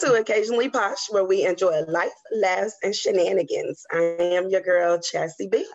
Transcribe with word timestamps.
To 0.00 0.14
Occasionally 0.14 0.70
Posh, 0.70 1.10
where 1.10 1.24
we 1.24 1.44
enjoy 1.44 1.82
life, 1.82 2.08
laughs, 2.32 2.74
and 2.82 2.94
shenanigans. 2.94 3.84
I 3.92 4.16
am 4.18 4.48
your 4.48 4.62
girl, 4.62 4.96
Chassie 4.98 5.50
B. 5.50 5.66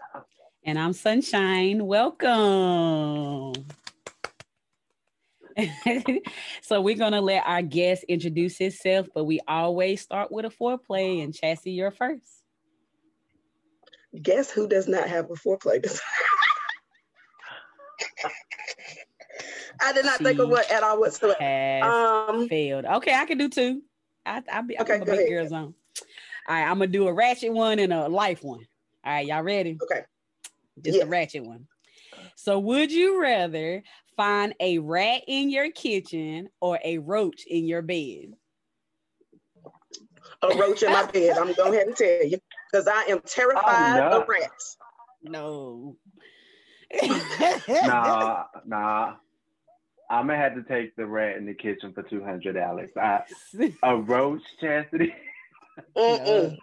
And 0.63 0.79
I'm 0.79 0.93
Sunshine. 0.93 1.85
Welcome. 1.85 3.53
so 6.63 6.81
we're 6.81 6.97
gonna 6.97 7.21
let 7.21 7.45
our 7.45 7.61
guest 7.61 8.03
introduce 8.05 8.57
himself, 8.57 9.07
but 9.13 9.25
we 9.25 9.41
always 9.47 10.01
start 10.01 10.31
with 10.31 10.45
a 10.45 10.49
foreplay. 10.49 11.23
And 11.23 11.31
Chassie, 11.31 11.75
you're 11.75 11.91
first. 11.91 12.41
Guess 14.19 14.49
who 14.49 14.67
does 14.67 14.87
not 14.87 15.07
have 15.07 15.25
a 15.29 15.35
foreplay? 15.35 15.85
I 19.81 19.93
did 19.93 20.03
not 20.03 20.17
she 20.17 20.23
think 20.23 20.39
of 20.39 20.49
what 20.49 20.71
at 20.71 20.81
all 20.81 20.99
whatsoever. 20.99 21.83
Um, 21.83 22.49
failed. 22.49 22.85
Okay, 22.85 23.13
I 23.13 23.25
can 23.25 23.37
do 23.37 23.49
two. 23.49 23.83
I, 24.25 24.41
I'll 24.51 24.63
be 24.63 24.79
okay, 24.79 24.99
a 24.99 25.05
big 25.05 25.29
girl 25.29 25.47
zone. 25.47 25.73
All 26.47 26.55
right, 26.55 26.63
I'm 26.63 26.79
gonna 26.79 26.87
do 26.87 27.07
a 27.07 27.13
ratchet 27.13 27.53
one 27.53 27.79
and 27.79 27.93
a 27.93 28.07
life 28.07 28.43
one. 28.43 28.65
All 29.03 29.13
right, 29.13 29.25
y'all 29.25 29.43
ready? 29.43 29.77
Okay. 29.83 30.03
Just 30.81 31.01
a 31.01 31.05
ratchet 31.05 31.43
one. 31.43 31.67
So, 32.35 32.59
would 32.59 32.91
you 32.91 33.21
rather 33.21 33.83
find 34.17 34.53
a 34.59 34.79
rat 34.79 35.21
in 35.27 35.49
your 35.49 35.71
kitchen 35.71 36.49
or 36.59 36.79
a 36.83 36.97
roach 36.97 37.45
in 37.47 37.65
your 37.65 37.81
bed? 37.81 38.33
A 40.41 40.47
roach 40.55 40.83
in 40.83 40.91
my 40.91 41.05
bed. 41.13 41.37
I'm 41.37 41.43
going 41.43 41.55
to 41.55 41.61
go 41.61 41.71
ahead 41.71 41.87
and 41.87 41.95
tell 41.95 42.25
you 42.25 42.39
because 42.71 42.87
I 42.87 43.03
am 43.03 43.21
terrified 43.25 43.99
oh, 43.99 44.09
no. 44.09 44.21
of 44.21 44.27
rats. 44.27 44.77
No. 45.23 45.97
nah, 47.67 48.43
nah. 48.65 49.15
I'm 50.09 50.27
gonna 50.27 50.37
have 50.37 50.55
to 50.55 50.63
take 50.63 50.95
the 50.95 51.05
rat 51.05 51.37
in 51.37 51.45
the 51.45 51.53
kitchen 51.53 51.93
for 51.93 52.03
two 52.03 52.23
hundred 52.23 52.53
dollars. 52.53 52.89
A 53.83 53.97
roach, 53.97 54.41
Chastity. 54.59 55.13
Mm-mm. 55.97 56.57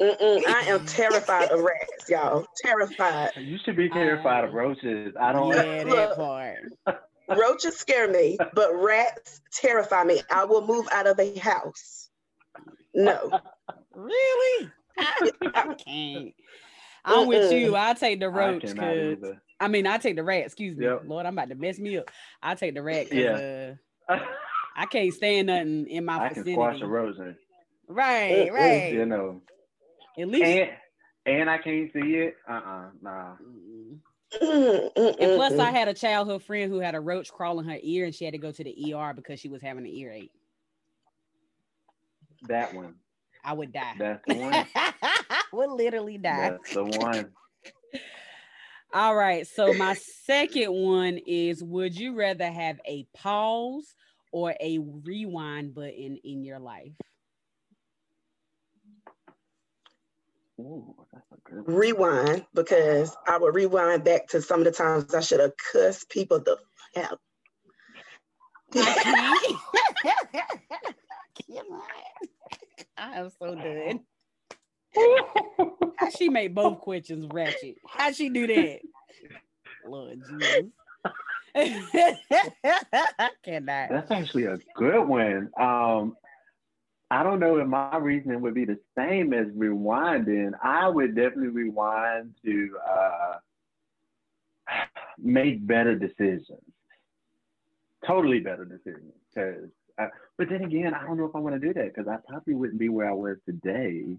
Mm-mm. 0.00 0.46
I 0.46 0.64
am 0.68 0.84
terrified 0.86 1.50
of 1.50 1.60
rats, 1.60 2.08
y'all. 2.08 2.46
Terrified. 2.56 3.30
You 3.36 3.58
should 3.64 3.76
be 3.76 3.88
terrified 3.88 4.44
of 4.44 4.52
roaches. 4.52 5.14
I 5.18 5.32
don't. 5.32 5.54
Yeah, 5.54 5.84
that 5.84 6.16
part. 6.16 6.58
roaches 7.28 7.76
scare 7.76 8.10
me, 8.10 8.36
but 8.54 8.74
rats 8.74 9.40
terrify 9.52 10.04
me. 10.04 10.20
I 10.30 10.44
will 10.44 10.66
move 10.66 10.86
out 10.92 11.06
of 11.06 11.18
a 11.20 11.38
house. 11.38 12.10
No. 12.94 13.30
really? 13.94 14.70
I 14.98 15.74
can't. 15.84 16.34
I'm 17.04 17.26
with 17.26 17.52
you. 17.52 17.76
I'll 17.76 17.94
take 17.94 18.20
the 18.20 18.30
roach 18.30 18.62
because 18.62 19.18
I, 19.60 19.64
I, 19.64 19.68
mean 19.68 19.86
I 19.86 19.98
take 19.98 20.16
the 20.16 20.22
rat. 20.22 20.46
Excuse 20.46 20.76
me, 20.76 20.86
yep. 20.86 21.02
Lord, 21.06 21.26
I'm 21.26 21.34
about 21.34 21.48
to 21.48 21.54
mess 21.54 21.78
me 21.78 21.98
up. 21.98 22.10
I'll 22.42 22.56
take 22.56 22.74
the 22.74 22.82
rat 22.82 23.12
yeah. 23.12 23.74
uh, 24.08 24.18
I 24.76 24.86
can't 24.86 25.12
stand 25.12 25.46
nothing 25.46 25.86
in 25.88 26.04
my 26.04 26.18
I 26.18 26.28
vicinity. 26.28 26.54
can 26.54 26.54
squash 26.54 26.80
a 26.80 26.86
rose. 26.86 27.18
Right, 27.88 28.52
right. 28.52 28.92
You 28.92 29.06
know. 29.06 29.42
At 30.18 30.28
least. 30.28 30.44
And, 30.44 30.70
and 31.26 31.50
I 31.50 31.58
can't 31.58 31.92
see 31.92 32.00
it. 32.00 32.36
Uh 32.48 32.52
uh-uh, 32.52 32.84
nah. 33.02 33.34
and 34.40 35.36
plus, 35.36 35.58
I 35.58 35.70
had 35.70 35.88
a 35.88 35.94
childhood 35.94 36.42
friend 36.42 36.72
who 36.72 36.80
had 36.80 36.94
a 36.94 37.00
roach 37.00 37.32
crawl 37.32 37.60
in 37.60 37.68
her 37.68 37.78
ear, 37.82 38.04
and 38.04 38.14
she 38.14 38.24
had 38.24 38.32
to 38.32 38.38
go 38.38 38.50
to 38.50 38.64
the 38.64 38.94
ER 38.94 39.12
because 39.14 39.38
she 39.38 39.48
was 39.48 39.62
having 39.62 39.84
an 39.84 39.92
earache. 39.92 40.32
That 42.48 42.74
one. 42.74 42.94
I 43.44 43.52
would 43.52 43.72
die. 43.72 43.94
That's 43.98 44.22
the 44.26 44.34
one. 44.34 44.52
I 44.74 45.42
would 45.52 45.70
literally 45.70 46.18
die. 46.18 46.50
That's 46.50 46.74
the 46.74 46.84
one. 46.84 47.30
All 48.94 49.16
right. 49.16 49.44
So 49.44 49.74
my 49.74 49.94
second 49.94 50.72
one 50.72 51.18
is: 51.26 51.64
Would 51.64 51.98
you 51.98 52.16
rather 52.16 52.48
have 52.48 52.78
a 52.86 53.08
pause 53.12 53.92
or 54.32 54.54
a 54.60 54.78
rewind 54.78 55.74
button 55.74 56.16
in 56.22 56.44
your 56.44 56.60
life? 56.60 56.92
Ooh, 60.60 60.94
rewind 61.50 62.46
because 62.54 63.16
I 63.26 63.36
would 63.36 63.56
rewind 63.56 64.04
back 64.04 64.28
to 64.28 64.40
some 64.40 64.60
of 64.60 64.66
the 64.66 64.70
times 64.70 65.12
I 65.12 65.20
should 65.20 65.40
have 65.40 65.54
cussed 65.72 66.08
people 66.08 66.38
the 66.38 66.56
fuck 66.94 67.10
out. 67.10 67.18
I 72.96 73.18
am 73.18 73.30
so 73.40 73.56
done. 73.56 74.04
How 74.96 76.10
she 76.16 76.28
made 76.28 76.54
both 76.54 76.80
questions 76.80 77.26
ratchet? 77.32 77.76
How 77.86 78.12
she 78.12 78.28
do 78.28 78.46
that? 78.46 78.80
Lord 79.86 80.22
Jesus. 80.28 80.70
I 81.54 83.30
cannot. 83.44 83.90
That's 83.90 84.10
actually 84.10 84.44
a 84.44 84.58
good 84.74 85.04
one. 85.06 85.50
Um, 85.58 86.16
I 87.10 87.22
don't 87.22 87.38
know 87.38 87.58
if 87.58 87.66
my 87.66 87.96
reasoning 87.96 88.40
would 88.40 88.54
be 88.54 88.64
the 88.64 88.78
same 88.96 89.32
as 89.32 89.46
rewinding. 89.48 90.52
I 90.62 90.88
would 90.88 91.14
definitely 91.14 91.48
rewind 91.48 92.34
to 92.44 92.70
uh, 92.88 93.34
make 95.18 95.64
better 95.64 95.94
decisions, 95.94 96.64
totally 98.06 98.40
better 98.40 98.64
decisions. 98.64 99.12
Because, 99.32 99.68
uh, 99.98 100.08
but 100.38 100.48
then 100.48 100.64
again, 100.64 100.92
I 100.94 101.06
don't 101.06 101.18
know 101.18 101.26
if 101.26 101.36
I 101.36 101.38
want 101.38 101.60
to 101.60 101.64
do 101.64 101.74
that 101.74 101.94
because 101.94 102.08
I 102.08 102.16
probably 102.28 102.54
wouldn't 102.54 102.80
be 102.80 102.88
where 102.88 103.08
I 103.08 103.14
was 103.14 103.36
today. 103.46 104.16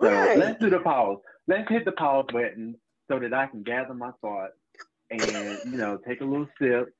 So 0.00 0.10
right. 0.10 0.38
let's 0.38 0.60
do 0.60 0.70
the 0.70 0.80
pause. 0.80 1.18
Let's 1.48 1.68
hit 1.68 1.84
the 1.84 1.92
pause 1.92 2.26
button 2.32 2.76
so 3.10 3.18
that 3.18 3.32
I 3.32 3.46
can 3.46 3.62
gather 3.62 3.94
my 3.94 4.10
thoughts 4.20 4.54
and 5.10 5.22
you 5.64 5.78
know 5.78 5.98
take 6.06 6.20
a 6.20 6.24
little 6.24 6.48
sip 6.60 6.92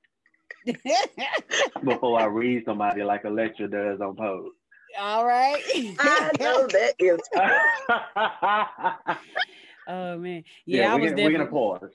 before 1.84 2.20
I 2.20 2.24
read 2.26 2.64
somebody 2.64 3.02
like 3.02 3.24
Elektra 3.24 3.68
does 3.68 4.00
on 4.00 4.16
Pose. 4.16 4.52
All 4.98 5.26
right. 5.26 5.62
I 5.98 6.30
know 6.38 6.66
that 6.72 6.94
is. 6.98 7.18
oh 9.88 10.18
man, 10.18 10.44
yeah, 10.64 10.82
yeah 10.82 10.92
I 10.92 10.96
was 10.96 11.10
gonna, 11.10 11.16
definitely. 11.16 11.24
We're 11.24 11.38
gonna 11.38 11.50
pause. 11.50 11.90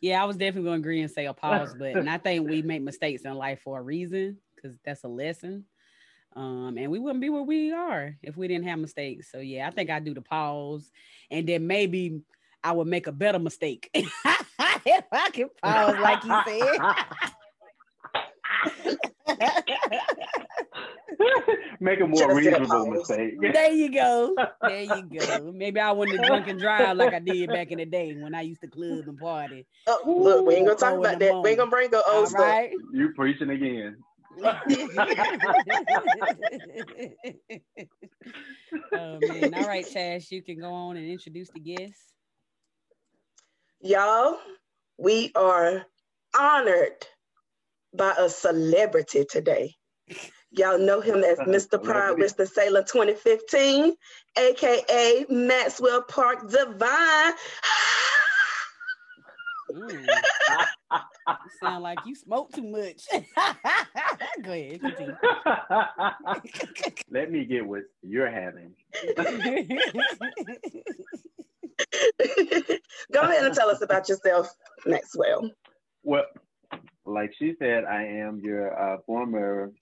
yeah, 0.00 0.22
I 0.22 0.24
was 0.24 0.36
definitely 0.36 0.68
gonna 0.68 0.80
agree 0.80 1.02
and 1.02 1.10
say 1.10 1.26
a 1.26 1.34
pause 1.34 1.74
button. 1.74 2.08
I 2.08 2.18
think 2.18 2.48
we 2.48 2.62
make 2.62 2.82
mistakes 2.82 3.22
in 3.22 3.34
life 3.34 3.60
for 3.62 3.78
a 3.78 3.82
reason 3.82 4.38
because 4.54 4.76
that's 4.84 5.04
a 5.04 5.08
lesson. 5.08 5.64
Um, 6.34 6.76
and 6.78 6.90
we 6.90 6.98
wouldn't 6.98 7.20
be 7.20 7.28
where 7.28 7.42
we 7.42 7.72
are 7.72 8.16
if 8.22 8.36
we 8.36 8.48
didn't 8.48 8.66
have 8.66 8.78
mistakes. 8.78 9.30
So 9.30 9.38
yeah, 9.38 9.68
I 9.68 9.70
think 9.70 9.90
I 9.90 10.00
do 10.00 10.14
the 10.14 10.22
pause, 10.22 10.90
and 11.30 11.46
then 11.46 11.66
maybe 11.66 12.22
I 12.64 12.72
would 12.72 12.86
make 12.86 13.06
a 13.06 13.12
better 13.12 13.38
mistake 13.38 13.90
if 13.94 15.04
I 15.12 15.30
can 15.32 15.50
pause, 15.60 15.98
like 15.98 16.24
you 16.24 16.36
said. 16.46 16.80
Make 21.80 22.00
a 22.00 22.06
more 22.06 22.20
Just 22.20 22.34
reasonable 22.36 22.86
mistake. 22.86 23.34
There 23.40 23.72
you 23.72 23.92
go. 23.92 24.36
There 24.62 24.82
you 24.82 25.02
go. 25.02 25.52
Maybe 25.54 25.80
I 25.80 25.92
wouldn't 25.92 26.18
have 26.18 26.26
drunk 26.26 26.48
and 26.48 26.60
drive 26.60 26.96
like 26.96 27.12
I 27.12 27.18
did 27.18 27.50
back 27.52 27.70
in 27.70 27.78
the 27.78 27.86
day 27.86 28.14
when 28.14 28.34
I 28.34 28.42
used 28.42 28.60
to 28.62 28.68
club 28.68 29.08
and 29.08 29.18
party. 29.18 29.66
Oh, 29.86 30.00
look, 30.06 30.46
we 30.46 30.54
ain't 30.54 30.66
gonna 30.66 30.78
talk 30.78 30.98
about 30.98 31.18
that. 31.18 31.40
We 31.42 31.50
ain't 31.50 31.58
gonna 31.58 31.70
bring 31.70 31.90
the 31.90 32.02
old 32.08 32.28
stuff. 32.28 32.40
Right? 32.40 32.70
You 32.92 33.12
preaching 33.14 33.50
again. 33.50 33.96
Oh 38.94 39.18
man. 39.20 39.54
All 39.54 39.66
right, 39.66 39.84
Chaz, 39.84 40.30
you 40.30 40.42
can 40.42 40.58
go 40.58 40.70
on 40.70 40.96
and 40.96 41.06
introduce 41.06 41.48
the 41.50 41.60
guests. 41.60 42.12
Y'all, 43.80 44.38
we 44.98 45.32
are 45.34 45.84
honored 46.38 47.06
by 47.94 48.14
a 48.18 48.28
celebrity 48.28 49.24
today. 49.28 49.74
Y'all 50.50 50.78
know 50.78 51.00
him 51.00 51.24
as 51.24 51.38
Mr. 51.38 51.82
Pride 51.82 52.16
Mr. 52.16 52.46
Salem 52.46 52.84
2015, 52.84 53.94
aka 54.36 55.26
Maxwell 55.30 56.02
Parque 56.02 56.48
Divine. 56.48 57.32
mm. 59.72 60.06
sound 61.60 61.82
like 61.82 61.98
you 62.04 62.14
smoke 62.14 62.52
too 62.52 62.62
much. 62.70 63.06
Go 64.42 64.52
ahead, 64.52 64.80
continue. 64.80 65.14
Let 67.10 67.30
me 67.30 67.44
get 67.44 67.66
what 67.66 67.82
you're 68.02 68.30
having. 68.30 68.74
Go 73.12 73.20
ahead 73.20 73.44
and 73.44 73.54
tell 73.54 73.68
us 73.70 73.82
about 73.82 74.08
yourself, 74.08 74.54
Maxwell. 74.86 75.50
Well, 76.02 76.24
like 77.04 77.32
she 77.38 77.54
said, 77.58 77.84
I 77.84 78.04
am 78.04 78.40
your 78.40 78.78
uh, 78.78 78.98
former 79.06 79.72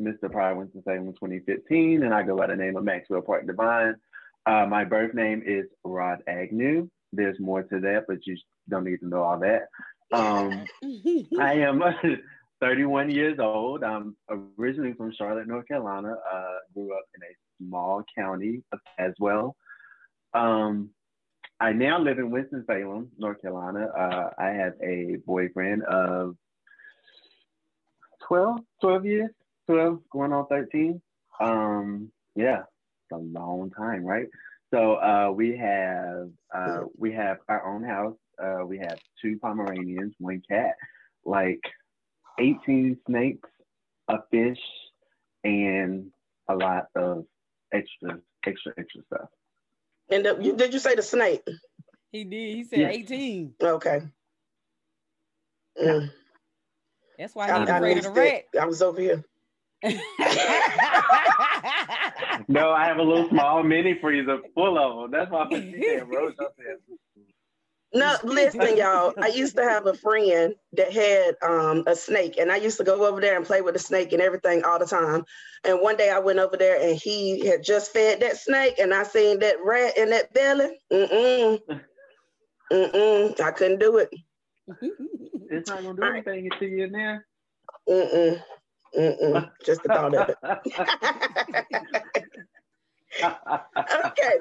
Mr. 0.00 0.30
Pride 0.30 0.56
Winston-Salem 0.56 1.12
2015, 1.12 2.02
and 2.02 2.14
I 2.14 2.22
go 2.22 2.36
by 2.36 2.46
the 2.46 2.56
name 2.56 2.76
of 2.76 2.84
Maxwell 2.84 3.22
Parque 3.22 3.46
Divine. 3.46 3.94
Uh, 4.46 4.66
my 4.66 4.84
birth 4.84 5.14
name 5.14 5.42
is 5.44 5.66
Rod 5.84 6.22
Agnew. 6.26 6.88
There's 7.12 7.38
more 7.38 7.62
to 7.62 7.80
that, 7.80 8.04
but 8.08 8.26
you 8.26 8.36
don't 8.68 8.84
need 8.84 9.00
to 9.00 9.08
know 9.08 9.22
all 9.22 9.38
that. 9.40 9.68
Um, 10.12 10.64
I 11.38 11.54
am 11.54 11.82
31 12.60 13.10
years 13.10 13.38
old. 13.38 13.82
I'm 13.82 14.16
originally 14.58 14.92
from 14.92 15.12
Charlotte, 15.12 15.48
North 15.48 15.66
Carolina. 15.66 16.14
Uh, 16.32 16.56
grew 16.74 16.92
up 16.96 17.04
in 17.14 17.22
a 17.22 17.66
small 17.66 18.02
county 18.16 18.62
of 18.72 18.78
Caswell. 18.98 19.56
Um, 20.34 20.90
I 21.58 21.72
now 21.72 21.98
live 21.98 22.18
in 22.18 22.30
Winston-Salem, 22.30 23.10
North 23.18 23.40
Carolina. 23.42 23.86
Uh, 23.86 24.30
I 24.38 24.48
have 24.48 24.74
a 24.82 25.16
boyfriend 25.26 25.82
of 25.84 26.36
12, 28.26 28.60
12 28.80 29.06
years, 29.06 29.30
12, 29.66 29.98
going 30.10 30.32
on 30.32 30.46
13. 30.46 31.00
Um, 31.40 32.10
yeah, 32.34 32.60
it's 32.60 33.12
a 33.12 33.16
long 33.16 33.70
time, 33.70 34.04
right? 34.04 34.26
So 34.72 34.94
uh, 34.94 35.32
we 35.34 35.56
have 35.56 36.30
uh, 36.54 36.82
we 36.96 37.12
have 37.12 37.38
our 37.48 37.66
own 37.66 37.82
house. 37.82 38.16
Uh, 38.40 38.64
we 38.64 38.78
have 38.78 38.98
two 39.20 39.38
Pomeranians, 39.42 40.14
one 40.18 40.42
cat, 40.48 40.76
like 41.24 41.60
18 42.40 42.98
snakes, 43.06 43.48
a 44.08 44.18
fish, 44.30 44.58
and 45.44 46.10
a 46.48 46.54
lot 46.54 46.86
of 46.96 47.24
extra, 47.72 48.18
extra, 48.46 48.72
extra 48.78 49.02
stuff. 49.06 49.28
And 50.10 50.24
the, 50.24 50.38
you, 50.40 50.56
did 50.56 50.72
you 50.72 50.80
say 50.80 50.94
the 50.94 51.02
snake? 51.02 51.42
He 52.10 52.24
did. 52.24 52.56
He 52.56 52.64
said 52.64 52.80
18. 52.80 53.54
Okay. 53.62 54.00
Mm. 55.80 56.10
That's 57.18 57.34
why 57.34 57.46
he's 57.60 57.68
afraid 57.68 57.98
of 57.98 58.04
the 58.04 58.10
rat. 58.10 58.44
I 58.60 58.64
was 58.66 58.82
over 58.82 59.00
here. 59.00 59.24
no, 62.48 62.70
I 62.70 62.84
have 62.84 62.98
a 62.98 63.02
little 63.02 63.28
small 63.30 63.62
mini 63.62 63.98
freezer 64.00 64.38
full 64.54 64.78
of 64.78 65.10
them. 65.10 65.10
That's 65.10 65.30
why 65.30 65.44
I 65.44 65.48
put 65.48 65.62
you 65.62 66.04
rose 66.04 66.34
up 66.40 66.54
there. 66.58 66.76
No, 67.92 68.16
listen, 68.24 68.60
y'all. 68.76 69.14
I 69.20 69.28
used 69.28 69.56
to 69.56 69.62
have 69.62 69.86
a 69.86 69.94
friend 69.94 70.54
that 70.74 70.92
had 70.92 71.36
um, 71.42 71.84
a 71.86 71.96
snake, 71.96 72.36
and 72.38 72.52
I 72.52 72.56
used 72.56 72.78
to 72.78 72.84
go 72.84 73.06
over 73.06 73.20
there 73.20 73.36
and 73.36 73.46
play 73.46 73.60
with 73.62 73.74
the 73.74 73.80
snake 73.80 74.12
and 74.12 74.22
everything 74.22 74.64
all 74.64 74.78
the 74.78 74.86
time. 74.86 75.24
And 75.64 75.80
one 75.80 75.96
day 75.96 76.10
I 76.10 76.18
went 76.18 76.38
over 76.38 76.56
there, 76.56 76.80
and 76.80 76.96
he 76.96 77.46
had 77.46 77.62
just 77.62 77.92
fed 77.92 78.20
that 78.20 78.36
snake, 78.36 78.78
and 78.78 78.94
I 78.94 79.02
seen 79.02 79.40
that 79.40 79.56
rat 79.64 79.96
in 79.96 80.10
that 80.10 80.32
belly. 80.32 80.80
Mm 80.92 81.10
mm. 81.10 81.60
Mm 82.72 82.92
mm. 82.92 83.40
I 83.40 83.50
couldn't 83.50 83.80
do 83.80 83.98
it. 83.98 84.10
It's 85.50 85.68
not 85.68 85.82
gonna 85.82 85.96
do 85.96 86.04
anything 86.04 86.48
to 86.58 86.66
you're 86.66 86.86
in 86.86 86.92
there. 86.92 87.26
Mm 87.88 88.14
mm. 88.14 88.42
Mm-mm, 88.96 89.48
just 89.64 89.82
the 89.82 89.88
thought 89.88 90.14
of 90.14 90.28
it. 90.30 90.36
okay. 94.06 94.40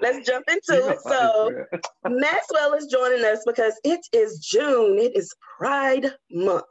Let's 0.00 0.26
jump 0.26 0.46
into 0.48 0.88
it. 0.88 0.98
So, 1.02 1.64
Maxwell 2.08 2.74
is 2.74 2.86
joining 2.86 3.24
us 3.24 3.42
because 3.46 3.78
it 3.84 4.00
is 4.12 4.38
June. 4.38 4.98
It 4.98 5.16
is 5.16 5.34
Pride 5.58 6.12
Month. 6.30 6.64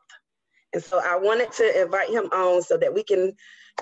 And 0.73 0.83
so 0.83 1.01
I 1.03 1.15
wanted 1.15 1.51
to 1.53 1.81
invite 1.81 2.09
him 2.09 2.25
on 2.25 2.61
so 2.61 2.77
that 2.77 2.93
we 2.93 3.03
can 3.03 3.33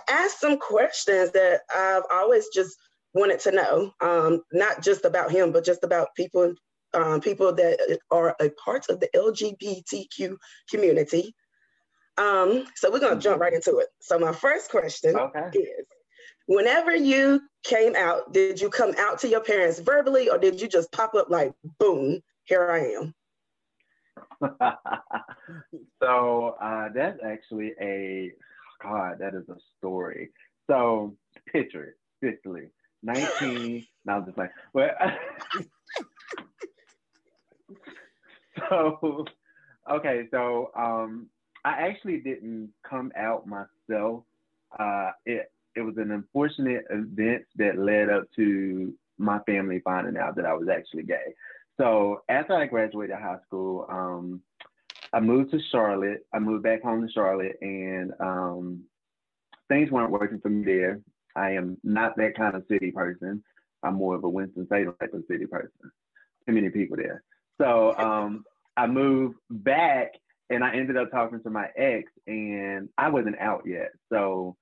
ask 0.10 0.38
some 0.38 0.58
questions 0.58 1.32
that 1.32 1.62
I've 1.76 2.04
always 2.12 2.48
just 2.54 2.78
wanted 3.14 3.40
to 3.42 3.52
know, 3.52 3.92
um, 4.02 4.42
not 4.54 4.82
just 4.82 5.06
about 5.06 5.32
him, 5.32 5.52
but 5.52 5.66
just 5.66 5.84
about 5.84 6.10
people, 6.16 6.54
um, 6.94 7.20
people 7.20 7.54
that 7.54 8.00
are 8.12 8.36
a 8.40 8.50
part 8.64 8.86
of 8.90 9.00
the 9.00 9.10
LGBTQ 9.16 10.38
community. 10.70 11.34
Um, 12.18 12.66
so 12.76 12.92
we're 12.92 13.00
gonna 13.00 13.20
jump 13.20 13.42
right 13.42 13.54
into 13.54 13.78
it. 13.78 13.88
So 14.02 14.18
my 14.18 14.32
first 14.32 14.72
question 14.72 15.16
okay. 15.16 15.60
is 15.60 15.86
whenever 16.48 16.96
you 16.96 17.42
came 17.68 17.96
out, 17.96 18.31
did 18.31 18.60
you 18.62 18.69
come 18.69 18.94
out 18.98 19.19
to 19.19 19.28
your 19.28 19.42
parents 19.42 19.80
verbally 19.80 20.30
or 20.30 20.38
did 20.38 20.62
you 20.62 20.68
just 20.68 20.92
pop 20.92 21.14
up 21.16 21.30
like 21.30 21.54
boom, 21.80 22.22
here 22.46 22.72
I 22.72 22.94
am? 22.94 23.14
so 26.02 26.56
uh, 26.62 26.90
that's 26.96 27.19
actually 27.24 27.74
a 27.81 28.31
God, 28.81 29.18
that 29.19 29.36
is 29.36 29.50
a 29.50 29.58
story. 29.78 30.30
So 30.68 31.18
picture 31.52 31.84
it, 31.84 31.96
physically. 32.22 32.69
19, 33.04 33.86
now 34.06 34.22
just 34.22 34.38
like 34.38 34.52
well 34.74 34.90
so 38.70 39.25
okay, 39.92 40.28
so 40.31 40.72
um 40.75 41.28
I 41.66 41.88
actually 41.90 42.20
didn't 42.20 42.72
come 42.90 43.12
out 43.18 43.46
myself. 43.46 44.24
Uh, 44.80 45.12
it 45.25 45.52
it 45.77 45.81
was 45.81 45.97
an 45.97 46.12
unfortunate 46.12 46.85
event 46.89 47.44
that 47.56 47.77
led 47.77 48.09
up 48.09 48.24
to 48.35 48.94
my 49.19 49.39
family 49.45 49.79
finding 49.83 50.18
out 50.18 50.35
that 50.35 50.45
I 50.45 50.53
was 50.53 50.68
actually 50.68 51.03
gay. 51.03 51.35
So 51.79 52.21
after 52.29 52.56
I 52.56 52.65
graduated 52.65 53.15
high 53.15 53.38
school, 53.45 53.85
um, 53.89 54.41
I 55.13 55.19
moved 55.19 55.51
to 55.51 55.59
Charlotte. 55.71 56.25
I 56.33 56.39
moved 56.39 56.63
back 56.63 56.81
home 56.81 57.06
to 57.06 57.13
Charlotte, 57.13 57.57
and 57.62 58.12
um, 58.19 58.83
things 59.69 59.91
weren't 59.91 60.12
working 60.12 60.39
for 60.39 60.50
me 60.50 60.65
there. 60.65 61.00
I 61.35 61.51
am 61.51 61.77
not 61.83 62.18
that 62.18 62.35
kind 62.35 62.56
of 62.56 62.65
city 62.68 62.91
person. 62.91 63.44
I'm 63.83 63.94
more 63.94 64.15
of 64.15 64.24
a 64.24 64.29
Winston-Salem 64.29 64.95
type 65.00 65.13
of 65.13 65.24
city 65.29 65.45
person. 65.45 65.69
Too 66.47 66.53
many 66.53 66.69
people 66.69 66.97
there. 66.97 67.24
So 67.62 67.95
um, 67.97 68.44
I 68.75 68.88
moved 68.88 69.38
back 69.50 70.13
and 70.50 70.63
I 70.63 70.74
ended 70.74 70.97
up 70.97 71.12
talking 71.12 71.41
to 71.44 71.50
my 71.50 71.68
ex, 71.77 72.12
and 72.25 72.89
I 72.97 73.09
wasn't 73.09 73.38
out 73.39 73.63
yet. 73.65 73.91
So 74.12 74.56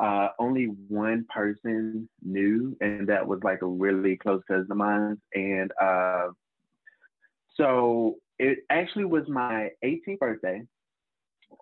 uh, 0.00 0.28
only 0.38 0.66
one 0.88 1.26
person 1.32 2.08
knew, 2.22 2.76
and 2.80 3.08
that 3.08 3.26
was 3.26 3.40
like 3.42 3.62
a 3.62 3.66
really 3.66 4.16
close 4.16 4.42
cousin 4.48 4.70
of 4.70 4.76
mine. 4.76 5.20
And 5.34 5.72
uh, 5.80 6.28
so 7.56 8.16
it 8.38 8.60
actually 8.70 9.04
was 9.04 9.28
my 9.28 9.70
18th 9.84 10.18
birthday 10.18 10.62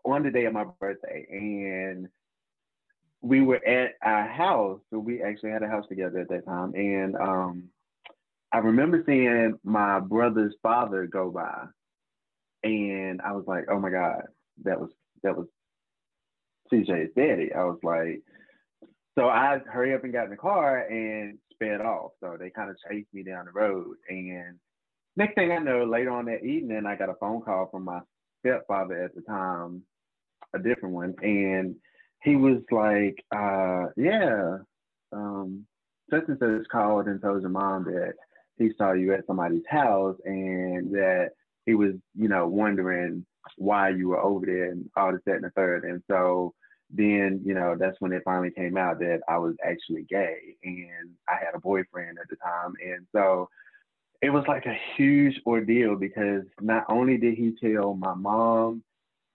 on 0.05 0.23
the 0.23 0.31
day 0.31 0.45
of 0.45 0.53
my 0.53 0.67
birthday, 0.81 1.27
and 1.31 2.09
we 3.21 3.41
were 3.41 3.65
at 3.67 3.95
our 4.03 4.29
house. 4.29 4.81
So 4.91 4.99
we 4.99 5.23
actually 5.23 5.51
had 5.51 5.63
a 5.63 5.69
house 5.69 5.87
together 5.89 6.21
at 6.21 6.29
that 6.29 6.47
time, 6.47 6.75
and 6.75 7.17
um, 7.17 7.65
I 8.53 8.59
remember 8.59 9.03
seeing 9.05 9.59
my 9.65 10.01
brother's 10.01 10.55
father 10.63 11.07
go 11.07 11.31
by 11.31 11.67
and 12.63 13.21
I 13.23 13.33
was 13.33 13.45
like, 13.47 13.67
oh 13.71 13.79
my 13.79 13.91
god, 13.91 14.23
that 14.65 14.81
was 14.81 14.91
that 15.23 15.37
was 15.37 15.47
CJ's 16.73 17.15
daddy. 17.17 17.53
I 17.55 17.65
was 17.65 17.79
like, 17.83 18.23
so 19.19 19.29
I 19.29 19.59
hurry 19.67 19.95
up 19.95 20.05
and 20.05 20.13
got 20.13 20.25
in 20.25 20.31
the 20.31 20.37
car 20.37 20.87
and 20.89 21.39
sped 21.53 21.81
off. 21.81 22.13
So 22.21 22.37
they 22.39 22.51
kind 22.51 22.71
of 22.71 22.77
chased 22.89 23.13
me 23.13 23.23
down 23.23 23.47
the 23.47 23.53
road, 23.53 23.97
and 24.09 24.59
next 25.17 25.35
thing 25.35 25.51
I 25.51 25.59
know, 25.59 25.85
later 25.85 26.11
on 26.11 26.27
that 26.27 26.45
evening, 26.45 26.87
I 26.87 26.97
got 26.97 27.11
a 27.11 27.15
phone 27.15 27.43
call 27.43 27.69
from 27.71 27.85
my 27.85 28.01
stepfather 28.41 29.03
at 29.03 29.15
the 29.15 29.23
time, 29.23 29.83
a 30.55 30.59
different 30.59 30.95
one, 30.95 31.15
and 31.23 31.75
he 32.23 32.37
was 32.37 32.63
like, 32.71 33.25
uh, 33.35 33.87
yeah, 33.97 34.59
um, 35.13 35.67
such 36.11 36.25
and 36.29 36.39
such 36.39 36.69
called 36.71 37.07
and 37.07 37.21
told 37.21 37.43
your 37.43 37.51
mom 37.51 37.85
that 37.85 38.15
he 38.57 38.71
saw 38.77 38.93
you 38.93 39.13
at 39.13 39.27
somebody's 39.27 39.63
house 39.69 40.17
and 40.25 40.93
that 40.93 41.31
he 41.67 41.75
was, 41.75 41.93
you 42.17 42.29
know, 42.29 42.49
wondering 42.49 43.25
why 43.57 43.91
you 43.91 44.09
were 44.09 44.21
over 44.21 44.47
there 44.47 44.71
and 44.71 44.89
all 44.97 45.13
this, 45.13 45.21
that, 45.27 45.37
and 45.37 45.45
the 45.45 45.51
third. 45.51 45.85
And 45.85 46.03
so 46.11 46.55
then, 46.91 47.41
you 47.45 47.55
know, 47.55 47.77
that's 47.79 48.01
when 48.01 48.13
it 48.13 48.23
finally 48.25 48.51
came 48.51 48.77
out 48.77 48.99
that 49.01 49.21
I 49.29 49.39
was 49.39 49.55
actually 49.65 50.05
gay 50.09 50.57
and 50.65 51.11
I 51.29 51.35
had 51.35 51.55
a 51.55 51.61
boyfriend 51.61 52.19
at 52.21 52.29
the 52.31 52.37
time. 52.37 52.75
And 52.85 53.07
so 53.15 53.49
it 54.23 54.31
was 54.31 54.45
like 54.49 54.67
a 54.67 54.79
huge 54.97 55.41
ordeal 55.47 55.97
because 55.97 56.45
not 56.61 56.85
only 56.89 57.19
did 57.19 57.35
he 57.35 57.55
tell 57.63 57.95
my 57.95 58.15
mom, 58.15 58.83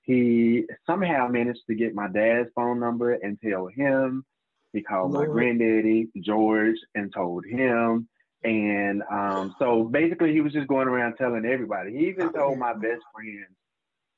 he 0.01 0.65
somehow 0.85 1.27
managed 1.29 1.61
to 1.67 1.75
get 1.75 1.95
my 1.95 2.07
dad's 2.07 2.49
phone 2.55 2.79
number 2.79 3.13
and 3.13 3.39
tell 3.39 3.67
him. 3.67 4.25
He 4.73 4.81
called 4.81 5.11
Lord. 5.11 5.29
my 5.29 5.33
granddaddy, 5.33 6.09
George, 6.19 6.77
and 6.95 7.13
told 7.13 7.45
him. 7.45 8.09
And 8.43 9.03
um, 9.09 9.55
so 9.57 9.83
basically, 9.83 10.33
he 10.33 10.41
was 10.41 10.51
just 10.51 10.67
going 10.67 10.89
around 10.89 11.15
telling 11.15 11.45
everybody. 11.45 11.91
He 11.97 12.07
even 12.09 12.33
told 12.33 12.57
my 12.57 12.73
best 12.73 13.01
friends 13.13 13.55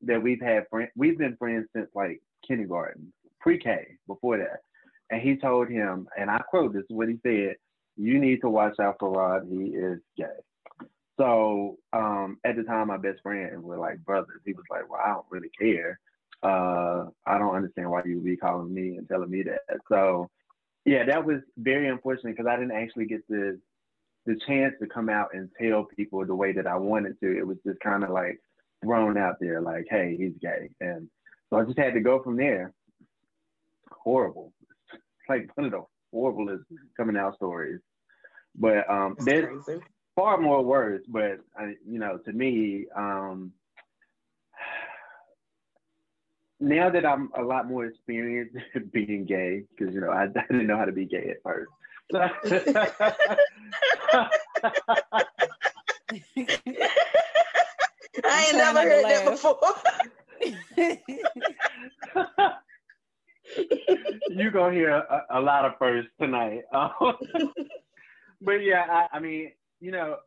that 0.04 0.22
we've 0.22 0.42
had 0.42 0.68
friends. 0.70 0.92
We've 0.96 1.18
been 1.18 1.38
friends 1.38 1.68
since 1.76 1.90
like 1.96 2.22
kindergarten, 2.48 3.12
pre-K, 3.40 3.98
before 4.08 4.38
that. 4.38 4.62
And 5.10 5.22
he 5.22 5.36
told 5.36 5.70
him, 5.70 6.08
and 6.18 6.30
I 6.30 6.40
quote, 6.40 6.74
"This 6.74 6.84
is 6.84 6.96
what 6.96 7.10
he 7.10 7.20
said: 7.24 7.56
You 7.96 8.20
need 8.20 8.42
to 8.42 8.50
watch 8.50 8.80
out 8.80 8.98
for 9.00 9.12
Rod. 9.12 9.48
He 9.50 9.68
is 9.68 10.00
gay." 10.18 10.26
So 11.18 11.78
um, 11.94 12.40
at 12.44 12.56
the 12.56 12.64
time, 12.64 12.88
my 12.88 12.98
best 12.98 13.22
friend 13.22 13.64
were 13.64 13.78
like 13.78 14.04
brothers. 14.04 14.42
He 14.46 14.54
was 14.54 14.66
like, 14.70 14.90
"Well, 14.90 15.02
I 15.04 15.10
don't 15.10 15.26
really 15.30 15.52
care. 15.60 16.00
Uh, 16.44 17.06
I 17.26 17.38
don't 17.38 17.56
understand 17.56 17.90
why 17.90 18.02
you 18.06 18.16
would 18.16 18.26
be 18.26 18.38
calling 18.38 18.74
me 18.74 18.98
and 18.98 19.08
telling 19.08 19.30
me 19.30 19.44
that." 19.44 19.62
So 19.90 20.30
yeah, 20.86 21.04
that 21.06 21.26
was 21.26 21.42
very 21.58 21.88
unfortunate 21.88 22.36
because 22.36 22.48
I 22.50 22.56
didn't 22.56 22.76
actually 22.76 23.06
get 23.06 23.28
to 23.28 23.60
the 24.26 24.36
chance 24.48 24.74
to 24.80 24.88
come 24.88 25.10
out 25.10 25.30
and 25.34 25.50
tell 25.60 25.84
people 25.84 26.26
the 26.26 26.36
way 26.36 26.52
that 26.52 26.68
I 26.68 26.76
wanted 26.78 27.20
to, 27.20 27.38
it 27.38 27.46
was 27.46 27.58
just 27.66 27.80
kind 27.80 28.04
of 28.04 28.10
like 28.10 28.40
thrown 28.86 29.18
out 29.18 29.36
there, 29.40 29.62
like, 29.62 29.86
hey, 29.90 30.16
he's 30.18 30.34
gay. 30.42 30.70
And 30.80 31.10
so 31.50 31.58
I 31.58 31.64
just 31.64 31.78
had 31.78 31.94
to 31.94 32.00
go 32.00 32.22
from 32.24 32.38
there. 32.38 32.74
Horrible. 33.92 34.54
It's 34.94 35.02
like 35.30 35.50
one 35.56 35.66
of 35.66 35.72
the 35.72 35.84
horriblest 36.14 36.64
coming 36.96 37.18
out 37.18 37.36
stories. 37.36 37.82
But 38.56 38.90
um, 38.90 39.16
there's 39.20 39.64
crazy. 39.66 39.82
far 40.16 40.38
more 40.38 40.64
worse. 40.64 41.04
but 41.08 41.40
I, 41.58 41.76
you 41.86 42.00
know, 42.00 42.18
to 42.26 42.32
me, 42.32 42.86
um, 42.96 43.52
now 46.60 46.90
that 46.90 47.06
I'm 47.06 47.30
a 47.38 47.44
lot 47.44 47.68
more 47.68 47.86
experienced 47.86 48.56
being 48.94 49.26
gay, 49.26 49.64
because 49.78 49.94
you 49.94 50.02
know 50.02 50.10
I, 50.10 50.24
I, 50.36 50.46
didn't 50.50 50.68
know 50.68 50.78
how 50.78 50.86
to 50.86 50.92
be 50.92 51.06
gay 51.06 51.32
at 51.32 51.44
first. 51.44 51.70
I 58.28 58.46
ain't 58.48 58.58
never 58.58 58.82
heard 58.82 59.06
that 59.06 59.30
before. 59.30 59.60
You're 64.30 64.52
gonna 64.52 64.74
hear 64.74 64.90
a, 64.90 65.26
a, 65.32 65.40
lot 65.40 65.66
of 65.66 65.78
firsts 65.78 66.10
tonight. 66.20 66.64
but 68.42 68.64
yeah, 68.64 68.86
I, 68.90 69.18
I 69.18 69.20
mean, 69.20 69.52
you 69.80 69.92
know, 69.92 70.18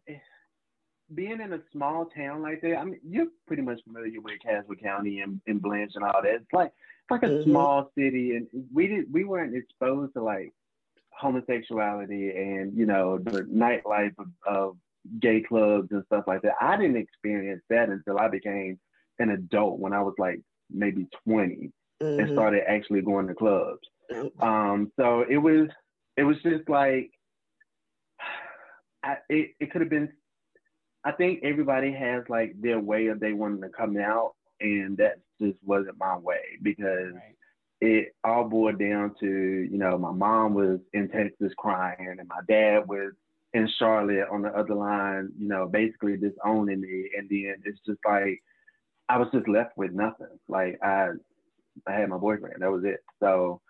being 1.15 1.41
in 1.41 1.53
a 1.53 1.61
small 1.73 2.07
town 2.07 2.43
like 2.43 2.61
that, 2.63 2.77
I 2.77 2.85
mean, 2.85 3.01
you're 3.07 3.27
pretty 3.47 3.63
much 3.63 3.81
familiar 3.85 4.21
with 4.21 4.41
Caswell 4.45 4.77
County 4.77 5.21
and, 5.21 5.41
and 5.47 5.61
Blanche 5.61 5.93
and 5.95 6.05
all 6.05 6.23
that. 6.23 6.35
It's 6.35 6.53
like 6.53 6.69
it's 6.69 7.11
like 7.11 7.25
a 7.25 7.27
mm-hmm. 7.27 7.51
small 7.51 7.91
city, 7.97 8.37
and 8.37 8.47
we 8.73 8.87
did 8.87 9.13
we 9.13 9.25
weren't 9.25 9.57
exposed 9.57 10.15
to 10.15 10.23
like 10.23 10.53
homosexuality 11.11 12.31
and 12.31 12.73
you 12.77 12.87
know 12.87 13.19
the 13.19 13.43
nightlife 13.43 14.15
of, 14.19 14.29
of 14.47 14.77
gay 15.21 15.43
clubs 15.43 15.89
and 15.91 16.05
stuff 16.07 16.25
like 16.27 16.43
that. 16.43 16.55
I 16.61 16.77
didn't 16.77 16.97
experience 16.97 17.63
that 17.71 17.89
until 17.89 18.19
I 18.19 18.29
became 18.29 18.79
an 19.19 19.31
adult 19.31 19.79
when 19.79 19.93
I 19.93 20.03
was 20.03 20.15
like 20.19 20.41
maybe 20.71 21.07
20 21.27 21.71
mm-hmm. 22.03 22.21
and 22.21 22.33
started 22.33 22.63
actually 22.69 23.03
going 23.03 23.27
to 23.29 23.35
clubs. 23.35 23.81
Um, 24.41 24.91
so 24.99 25.25
it 25.29 25.37
was 25.37 25.69
it 26.17 26.25
was 26.25 26.37
just 26.43 26.69
like 26.69 27.11
I, 29.05 29.17
it, 29.29 29.51
it 29.61 29.71
could 29.71 29.83
have 29.83 29.91
been 29.91 30.09
I 31.05 31.13
think 31.13 31.41
everybody 31.43 31.93
has 31.93 32.25
like 32.29 32.55
their 32.61 32.81
way 32.81 33.07
of 33.07 33.21
they 33.21 33.33
wanting 33.33 33.63
to 33.63 33.69
come 33.69 33.97
out 33.99 34.35
and 34.61 34.97
that 34.97 35.21
just 35.41 35.59
wasn't 35.65 35.99
my 35.99 36.17
way 36.17 36.41
because 36.63 37.13
right. 37.15 37.37
it 37.81 38.15
all 38.25 38.45
boiled 38.45 38.79
down 38.79 39.15
to, 39.21 39.27
you 39.27 39.79
know, 39.79 39.97
my 39.97 40.11
mom 40.11 40.55
was 40.55 40.81
in 40.93 41.09
Texas 41.09 41.53
crying 41.57 42.17
and 42.19 42.29
my 42.29 42.41
dad 42.49 42.89
was 42.89 43.13
in 43.55 43.69
Charlotte 43.79 44.29
on 44.31 44.43
the 44.43 44.51
other 44.51 44.75
line, 44.75 45.31
you 45.39 45.49
know, 45.49 45.67
basically 45.67 46.17
disowning 46.17 46.81
me. 46.81 47.11
And 47.17 47.29
then 47.29 47.57
it's 47.65 47.81
just 47.87 48.01
like 48.05 48.43
I 49.09 49.19
was 49.19 49.29
just 49.33 49.49
left 49.49 49.77
with 49.77 49.93
nothing. 49.93 50.39
Like 50.49 50.79
I 50.83 51.11
I 51.87 51.93
had 51.93 52.09
my 52.09 52.19
boyfriend. 52.19 52.57
That 52.61 52.71
was 52.71 52.85
it. 52.85 53.01
So 53.21 53.61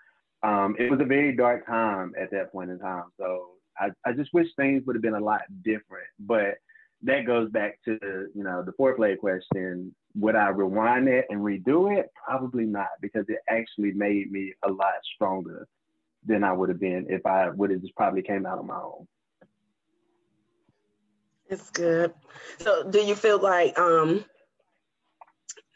um, 0.43 0.77
it 0.79 0.91
was 0.91 1.01
a 1.01 1.05
very 1.05 1.37
dark 1.37 1.67
time 1.67 2.13
at 2.21 2.31
that 2.31 2.53
point 2.53 2.71
in 2.71 2.79
time. 2.79 3.05
So 3.19 3.51
I, 3.79 3.91
I 4.05 4.13
just 4.13 4.33
wish 4.33 4.49
things 4.57 4.83
would 4.87 4.97
have 4.97 5.03
been 5.03 5.15
a 5.15 5.21
lot 5.21 5.43
different. 5.63 6.09
But 6.19 6.59
that 7.03 7.27
goes 7.27 7.51
back 7.51 7.79
to 7.85 7.99
you 8.35 8.43
know 8.43 8.63
the 8.65 8.73
foreplay 8.73 9.19
question. 9.19 9.95
Would 10.17 10.35
I 10.35 10.49
rewind 10.49 11.09
it 11.09 11.27
and 11.31 11.41
redo 11.41 11.97
it? 11.97 12.11
Probably 12.27 12.65
not, 12.65 12.89
because 13.01 13.25
it 13.29 13.39
actually 13.49 13.93
made 13.93 14.33
me 14.33 14.53
a 14.65 14.71
lot 14.71 14.95
stronger 15.15 15.69
than 16.27 16.43
I 16.43 16.53
would 16.53 16.69
have 16.69 16.81
been 16.81 17.07
if 17.09 17.25
I 17.25 17.51
would 17.51 17.71
have 17.71 17.83
just 17.83 17.95
probably 17.95 18.23
came 18.23 18.47
out 18.47 18.59
on 18.59 18.67
my 18.67 18.75
own. 18.75 19.07
It's 21.49 21.71
good. 21.71 22.13
So 22.59 22.89
do 22.89 22.99
you 23.01 23.15
feel 23.15 23.41
like 23.41 23.79
um 23.79 24.25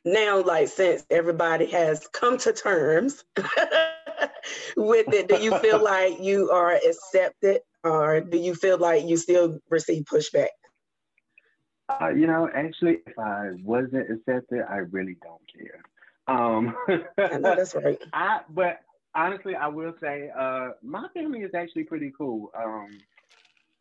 now 0.05 0.43
like 0.43 0.69
since 0.69 1.05
everybody 1.11 1.67
has 1.67 2.07
come 2.09 2.39
to 2.39 2.53
terms 2.53 3.25
with 4.77 5.13
it, 5.13 5.29
do 5.29 5.37
you 5.43 5.57
feel 5.59 5.83
like 5.85 6.21
you 6.21 6.51
are 6.51 6.73
accepted 6.75 7.61
or 7.85 8.21
do 8.21 8.39
you 8.39 8.55
feel 8.55 8.79
like 8.79 9.07
you 9.07 9.17
still 9.17 9.59
receive 9.71 10.05
pushback? 10.05 10.49
Uh, 12.01 12.09
you 12.09 12.27
know, 12.27 12.49
actually, 12.55 12.99
if 13.07 13.19
I 13.19 13.51
wasn't 13.63 14.11
accepted, 14.11 14.63
I 14.69 14.79
really 14.79 15.17
don't 15.23 15.43
care. 15.53 15.83
Um, 16.29 16.77
I 17.19 17.39
know 17.39 17.55
that's 17.57 17.75
right. 17.75 17.99
I, 18.13 18.41
but 18.51 18.81
honestly, 19.15 19.55
I 19.55 19.67
will 19.69 19.95
say, 20.01 20.31
uh, 20.37 20.71
my 20.83 21.09
family 21.15 21.41
is 21.41 21.55
actually 21.55 21.85
pretty 21.85 22.13
cool. 22.17 22.51
Um, 22.57 22.99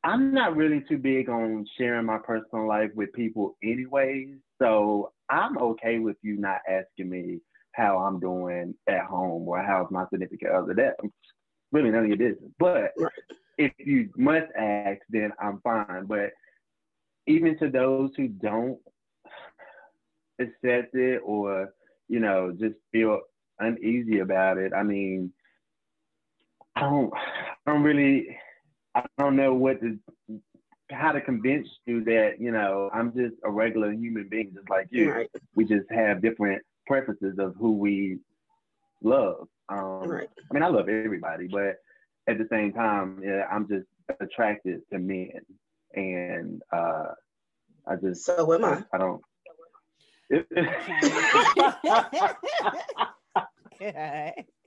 I'm 0.04 0.34
not 0.34 0.56
really 0.56 0.84
too 0.90 0.98
big 0.98 1.30
on 1.30 1.66
sharing 1.78 2.06
my 2.06 2.18
personal 2.18 2.68
life 2.68 2.90
with 2.96 3.14
people 3.14 3.58
anyway. 3.64 4.34
So 4.60 5.12
I'm 5.30 5.58
okay 5.58 6.00
with 6.00 6.18
you 6.22 6.38
not 6.38 6.62
asking 6.68 7.10
me 7.10 7.40
how 7.74 7.98
I'm 8.00 8.20
doing 8.20 8.74
at 8.88 9.06
home 9.06 9.48
or 9.48 9.62
how's 9.62 9.92
my 9.92 10.06
significant 10.12 10.52
other. 10.52 10.74
That 10.74 10.96
really 11.72 11.92
none 11.92 12.04
of 12.04 12.08
your 12.08 12.18
business. 12.18 12.52
But 12.60 12.92
if 13.58 13.72
you 13.78 14.10
must 14.18 14.48
ask, 14.58 15.00
then 15.10 15.32
I'm 15.40 15.62
fine. 15.62 16.06
But 16.06 16.32
even 17.28 17.58
to 17.60 17.70
those 17.70 18.12
who 18.18 18.28
don't 18.28 18.80
accept 20.40 20.96
it 20.96 21.22
or, 21.24 21.74
you 22.10 22.20
know, 22.20 22.56
just 22.60 22.76
feel 22.92 23.20
uneasy 23.60 24.20
about 24.20 24.58
it, 24.58 24.74
I 24.76 24.84
mean, 24.84 25.32
I 26.76 26.82
don't 26.82 27.14
I 27.14 27.72
don't 27.72 27.84
really 27.84 28.38
I 28.96 29.06
don't 29.18 29.36
know 29.36 29.54
what 29.54 29.80
to 29.82 29.98
how 30.92 31.12
to 31.12 31.22
convince 31.22 31.80
you 31.86 32.04
that 32.04 32.40
you 32.40 32.52
know 32.52 32.90
I'm 32.94 33.14
just 33.14 33.36
a 33.44 33.52
regular 33.52 33.92
human 33.92 34.28
being, 34.30 34.52
just 34.54 34.70
like 34.70 34.88
you. 34.92 35.12
Right. 35.12 35.30
We 35.56 35.66
just 35.66 35.90
have 35.92 36.22
different 36.22 36.62
preferences 36.86 37.40
of 37.40 37.56
who 37.58 37.74
we 37.78 38.20
love. 39.02 39.48
Um, 39.70 40.04
right. 40.10 40.30
I 40.50 40.54
mean, 40.54 40.64
I 40.64 40.68
love 40.68 40.90
everybody, 40.90 41.48
but 41.48 41.78
at 42.28 42.38
the 42.38 42.48
same 42.50 42.74
time, 42.74 43.22
yeah, 43.24 43.48
I'm 43.52 43.68
just 43.68 43.88
attracted 44.20 44.82
to 44.92 45.00
men, 45.00 45.42
and 45.94 46.62
uh, 46.74 47.14
I 47.88 47.96
just 47.96 48.26
so 48.26 48.54
am 48.54 48.66
I. 48.66 48.84
I 48.94 48.98
don't. 48.98 49.22
okay. 53.82 54.46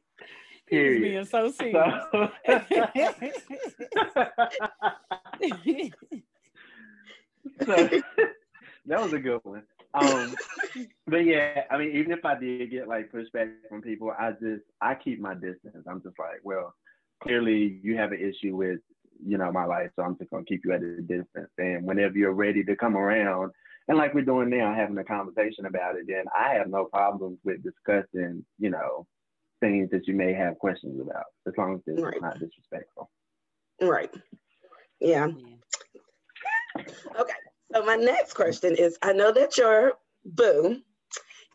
Period. 0.67 1.03
He's 1.03 1.13
being 1.13 1.27
so 1.27 1.51
serious. 1.51 1.93
So, 2.11 2.31
so, 7.65 7.89
that 8.87 9.03
was 9.03 9.13
a 9.13 9.19
good 9.19 9.41
one. 9.43 9.65
Um, 9.95 10.35
but 11.07 11.25
yeah, 11.25 11.63
I 11.71 11.79
mean, 11.79 11.97
even 11.97 12.13
if 12.13 12.25
I 12.25 12.39
did 12.39 12.71
get 12.71 12.89
like 12.89 13.13
pushback 13.13 13.53
from 13.69 13.83
people, 13.83 14.13
I 14.19 14.33
just 14.33 14.63
I 14.81 14.95
keep 14.95 15.21
my 15.21 15.35
distance. 15.35 15.87
I'm 15.89 16.03
just 16.03 16.19
like, 16.19 16.41
well, 16.43 16.75
clearly 17.23 17.81
you 17.83 17.97
have 17.97 18.13
an 18.13 18.21
issue 18.21 18.57
with 18.57 18.81
you 19.25 19.39
know 19.39 19.53
my 19.53 19.65
life, 19.65 19.91
so 19.97 20.03
I'm 20.03 20.19
just 20.19 20.31
gonna 20.31 20.45
keep 20.45 20.63
you 20.65 20.73
at 20.73 20.83
a 20.83 21.01
distance. 21.01 21.51
And 21.59 21.85
whenever 21.85 22.19
you're 22.19 22.33
ready 22.33 22.65
to 22.65 22.77
come 22.77 22.97
around, 22.97 23.53
and 23.89 23.99
like 23.99 24.15
we're 24.15 24.25
doing 24.25 24.51
now, 24.51 24.75
having 24.75 24.99
a 24.99 25.05
conversation 25.05 25.67
about 25.67 25.97
it, 25.97 26.07
then 26.09 26.25
I 26.37 26.55
have 26.55 26.69
no 26.69 26.87
problems 26.87 27.39
with 27.45 27.63
discussing, 27.63 28.45
you 28.59 28.71
know, 28.71 29.07
things 29.65 29.91
that 29.91 30.07
you 30.07 30.15
may 30.15 30.33
have 30.33 30.59
questions 30.59 31.01
about, 31.01 31.25
as 31.47 31.55
long 31.57 31.75
as 31.77 31.81
it's 31.87 32.03
right. 32.03 32.21
not 32.21 32.39
disrespectful. 32.39 33.11
Right. 33.81 34.13
Yeah. 35.01 35.29
yeah. 36.77 36.85
Okay. 37.19 37.33
So 37.73 37.85
my 37.85 37.97
next 37.97 38.35
question 38.35 38.77
is: 38.77 38.99
I 39.03 39.13
know 39.13 39.33
that 39.33 39.57
your 39.57 39.95
boo 40.25 40.81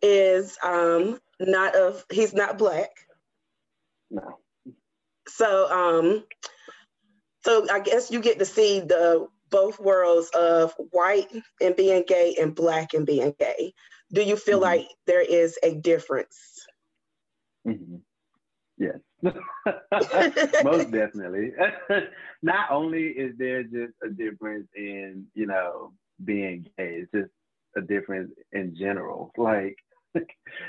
is 0.01 0.57
um 0.63 1.19
not 1.39 1.75
of 1.75 2.05
he's 2.11 2.33
not 2.33 2.57
black. 2.57 2.89
No. 4.09 4.39
So 5.27 5.69
um 5.71 6.23
so 7.43 7.67
I 7.71 7.79
guess 7.79 8.11
you 8.11 8.21
get 8.21 8.39
to 8.39 8.45
see 8.45 8.79
the 8.79 9.27
both 9.49 9.79
worlds 9.79 10.29
of 10.29 10.73
white 10.91 11.31
and 11.61 11.75
being 11.75 12.03
gay 12.07 12.35
and 12.39 12.53
black 12.53 12.93
and 12.93 13.05
being 13.05 13.33
gay. 13.39 13.73
Do 14.11 14.21
you 14.21 14.35
feel 14.35 14.57
mm-hmm. 14.57 14.81
like 14.81 14.87
there 15.07 15.21
is 15.21 15.57
a 15.63 15.75
difference? 15.75 16.65
Mm-hmm. 17.67 17.95
Yes, 18.77 18.99
most 20.63 20.91
definitely. 20.91 21.51
Not 22.41 22.71
only 22.71 23.07
is 23.07 23.37
there 23.37 23.63
just 23.63 23.93
a 24.01 24.09
difference 24.09 24.67
in, 24.73 25.25
you 25.35 25.47
know, 25.47 25.91
being 26.23 26.65
gay, 26.77 27.01
it's 27.01 27.11
just 27.11 27.31
a 27.75 27.81
difference 27.81 28.31
in 28.53 28.75
general. 28.77 29.31
Like, 29.37 29.75
right. 30.15 30.25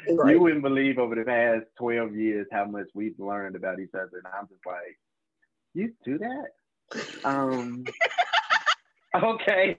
you 0.06 0.40
wouldn't 0.40 0.62
believe 0.62 0.98
over 0.98 1.14
the 1.14 1.22
past 1.22 1.66
12 1.78 2.16
years 2.16 2.46
how 2.50 2.64
much 2.64 2.88
we've 2.94 3.18
learned 3.18 3.54
about 3.54 3.78
each 3.78 3.94
other. 3.94 4.10
And 4.24 4.26
I'm 4.26 4.48
just 4.48 4.66
like, 4.66 4.98
you 5.72 5.92
do 6.04 6.18
that? 6.18 7.24
Um, 7.24 7.84
okay. 9.14 9.78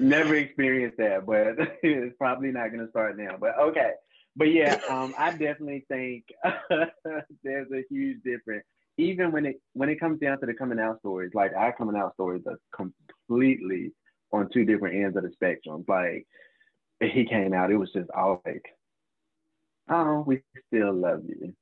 Never 0.00 0.34
experienced 0.34 0.98
that, 0.98 1.26
but 1.26 1.54
it's 1.82 2.16
probably 2.18 2.50
not 2.50 2.72
going 2.72 2.84
to 2.84 2.90
start 2.90 3.18
now. 3.18 3.36
But 3.38 3.58
okay 3.58 3.92
but 4.36 4.52
yeah, 4.52 4.78
um, 4.88 5.14
I 5.18 5.30
definitely 5.30 5.84
think 5.88 6.24
there's 7.42 7.72
a 7.72 7.84
huge 7.90 8.22
difference. 8.22 8.64
Even 8.98 9.32
when 9.32 9.44
it 9.44 9.60
when 9.74 9.88
it 9.88 10.00
comes 10.00 10.20
down 10.20 10.40
to 10.40 10.46
the 10.46 10.54
coming 10.54 10.78
out 10.78 11.00
stories, 11.00 11.32
like 11.34 11.52
our 11.54 11.76
coming 11.76 11.96
out 11.96 12.14
stories 12.14 12.44
are 12.46 12.58
completely 12.74 13.92
on 14.32 14.48
two 14.50 14.64
different 14.64 14.96
ends 14.96 15.16
of 15.16 15.22
the 15.22 15.30
spectrum. 15.32 15.84
Like 15.86 16.26
he 17.00 17.26
came 17.26 17.52
out, 17.52 17.70
it 17.70 17.76
was 17.76 17.92
just 17.92 18.08
all 18.10 18.40
like, 18.46 18.64
oh, 19.90 20.24
we 20.26 20.42
still 20.68 20.94
love 20.94 21.24
you. 21.26 21.54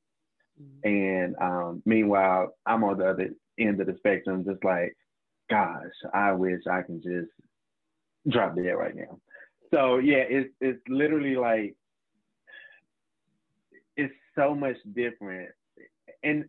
Mm-hmm. 0.62 0.88
And 0.88 1.36
um, 1.40 1.82
meanwhile, 1.84 2.54
I'm 2.64 2.84
on 2.84 2.98
the 2.98 3.08
other 3.08 3.30
end 3.58 3.80
of 3.80 3.88
the 3.88 3.96
spectrum, 3.96 4.44
just 4.44 4.62
like, 4.62 4.96
gosh, 5.50 5.90
I 6.12 6.32
wish 6.32 6.60
I 6.70 6.82
can 6.82 7.02
just 7.02 7.32
drop 8.28 8.56
dead 8.56 8.72
right 8.72 8.94
now. 8.94 9.18
So 9.72 9.98
yeah, 9.98 10.24
it's 10.28 10.50
it's 10.60 10.80
literally 10.88 11.36
like 11.36 11.74
it's 13.96 14.14
so 14.36 14.54
much 14.54 14.76
different, 14.94 15.50
and 16.22 16.44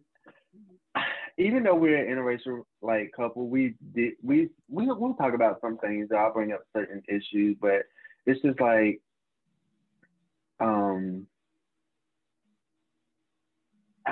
even 1.38 1.64
though 1.64 1.76
we're 1.76 1.98
an 1.98 2.16
interracial 2.16 2.64
like 2.82 3.12
couple, 3.16 3.48
we 3.48 3.76
did 3.94 4.14
we 4.24 4.50
we 4.70 4.86
we'll 4.88 5.16
talk 5.16 5.34
about 5.34 5.60
some 5.62 5.78
things. 5.78 6.10
I'll 6.16 6.34
bring 6.34 6.52
up 6.52 6.62
certain 6.76 7.02
issues, 7.08 7.58
but 7.60 7.84
it's 8.26 8.42
just 8.42 8.60
like 8.60 9.02
um 10.60 11.28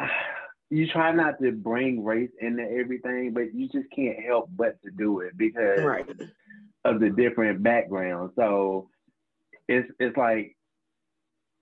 you 0.69 0.87
try 0.87 1.11
not 1.11 1.39
to 1.41 1.51
bring 1.51 2.03
race 2.03 2.31
into 2.41 2.63
everything, 2.63 3.31
but 3.33 3.53
you 3.53 3.69
just 3.69 3.89
can't 3.95 4.19
help 4.25 4.49
but 4.55 4.81
to 4.83 4.91
do 4.91 5.19
it 5.19 5.37
because 5.37 5.79
right 5.79 6.05
of 6.85 6.99
the 6.99 7.09
different 7.09 7.63
backgrounds. 7.63 8.33
So 8.35 8.89
it's 9.67 9.89
it's 9.99 10.17
like 10.17 10.55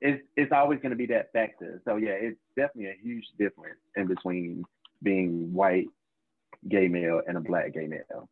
it's 0.01 0.21
it's 0.35 0.51
always 0.51 0.79
going 0.79 0.91
to 0.91 0.95
be 0.95 1.05
that 1.07 1.31
factor. 1.31 1.81
So 1.85 1.97
yeah, 1.97 2.11
it's 2.11 2.39
definitely 2.55 2.91
a 2.91 2.97
huge 3.01 3.25
difference 3.37 3.79
in 3.95 4.07
between 4.07 4.63
being 5.03 5.53
white 5.53 5.87
gay 6.67 6.87
male 6.87 7.21
and 7.27 7.37
a 7.37 7.41
black 7.41 7.73
gay 7.73 7.87
male. 7.87 8.29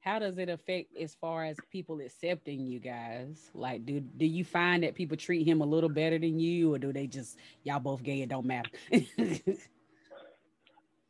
How 0.00 0.18
does 0.18 0.38
it 0.38 0.48
affect 0.48 0.96
as 0.96 1.14
far 1.14 1.44
as 1.44 1.56
people 1.70 2.00
accepting 2.00 2.66
you 2.66 2.78
guys? 2.78 3.50
Like, 3.54 3.84
do 3.84 4.00
do 4.00 4.26
you 4.26 4.44
find 4.44 4.82
that 4.82 4.94
people 4.94 5.16
treat 5.16 5.46
him 5.46 5.60
a 5.60 5.66
little 5.66 5.90
better 5.90 6.18
than 6.18 6.38
you, 6.38 6.74
or 6.74 6.78
do 6.78 6.92
they 6.92 7.06
just 7.06 7.36
y'all 7.64 7.80
both 7.80 8.02
gay? 8.02 8.22
It 8.22 8.28
don't 8.28 8.46
matter. 8.46 8.70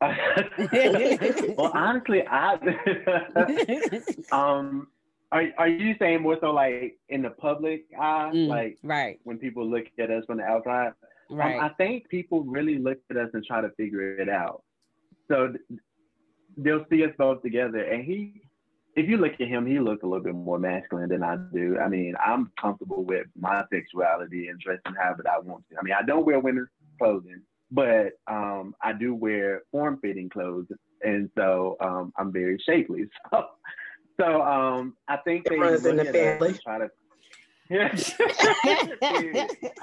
well, 0.01 1.71
honestly, 1.75 2.27
I 2.27 2.59
um, 4.33 4.89
are 5.33 5.45
are 5.59 5.69
you 5.69 5.95
saying 5.99 6.23
more 6.23 6.39
so 6.41 6.51
like 6.51 6.99
in 7.09 7.23
the 7.23 7.31
public 7.31 7.85
eye, 7.99 8.31
Mm, 8.35 8.49
like 8.49 8.79
right, 8.83 9.19
when 9.25 9.39
people 9.39 9.69
look 9.69 9.85
at 9.99 10.11
us 10.11 10.25
from 10.27 10.39
the 10.39 10.45
outside? 10.45 10.93
Um, 11.31 11.37
right. 11.37 11.61
I 11.61 11.69
think 11.71 12.09
people 12.09 12.43
really 12.45 12.79
look 12.79 12.99
at 13.11 13.17
us 13.17 13.29
and 13.35 13.45
try 13.45 13.61
to 13.61 13.71
figure 13.77 14.17
it 14.19 14.29
out. 14.29 14.63
So 15.29 15.49
th- 15.49 15.81
they'll 16.57 16.87
see 16.91 17.05
us 17.05 17.13
both 17.19 17.43
together, 17.43 17.81
and 17.81 18.03
he, 18.03 18.41
if 18.97 19.09
you 19.09 19.19
look 19.19 19.35
at 19.35 19.47
him, 19.49 19.67
he 19.67 19.79
looks 19.79 20.03
a 20.03 20.07
little 20.07 20.25
bit 20.25 20.35
more 20.35 20.59
masculine 20.59 21.11
than 21.11 21.23
I 21.23 21.37
do. 21.53 21.79
I 21.79 21.89
mean, 21.89 22.15
I'm 22.25 22.51
comfortable 22.59 23.05
with 23.05 23.27
my 23.39 23.65
sexuality 23.71 24.49
and 24.49 24.59
dress 24.59 24.79
dressing 24.83 24.99
however 25.01 25.25
I 25.31 25.39
want 25.41 25.65
to. 25.71 25.77
I 25.79 25.83
mean, 25.83 25.95
I 25.99 26.05
don't 26.05 26.25
wear 26.25 26.41
women's 26.41 26.69
clothing, 26.99 27.43
but 27.71 28.13
um, 28.27 28.75
I 28.83 28.95
do 28.95 29.15
wear 29.15 29.63
form-fitting 29.71 30.31
clothes, 30.31 30.67
and 31.03 31.29
so 31.37 31.77
um, 31.81 32.13
I'm 32.17 32.33
very 32.33 32.59
shapely. 32.65 33.05
So, 33.31 33.45
so 34.21 34.43
um, 34.43 34.95
I 35.09 35.17
think 35.19 35.47
It 35.47 35.51
they 35.51 35.59
runs 35.59 35.85
in 35.87 35.97
the 35.97 36.05
family. 36.07 36.59
try 36.65 36.79
to. 36.79 36.91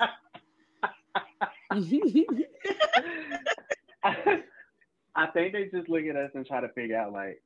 I 5.16 5.28
think 5.28 5.54
they 5.54 5.70
just 5.74 5.90
look 5.90 6.04
at 6.06 6.16
us 6.16 6.32
and 6.36 6.46
try 6.46 6.62
to 6.62 6.70
figure 6.70 6.98
out 6.98 7.14
like 7.14 7.42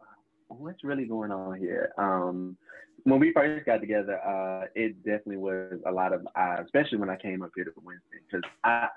what's 0.47 0.83
really 0.83 1.05
going 1.05 1.31
on 1.31 1.59
here. 1.59 1.91
Um, 1.97 2.57
when 3.03 3.19
we 3.19 3.31
first 3.33 3.65
got 3.65 3.79
together, 3.79 4.19
uh, 4.19 4.65
it 4.75 4.97
definitely 5.03 5.37
was 5.37 5.79
a 5.85 5.91
lot 5.91 6.13
of 6.13 6.25
especially 6.63 6.97
when 6.97 7.09
I 7.09 7.15
came 7.17 7.41
up 7.41 7.51
here 7.55 7.65
to 7.65 7.71
Winston, 7.83 8.19
because 8.29 8.49
I 8.63 8.87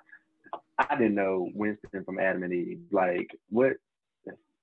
I 0.79 0.97
didn't 0.97 1.15
know 1.15 1.49
Winston 1.55 2.05
from 2.05 2.19
Adam 2.19 2.43
and 2.43 2.53
Eve. 2.53 2.81
Like 2.91 3.31
what 3.51 3.75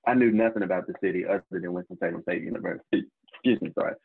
I 0.07 0.13
knew 0.13 0.31
nothing 0.31 0.63
about 0.63 0.87
the 0.87 0.93
city 1.01 1.25
other 1.25 1.43
than 1.51 1.71
Winston 1.73 1.97
Salem 1.99 2.21
State 2.23 2.43
University. 2.43 3.05
Excuse 3.43 3.61
me, 3.61 3.71
sorry. 3.73 3.95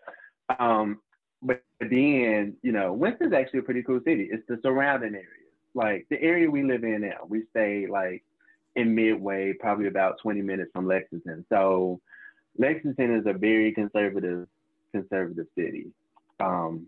Um, 0.59 1.01
but 1.43 1.63
then 1.81 2.57
you 2.63 2.73
know 2.73 2.93
Winston's 2.93 3.33
actually 3.33 3.61
a 3.61 3.63
pretty 3.63 3.83
cool 3.83 4.01
city. 4.05 4.29
It's 4.31 4.47
the 4.49 4.59
surrounding 4.63 5.15
areas, 5.15 5.53
like 5.75 6.07
the 6.11 6.21
area 6.21 6.51
we 6.51 6.63
live 6.63 6.85
in 6.85 7.03
now. 7.03 7.27
We 7.29 7.45
stay 7.51 7.87
like 7.87 8.25
in 8.77 8.95
Midway, 8.95 9.53
probably 9.53 9.87
about 9.87 10.19
20 10.21 10.43
minutes 10.43 10.71
from 10.73 10.87
Lexington. 10.87 11.45
So 11.49 12.01
Lexington 12.59 13.15
is 13.15 13.27
a 13.27 13.33
very 13.33 13.73
conservative, 13.73 14.49
conservative 14.93 15.47
city. 15.57 15.93
Um, 16.41 16.87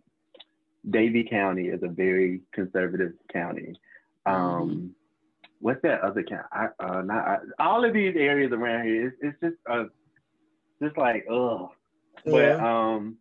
Davie 0.89 1.25
County 1.25 1.69
is 1.69 1.83
a 1.83 1.89
very 1.89 2.41
conservative 2.53 3.13
county. 3.33 3.75
Um, 4.25 4.95
What's 5.61 5.81
that 5.83 6.03
other 6.03 6.23
county? 6.23 6.45
I, 6.53 6.67
uh, 6.79 7.03
not, 7.03 7.27
I, 7.27 7.39
all 7.59 7.85
of 7.85 7.95
these 7.95 8.15
areas 8.17 8.53
around 8.53 8.87
here, 8.87 9.09
it's, 9.09 9.17
it's 9.23 9.41
just, 9.41 9.57
uh, 9.69 9.85
just 10.83 10.99
like, 10.99 11.27
ugh. 11.33 11.71
But 12.25 12.61
um, 12.61 13.17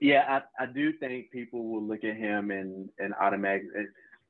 yeah, 0.00 0.40
I, 0.58 0.64
I 0.64 0.66
do 0.66 0.92
think 0.92 1.30
people 1.30 1.64
will 1.68 1.82
look 1.82 2.04
at 2.04 2.16
him 2.16 2.50
and 2.50 2.88
and 2.98 3.14
automatically 3.20 3.86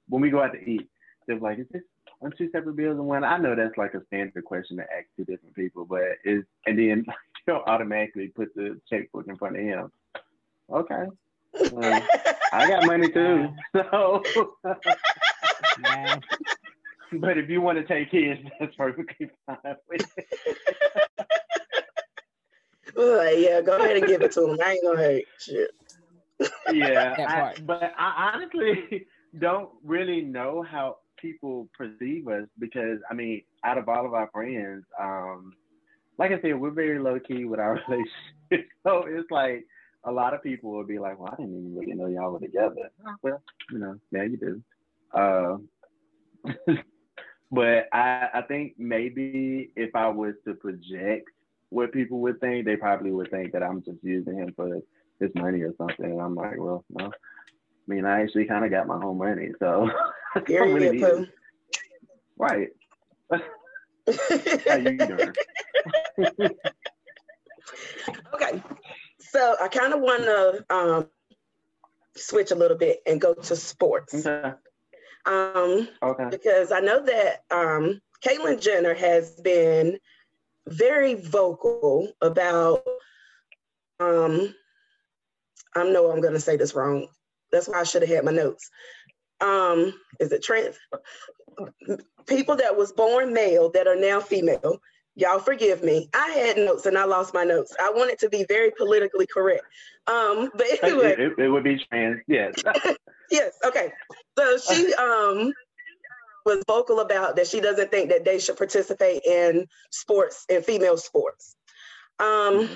when 0.08 0.22
we 0.22 0.30
go 0.30 0.42
out 0.42 0.52
to 0.52 0.60
eat, 0.60 0.88
they're 1.26 1.38
like, 1.38 1.58
"Is 1.58 1.66
this 1.70 1.82
on 2.20 2.32
two 2.36 2.50
separate 2.50 2.76
bills 2.76 2.98
and 2.98 3.06
one?" 3.06 3.24
I 3.24 3.38
know 3.38 3.54
that's 3.54 3.76
like 3.78 3.94
a 3.94 4.04
standard 4.06 4.44
question 4.44 4.76
to 4.78 4.82
ask 4.82 5.06
two 5.16 5.24
different 5.24 5.54
people, 5.54 5.84
but 5.84 6.02
is 6.24 6.44
and 6.66 6.78
then 6.78 7.04
he'll 7.46 7.62
automatically 7.66 8.28
put 8.28 8.54
the 8.54 8.80
checkbook 8.88 9.28
in 9.28 9.36
front 9.36 9.56
of 9.56 9.62
him. 9.62 9.92
Okay, 10.70 11.06
well, 11.72 12.02
I 12.52 12.68
got 12.68 12.86
money 12.86 13.08
too, 13.08 13.48
so. 13.76 14.22
Wow. 15.84 16.20
but 17.14 17.38
if 17.38 17.48
you 17.48 17.60
want 17.60 17.78
to 17.78 17.84
take 17.84 18.10
his, 18.10 18.38
that's 18.58 18.74
perfectly 18.76 19.30
fine. 19.46 19.76
With. 22.96 23.18
Like, 23.18 23.38
yeah, 23.38 23.60
go 23.60 23.76
ahead 23.78 23.96
and 23.96 24.06
give 24.06 24.22
it 24.22 24.32
to 24.32 24.50
him. 24.50 24.58
I 24.64 24.72
ain't 24.72 24.84
gonna 24.84 25.02
hate 25.02 25.26
shit. 25.38 25.70
yeah, 26.72 27.16
I- 27.26 27.60
but 27.62 27.92
I 27.98 28.32
honestly 28.34 29.06
don't 29.38 29.70
really 29.84 30.22
know 30.22 30.62
how 30.62 30.98
people 31.16 31.68
perceive 31.76 32.26
us 32.28 32.46
because 32.58 32.98
I 33.10 33.14
mean, 33.14 33.42
out 33.64 33.78
of 33.78 33.88
all 33.88 34.04
of 34.06 34.14
our 34.14 34.28
friends, 34.32 34.84
um, 35.00 35.52
like 36.18 36.32
I 36.32 36.40
said, 36.40 36.58
we're 36.60 36.70
very 36.70 36.98
low 36.98 37.18
key 37.20 37.44
with 37.44 37.60
our 37.60 37.74
relationship. 37.88 38.68
So 38.84 39.04
it's 39.06 39.30
like 39.30 39.64
a 40.04 40.10
lot 40.12 40.34
of 40.34 40.42
people 40.42 40.70
will 40.72 40.84
be 40.84 40.98
like, 40.98 41.18
"Well, 41.18 41.32
I 41.32 41.36
didn't 41.36 41.58
even 41.58 41.76
really 41.76 41.94
know 41.94 42.06
y'all 42.06 42.32
were 42.32 42.40
together." 42.40 42.90
Well, 43.22 43.40
you 43.70 43.78
know, 43.78 43.98
now 44.10 44.22
you 44.22 44.36
do. 44.36 44.62
Uh, 45.14 45.56
but 47.50 47.88
I, 47.92 48.28
I 48.34 48.42
think 48.48 48.74
maybe 48.78 49.70
if 49.76 49.94
I 49.94 50.08
was 50.08 50.34
to 50.46 50.54
project 50.54 51.28
what 51.72 51.92
people 51.92 52.20
would 52.20 52.38
think, 52.40 52.66
they 52.66 52.76
probably 52.76 53.10
would 53.10 53.30
think 53.30 53.52
that 53.52 53.62
I'm 53.62 53.82
just 53.82 53.98
using 54.02 54.36
him 54.36 54.52
for 54.54 54.80
his 55.20 55.30
money 55.34 55.62
or 55.62 55.72
something. 55.78 56.04
And 56.04 56.20
I'm 56.20 56.34
like, 56.34 56.58
well, 56.58 56.84
no. 56.90 57.06
I 57.06 57.10
mean, 57.88 58.04
I 58.04 58.22
actually 58.22 58.44
kind 58.44 58.64
of 58.64 58.70
got 58.70 58.86
my 58.86 59.02
own 59.02 59.18
money, 59.18 59.50
so 59.58 59.88
don't 60.46 60.72
really 60.72 61.00
need 61.00 61.28
Right. 62.38 62.68
How 64.68 64.76
you 64.76 64.98
doing? 64.98 65.32
okay, 68.34 68.62
so 69.20 69.56
I 69.60 69.68
kind 69.68 69.94
of 69.94 70.00
want 70.00 70.22
to 70.24 70.64
um, 70.70 71.08
switch 72.16 72.50
a 72.50 72.54
little 72.54 72.76
bit 72.76 73.00
and 73.06 73.20
go 73.20 73.34
to 73.34 73.56
sports 73.56 74.14
Okay. 74.26 74.52
um, 75.26 75.88
Okay. 76.02 76.28
because 76.30 76.72
I 76.72 76.80
know 76.80 77.04
that 77.04 77.44
um, 77.50 78.00
Caitlyn 78.24 78.60
Jenner 78.60 78.94
has 78.94 79.40
been 79.40 79.98
very 80.68 81.14
vocal 81.14 82.12
about. 82.20 82.82
Um, 84.00 84.54
I 85.74 85.84
know 85.84 86.10
I'm 86.10 86.20
going 86.20 86.34
to 86.34 86.40
say 86.40 86.56
this 86.56 86.74
wrong. 86.74 87.06
That's 87.50 87.68
why 87.68 87.80
I 87.80 87.84
should 87.84 88.02
have 88.02 88.10
had 88.10 88.24
my 88.24 88.32
notes. 88.32 88.70
Um, 89.40 89.92
is 90.20 90.32
it 90.32 90.42
trans? 90.42 90.76
People 92.26 92.56
that 92.56 92.76
was 92.76 92.92
born 92.92 93.32
male 93.32 93.70
that 93.72 93.86
are 93.86 93.96
now 93.96 94.20
female. 94.20 94.80
Y'all 95.14 95.38
forgive 95.38 95.82
me. 95.82 96.08
I 96.14 96.28
had 96.30 96.56
notes 96.56 96.86
and 96.86 96.96
I 96.96 97.04
lost 97.04 97.34
my 97.34 97.44
notes. 97.44 97.76
I 97.78 97.90
wanted 97.94 98.18
to 98.20 98.30
be 98.30 98.44
very 98.48 98.70
politically 98.70 99.26
correct. 99.26 99.64
Um, 100.06 100.50
but 100.54 100.66
anyway, 100.82 101.12
It, 101.12 101.20
it, 101.20 101.38
it 101.38 101.48
would 101.48 101.64
be 101.64 101.78
trans, 101.90 102.20
yes. 102.26 102.54
yes, 103.30 103.58
okay. 103.64 103.92
So 104.38 104.56
she 104.58 104.94
um 104.94 105.52
was 106.44 106.62
vocal 106.66 107.00
about 107.00 107.36
that 107.36 107.46
she 107.46 107.60
doesn't 107.60 107.90
think 107.90 108.10
that 108.10 108.24
they 108.24 108.38
should 108.38 108.56
participate 108.56 109.22
in 109.24 109.66
sports 109.90 110.44
in 110.48 110.62
female 110.62 110.96
sports. 110.96 111.56
Um 112.18 112.68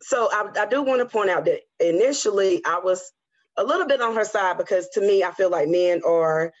so 0.00 0.28
I, 0.30 0.48
I 0.60 0.66
do 0.66 0.82
want 0.82 1.00
to 1.00 1.06
point 1.06 1.30
out 1.30 1.44
that 1.46 1.60
initially 1.80 2.62
I 2.64 2.78
was 2.78 3.12
a 3.56 3.64
little 3.64 3.86
bit 3.86 4.00
on 4.00 4.14
her 4.14 4.24
side 4.24 4.56
because 4.56 4.88
to 4.90 5.00
me 5.00 5.24
I 5.24 5.32
feel 5.32 5.50
like 5.50 5.68
men 5.68 6.00
are 6.06 6.52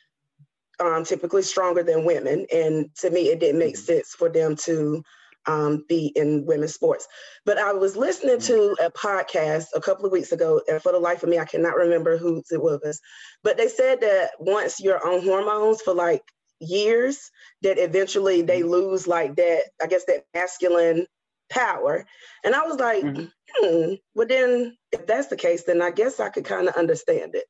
um, 0.80 1.04
typically 1.04 1.42
stronger 1.42 1.82
than 1.82 2.04
women, 2.04 2.46
and 2.52 2.94
to 2.96 3.10
me 3.10 3.28
it 3.28 3.40
didn't 3.40 3.58
make 3.58 3.76
sense 3.76 4.14
for 4.14 4.28
them 4.28 4.56
to 4.56 5.02
um, 5.48 5.84
be 5.88 6.12
in 6.14 6.44
women's 6.46 6.74
sports. 6.74 7.08
But 7.44 7.58
I 7.58 7.72
was 7.72 7.96
listening 7.96 8.38
to 8.40 8.76
a 8.80 8.90
podcast 8.90 9.66
a 9.74 9.80
couple 9.80 10.06
of 10.06 10.12
weeks 10.12 10.32
ago, 10.32 10.60
and 10.68 10.80
for 10.80 10.92
the 10.92 11.00
life 11.00 11.22
of 11.22 11.30
me, 11.30 11.38
I 11.38 11.46
cannot 11.46 11.76
remember 11.76 12.16
who 12.18 12.42
it 12.50 12.62
was. 12.62 13.00
But 13.42 13.56
they 13.56 13.68
said 13.68 14.02
that 14.02 14.32
once 14.38 14.78
you're 14.78 15.04
on 15.04 15.22
hormones 15.24 15.82
for 15.82 15.94
like 15.94 16.22
years, 16.60 17.30
that 17.62 17.78
eventually 17.78 18.42
they 18.42 18.62
lose 18.62 19.06
like 19.08 19.36
that, 19.36 19.62
I 19.82 19.86
guess 19.86 20.04
that 20.06 20.26
masculine 20.34 21.06
power. 21.50 22.04
And 22.44 22.54
I 22.54 22.62
was 22.66 22.78
like, 22.78 23.02
Mhm. 23.04 23.32
hmm, 23.56 23.94
well 24.14 24.26
then 24.26 24.76
if 24.92 25.06
that's 25.06 25.28
the 25.28 25.36
case, 25.36 25.64
then 25.64 25.80
I 25.80 25.90
guess 25.90 26.20
I 26.20 26.28
could 26.28 26.44
kind 26.44 26.68
of 26.68 26.76
understand 26.76 27.34
it. 27.34 27.46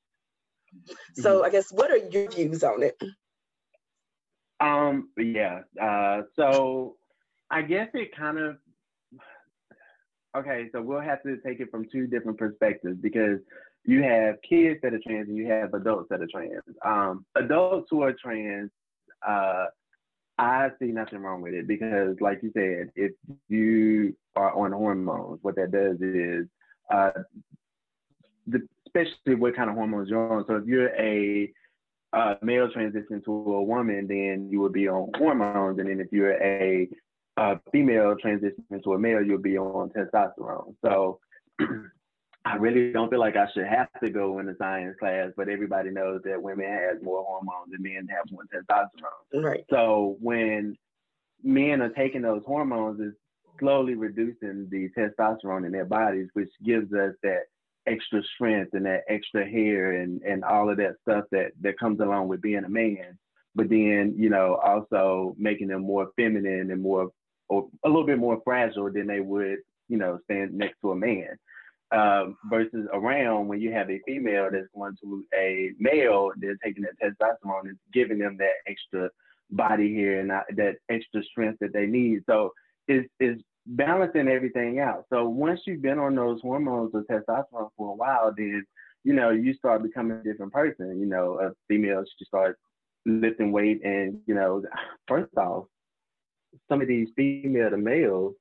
So 1.15 1.43
I 1.43 1.51
guess 1.51 1.73
what 1.73 1.91
are 1.91 1.97
your 1.97 2.31
views 2.31 2.63
on 2.63 2.83
it? 2.83 2.97
Um, 4.61 5.11
yeah. 5.17 5.63
Uh, 5.81 6.23
so 6.37 6.98
I 7.51 7.63
guess 7.63 7.89
it 7.95 8.17
kind 8.17 8.39
of 8.39 8.57
okay. 10.37 10.69
So 10.73 10.83
we'll 10.83 11.01
have 11.01 11.23
to 11.23 11.39
take 11.39 11.61
it 11.61 11.71
from 11.71 11.87
two 11.91 12.07
different 12.07 12.39
perspectives 12.39 12.99
because 13.01 13.39
you 13.85 14.03
have 14.03 14.37
kids 14.49 14.81
that 14.83 14.93
are 14.93 15.01
trans 15.07 15.29
and 15.29 15.37
you 15.37 15.47
have 15.47 15.73
adults 15.75 16.09
that 16.11 16.21
are 16.21 16.29
trans. 16.31 16.63
Um, 16.85 17.25
adults 17.37 17.89
who 17.91 18.03
are 18.03 18.13
trans, 18.13 18.71
uh, 19.27 19.67
I 20.39 20.69
see 20.79 20.87
nothing 20.87 21.21
wrong 21.21 21.41
with 21.41 21.55
it 21.55 21.67
because, 21.67 22.17
like 22.21 22.41
you 22.43 22.53
said, 22.55 22.93
if 22.95 23.13
you 23.49 24.15
are 24.37 24.53
on 24.53 24.73
hormones, 24.73 25.41
what 25.43 25.57
that 25.57 25.73
does 25.73 25.97
is, 26.01 26.47
uh, 26.93 27.23
the, 28.47 28.61
especially 28.87 29.35
what 29.35 29.57
kind 29.57 29.69
of 29.69 29.77
hormones 29.77 30.11
you're 30.11 30.33
on. 30.33 30.45
So 30.47 30.57
if 30.57 30.67
you're 30.67 30.95
a 30.95 31.51
uh, 32.13 32.35
male 32.41 32.71
transition 32.71 33.21
to 33.25 33.33
a 33.33 33.63
woman, 33.63 34.07
then 34.07 34.49
you 34.51 34.61
would 34.61 34.73
be 34.73 34.89
on 34.89 35.11
hormones, 35.17 35.79
and 35.79 35.89
then 35.89 36.01
if 36.01 36.09
you're 36.13 36.41
a 36.43 36.89
uh, 37.39 37.57
female 37.71 38.17
transition 38.21 38.65
to 38.83 38.95
a 38.95 38.99
male, 38.99 39.23
you'll 39.23 39.39
be 39.39 39.57
on 39.57 39.91
testosterone. 39.91 40.75
So 40.85 41.21
I 42.45 42.57
really 42.57 42.93
don't 42.93 43.11
feel 43.11 43.21
like 43.21 43.37
I 43.37 43.47
should 43.53 43.67
have 43.67 43.89
to 44.03 44.11
go 44.11 44.39
in 44.41 44.49
a 44.49 44.57
science 44.57 44.97
class, 44.99 45.31
but 45.37 45.49
everybody 45.49 45.91
knows 45.91 46.21
that 46.25 46.43
women 46.43 46.67
have 46.67 47.03
more 47.03 47.25
hormones 47.25 47.73
and 47.73 47.83
men 47.83 48.09
have 48.09 48.25
more 48.31 48.45
testosterone. 48.53 49.45
Right. 49.45 49.65
So 49.71 50.17
when 50.21 50.77
men 51.43 51.81
are 51.81 51.91
taking 51.91 52.23
those 52.23 52.43
hormones, 52.45 53.01
it's 53.01 53.17
slowly 53.61 53.95
reducing 53.95 54.69
the 54.71 54.89
testosterone 54.97 55.65
in 55.65 55.73
their 55.73 55.85
bodies, 55.85 56.29
which 56.33 56.51
gives 56.65 56.93
us 56.93 57.15
that 57.23 57.43
extra 57.87 58.23
strength 58.35 58.75
and 58.75 58.87
that 58.87 59.03
extra 59.09 59.49
hair 59.49 60.01
and, 60.01 60.23
and 60.23 60.45
all 60.45 60.71
of 60.71 60.77
that 60.79 60.97
stuff 61.03 61.25
that, 61.31 61.53
that 61.61 61.79
comes 61.79 62.01
along 62.01 62.29
with 62.29 62.43
being 62.43 62.65
a 62.65 62.69
man. 62.69 63.17
But 63.55 63.69
then, 63.69 64.15
you 64.17 64.29
know, 64.29 64.57
also 64.57 65.35
making 65.39 65.69
them 65.69 65.83
more 65.83 66.11
feminine 66.17 66.71
and 66.71 66.83
more, 66.83 67.11
or 67.49 67.69
a 67.85 67.89
little 67.89 68.07
bit 68.07 68.19
more 68.19 68.41
fragile 68.45 68.91
than 68.93 69.07
they 69.07 69.21
would, 69.21 69.59
you 69.89 69.97
know, 69.97 70.19
stand 70.25 70.55
next 70.55 70.81
to 70.81 70.93
a 70.93 70.97
man 70.97 71.39
um, 71.91 72.37
versus 72.51 72.87
around 72.93 73.49
when 73.49 73.61
you 73.61 73.73
have 73.73 73.91
a 73.91 74.01
female 74.07 74.49
that's 74.53 74.67
going 74.75 74.97
to 75.03 75.25
a 75.35 75.73
male, 75.79 76.31
they're 76.37 76.59
taking 76.63 76.85
that 76.85 76.99
testosterone 77.03 77.69
and 77.69 77.79
giving 77.93 78.19
them 78.19 78.37
that 78.39 78.53
extra 78.67 79.11
body 79.51 79.89
here 79.95 80.21
and 80.21 80.31
that, 80.31 80.77
extra 80.91 81.23
strength 81.25 81.59
that 81.61 81.73
they 81.73 81.87
need. 81.87 82.23
So 82.29 82.53
it's, 82.87 83.09
it's 83.21 83.43
balancing 83.67 84.29
everything 84.29 84.81
out. 84.81 85.07
So 85.11 85.29
once 85.29 85.61
you've 85.65 85.83
been 85.83 85.99
on 85.99 86.15
those 86.15 86.41
hormones 86.43 86.91
or 86.93 87.05
testosterone 87.05 87.71
for 87.77 87.93
a 87.93 87.97
while, 87.97 88.35
then 88.37 88.65
you 89.05 89.15
know 89.15 89.31
you 89.31 89.55
start 89.55 89.83
becoming 89.83 90.19
a 90.19 90.23
different 90.23 90.53
person. 90.53 91.01
You 91.01 91.07
know, 91.07 91.41
a 91.41 91.53
female 91.69 92.05
she 92.19 92.25
start 92.25 92.59
lifting 93.07 93.53
weight, 93.53 93.83
and 93.85 94.19
you 94.27 94.35
know, 94.35 94.63
first 95.07 95.35
off, 95.37 95.65
some 96.69 96.81
of 96.81 96.89
these 96.89 97.09
female 97.17 97.71
to 97.71 97.77
males 97.77 98.35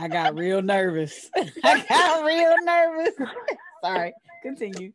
I 0.00 0.06
got 0.06 0.36
real 0.36 0.62
nervous. 0.62 1.28
I 1.64 1.84
got 1.88 2.24
real 2.24 2.54
nervous. 2.62 3.14
Sorry, 3.84 4.12
continue. 4.42 4.92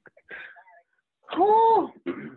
Cool. 1.34 1.94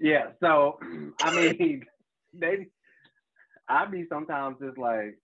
Yeah, 0.00 0.30
so 0.40 0.80
I 1.22 1.36
mean, 1.36 1.84
maybe 2.34 2.66
I 3.68 3.84
be 3.84 4.06
sometimes 4.08 4.56
just 4.60 4.76
like, 4.76 5.16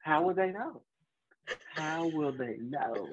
how 0.00 0.22
would 0.22 0.36
they 0.36 0.50
know? 0.50 0.82
How 1.76 2.08
will 2.08 2.32
they 2.32 2.58
know? 2.60 3.08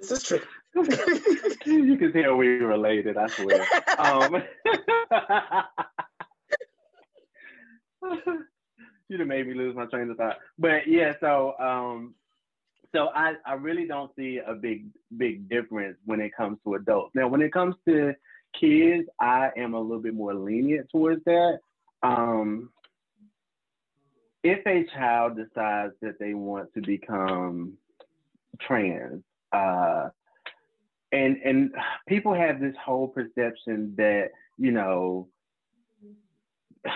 This 0.00 0.10
is 0.10 0.22
true. 0.22 0.40
you 1.64 1.96
can 1.96 2.12
tell 2.12 2.36
we 2.36 2.48
related, 2.48 3.16
I 3.16 3.26
swear. 3.28 3.66
Um, 3.98 4.42
you'd 9.08 9.20
have 9.20 9.28
made 9.28 9.46
me 9.46 9.54
lose 9.54 9.76
my 9.76 9.86
train 9.86 10.10
of 10.10 10.16
thought. 10.16 10.38
But 10.58 10.86
yeah, 10.86 11.14
so 11.20 11.54
um, 11.58 12.14
so 12.94 13.08
I, 13.14 13.34
I 13.44 13.54
really 13.54 13.86
don't 13.86 14.10
see 14.16 14.40
a 14.44 14.54
big 14.54 14.86
big 15.16 15.48
difference 15.48 15.98
when 16.04 16.20
it 16.20 16.34
comes 16.36 16.58
to 16.64 16.74
adults. 16.74 17.14
Now, 17.14 17.28
when 17.28 17.42
it 17.42 17.52
comes 17.52 17.74
to 17.88 18.14
kids, 18.58 19.08
I 19.20 19.50
am 19.56 19.74
a 19.74 19.80
little 19.80 20.02
bit 20.02 20.14
more 20.14 20.34
lenient 20.34 20.88
towards 20.90 21.22
that. 21.24 21.58
Um, 22.02 22.70
if 24.44 24.64
a 24.66 24.84
child 24.94 25.36
decides 25.36 25.94
that 26.02 26.18
they 26.20 26.34
want 26.34 26.72
to 26.74 26.82
become 26.82 27.72
trans, 28.60 29.24
uh, 29.52 30.10
and 31.10 31.38
and 31.44 31.74
people 32.06 32.34
have 32.34 32.60
this 32.60 32.74
whole 32.84 33.08
perception 33.08 33.94
that 33.96 34.30
you 34.58 34.70
know 34.70 35.28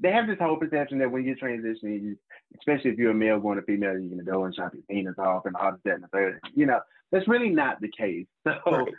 they 0.00 0.10
have 0.10 0.26
this 0.26 0.38
whole 0.40 0.56
perception 0.56 0.98
that 0.98 1.10
when 1.10 1.24
you're 1.24 1.36
transitioning, 1.36 2.16
especially 2.58 2.90
if 2.90 2.98
you're 2.98 3.10
a 3.10 3.14
male 3.14 3.38
going 3.38 3.58
to 3.58 3.64
female, 3.64 3.98
you're 3.98 4.10
gonna 4.10 4.22
go 4.22 4.44
and 4.44 4.54
chop 4.54 4.72
your 4.72 4.82
penis 4.90 5.18
off 5.18 5.44
and 5.44 5.54
all 5.56 5.68
of 5.68 5.80
that 5.84 5.94
and 5.94 6.04
the 6.04 6.08
third. 6.08 6.40
You 6.54 6.64
know, 6.64 6.80
that's 7.12 7.28
really 7.28 7.50
not 7.50 7.80
the 7.80 7.90
case. 7.96 8.26
So 8.44 8.72
right. 8.72 8.92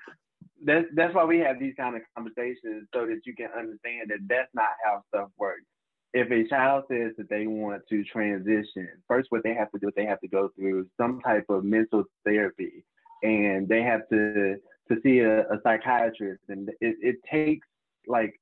that's 0.63 0.87
that's 0.95 1.15
why 1.15 1.23
we 1.25 1.39
have 1.39 1.59
these 1.59 1.73
kind 1.75 1.95
of 1.95 2.03
conversations 2.15 2.87
so 2.93 3.07
that 3.07 3.21
you 3.25 3.35
can 3.35 3.49
understand 3.57 4.09
that 4.09 4.19
that's 4.27 4.53
not 4.53 4.69
how 4.83 5.03
stuff 5.09 5.29
works. 5.37 5.65
If 6.13 6.31
a 6.31 6.47
child 6.47 6.85
says 6.89 7.11
that 7.17 7.29
they 7.29 7.47
want 7.47 7.83
to 7.89 8.03
transition, 8.05 8.87
first 9.07 9.27
what 9.29 9.43
they 9.43 9.53
have 9.53 9.71
to 9.71 9.79
do, 9.79 9.89
is 9.89 9.93
they 9.95 10.05
have 10.05 10.21
to 10.21 10.27
go 10.27 10.49
through 10.55 10.87
some 10.97 11.19
type 11.21 11.45
of 11.49 11.63
mental 11.63 12.05
therapy 12.25 12.83
and 13.23 13.67
they 13.67 13.81
have 13.81 14.07
to 14.09 14.57
to 14.89 14.95
see 15.03 15.19
a, 15.19 15.41
a 15.41 15.59
psychiatrist, 15.63 16.41
and 16.49 16.69
it, 16.79 16.95
it 17.01 17.15
takes 17.29 17.67
like 18.07 18.39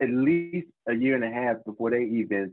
at 0.00 0.08
least 0.10 0.68
a 0.88 0.94
year 0.94 1.14
and 1.14 1.24
a 1.24 1.30
half 1.30 1.56
before 1.64 1.90
they 1.90 2.04
even 2.04 2.52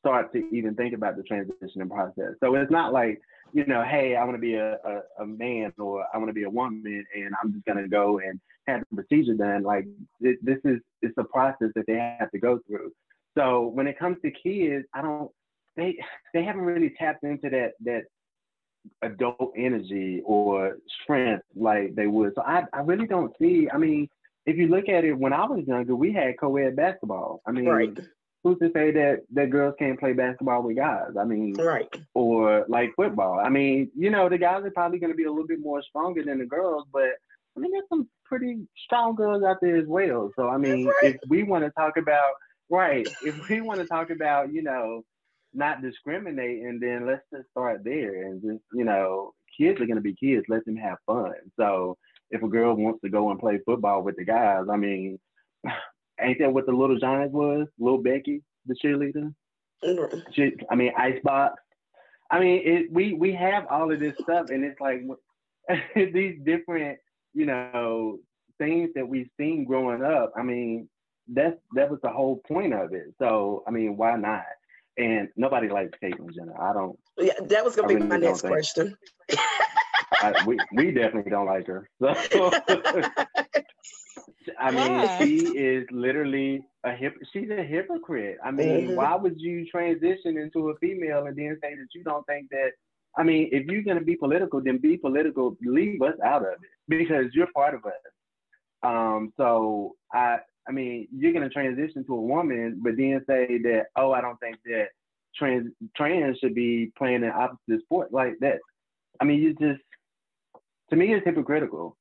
start 0.00 0.32
to 0.32 0.38
even 0.54 0.74
think 0.74 0.94
about 0.94 1.16
the 1.16 1.22
transitioning 1.22 1.90
process. 1.90 2.34
So 2.40 2.54
it's 2.54 2.70
not 2.70 2.92
like, 2.92 3.20
you 3.52 3.66
know, 3.66 3.82
hey, 3.82 4.16
I 4.16 4.24
want 4.24 4.36
to 4.36 4.40
be 4.40 4.54
a, 4.54 4.74
a, 4.74 5.22
a, 5.22 5.26
man 5.26 5.72
or 5.78 6.04
I 6.14 6.18
want 6.18 6.28
to 6.28 6.34
be 6.34 6.44
a 6.44 6.50
woman 6.50 7.04
and 7.14 7.34
I'm 7.42 7.52
just 7.52 7.64
going 7.64 7.78
to 7.78 7.88
go 7.88 8.20
and 8.20 8.40
have 8.68 8.82
the 8.90 9.02
procedure 9.02 9.34
done. 9.34 9.64
Like 9.64 9.86
this 10.20 10.36
is, 10.64 10.78
it's 11.02 11.18
a 11.18 11.24
process 11.24 11.68
that 11.74 11.86
they 11.86 12.16
have 12.18 12.30
to 12.30 12.38
go 12.38 12.60
through. 12.66 12.92
So 13.38 13.68
when 13.68 13.86
it 13.86 13.98
comes 13.98 14.16
to 14.24 14.30
kids, 14.30 14.84
I 14.92 15.02
don't, 15.02 15.30
they, 15.76 15.96
they 16.34 16.42
haven't 16.42 16.62
really 16.62 16.92
tapped 16.98 17.22
into 17.22 17.48
that, 17.50 17.72
that 17.84 18.04
adult 19.02 19.52
energy 19.56 20.22
or 20.24 20.78
strength 21.02 21.44
like 21.54 21.94
they 21.94 22.06
would. 22.06 22.32
So 22.34 22.42
I, 22.42 22.64
I 22.72 22.80
really 22.80 23.06
don't 23.06 23.32
see. 23.40 23.68
I 23.72 23.78
mean, 23.78 24.08
if 24.44 24.56
you 24.56 24.68
look 24.68 24.88
at 24.88 25.04
it, 25.04 25.12
when 25.12 25.32
I 25.32 25.44
was 25.44 25.64
younger, 25.66 25.94
we 25.94 26.12
had 26.12 26.38
co-ed 26.40 26.74
basketball. 26.74 27.40
I 27.46 27.52
mean, 27.52 27.66
right. 27.66 27.96
who's 28.42 28.58
to 28.58 28.70
say 28.74 28.90
that 28.92 29.22
that 29.34 29.50
girls 29.50 29.74
can't 29.78 30.00
play 30.00 30.14
basketball 30.14 30.62
with 30.62 30.76
guys? 30.76 31.10
I 31.20 31.24
mean, 31.24 31.54
right. 31.54 31.88
Or 32.14 32.64
like 32.68 32.90
football. 32.96 33.38
I 33.38 33.50
mean, 33.50 33.90
you 33.96 34.10
know, 34.10 34.28
the 34.28 34.38
guys 34.38 34.64
are 34.64 34.70
probably 34.70 34.98
going 34.98 35.12
to 35.12 35.16
be 35.16 35.24
a 35.24 35.30
little 35.30 35.46
bit 35.46 35.60
more 35.60 35.82
stronger 35.82 36.24
than 36.24 36.38
the 36.38 36.46
girls, 36.46 36.86
but 36.92 37.10
I 37.56 37.60
mean, 37.60 37.72
there's 37.72 37.84
some 37.88 38.08
pretty 38.24 38.66
strong 38.84 39.14
girls 39.14 39.42
out 39.44 39.58
there 39.60 39.76
as 39.76 39.86
well. 39.86 40.30
So 40.34 40.48
I 40.48 40.56
mean, 40.56 40.86
right. 40.86 41.14
if 41.14 41.16
we 41.28 41.42
want 41.42 41.64
to 41.64 41.70
talk 41.72 41.96
about 41.96 42.32
right, 42.70 43.06
if 43.22 43.48
we 43.48 43.60
want 43.60 43.80
to 43.80 43.86
talk 43.86 44.10
about, 44.10 44.52
you 44.52 44.62
know, 44.62 45.02
not 45.54 45.82
discriminate 45.82 46.62
and 46.62 46.80
then 46.80 47.06
let's 47.06 47.24
just 47.32 47.48
start 47.50 47.82
there 47.82 48.26
and 48.26 48.42
just 48.42 48.62
you 48.74 48.84
know 48.84 49.32
kids 49.58 49.80
are 49.80 49.86
going 49.86 49.96
to 49.96 50.02
be 50.02 50.14
kids. 50.14 50.44
Let 50.48 50.64
them 50.66 50.76
have 50.76 50.98
fun. 51.06 51.32
So 51.58 51.96
if 52.30 52.42
a 52.42 52.48
girl 52.48 52.74
wants 52.74 53.00
to 53.02 53.08
go 53.08 53.30
and 53.30 53.40
play 53.40 53.58
football 53.64 54.02
with 54.02 54.16
the 54.16 54.24
guys 54.24 54.64
i 54.70 54.76
mean 54.76 55.18
ain't 56.20 56.38
that 56.40 56.52
what 56.52 56.66
the 56.66 56.72
little 56.72 56.98
giants 56.98 57.34
was? 57.34 57.66
Little 57.78 58.02
becky 58.02 58.42
the 58.66 58.76
cheerleader? 58.84 59.34
Mm-hmm. 59.84 60.18
she, 60.32 60.52
i 60.70 60.74
mean 60.74 60.92
icebox 60.96 61.62
i 62.32 62.40
mean 62.40 62.62
it, 62.64 62.92
we 62.92 63.14
we 63.14 63.32
have 63.34 63.64
all 63.70 63.92
of 63.92 64.00
this 64.00 64.14
stuff 64.20 64.50
and 64.50 64.64
it's 64.64 64.80
like 64.80 65.02
these 65.94 66.36
different 66.44 66.98
you 67.32 67.46
know 67.46 68.18
things 68.58 68.90
that 68.96 69.08
we've 69.08 69.30
seen 69.38 69.64
growing 69.64 70.02
up 70.02 70.32
i 70.36 70.42
mean 70.42 70.88
that's 71.32 71.56
that 71.74 71.90
was 71.90 72.00
the 72.02 72.08
whole 72.08 72.40
point 72.48 72.72
of 72.72 72.92
it 72.92 73.14
so 73.18 73.62
i 73.66 73.70
mean 73.70 73.96
why 73.96 74.16
not 74.16 74.44
and 74.98 75.28
nobody 75.36 75.68
likes 75.68 75.92
Caitlyn 76.02 76.34
Jenner. 76.34 76.60
I 76.60 76.72
don't. 76.72 76.98
Yeah, 77.16 77.34
that 77.40 77.64
was 77.64 77.76
gonna 77.76 77.88
be 77.88 77.94
really 77.94 78.06
my 78.08 78.16
next 78.16 78.42
question. 78.42 78.96
I, 80.20 80.44
we 80.44 80.58
we 80.74 80.90
definitely 80.90 81.30
don't 81.30 81.46
like 81.46 81.66
her. 81.68 81.88
So, 82.00 82.08
I 84.58 84.70
mean, 84.72 85.08
she 85.18 85.46
is 85.56 85.86
literally 85.90 86.62
a 86.84 86.92
hip. 86.92 87.14
She's 87.32 87.48
a 87.50 87.62
hypocrite. 87.62 88.38
I 88.44 88.50
mean, 88.50 88.88
mm-hmm. 88.88 88.96
why 88.96 89.14
would 89.14 89.40
you 89.40 89.66
transition 89.66 90.36
into 90.36 90.70
a 90.70 90.76
female 90.78 91.26
and 91.26 91.36
then 91.36 91.56
say 91.62 91.74
that 91.74 91.86
you 91.94 92.02
don't 92.02 92.26
think 92.26 92.48
that? 92.50 92.72
I 93.16 93.22
mean, 93.22 93.48
if 93.52 93.66
you're 93.66 93.82
gonna 93.82 94.00
be 94.00 94.16
political, 94.16 94.60
then 94.60 94.78
be 94.78 94.96
political. 94.96 95.56
Leave 95.62 96.02
us 96.02 96.14
out 96.24 96.42
of 96.42 96.54
it 96.54 96.58
because 96.88 97.26
you're 97.34 97.52
part 97.54 97.74
of 97.74 97.84
us. 97.84 97.92
Um, 98.82 99.32
so 99.36 99.94
I 100.12 100.38
I 100.68 100.72
mean, 100.72 101.08
you're 101.16 101.32
gonna 101.32 101.48
transition 101.48 102.04
to 102.04 102.14
a 102.14 102.20
woman, 102.20 102.80
but 102.82 102.96
then 102.96 103.24
say 103.26 103.58
that, 103.62 103.86
oh, 103.96 104.12
I 104.12 104.20
don't 104.20 104.38
think 104.38 104.56
that 104.66 104.88
trans 105.34 105.72
trans 105.96 106.38
should 106.38 106.54
be 106.54 106.92
playing 106.96 107.24
an 107.24 107.32
opposite 107.34 107.82
sport 107.82 108.12
like 108.12 108.34
that. 108.40 108.58
I 109.20 109.24
mean, 109.24 109.40
you 109.40 109.54
just 109.54 109.82
to 110.90 110.96
me 110.96 111.14
it's 111.14 111.24
hypocritical. 111.24 111.96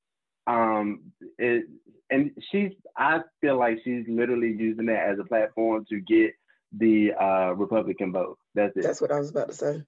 Um, 0.47 1.11
it, 1.37 1.65
and 2.09 2.31
she's 2.51 2.71
I 2.95 3.21
feel 3.41 3.57
like 3.57 3.79
she's 3.83 4.05
literally 4.07 4.55
using 4.57 4.85
that 4.87 5.09
as 5.09 5.19
a 5.19 5.25
platform 5.25 5.85
to 5.89 5.99
get 5.99 6.33
the 6.77 7.13
uh, 7.13 7.53
Republican 7.53 8.11
vote. 8.11 8.37
That's 8.55 8.75
it. 8.75 8.83
That's 8.83 9.01
what 9.01 9.11
I 9.11 9.19
was 9.19 9.29
about 9.29 9.49
to 9.49 9.53
say. 9.53 9.83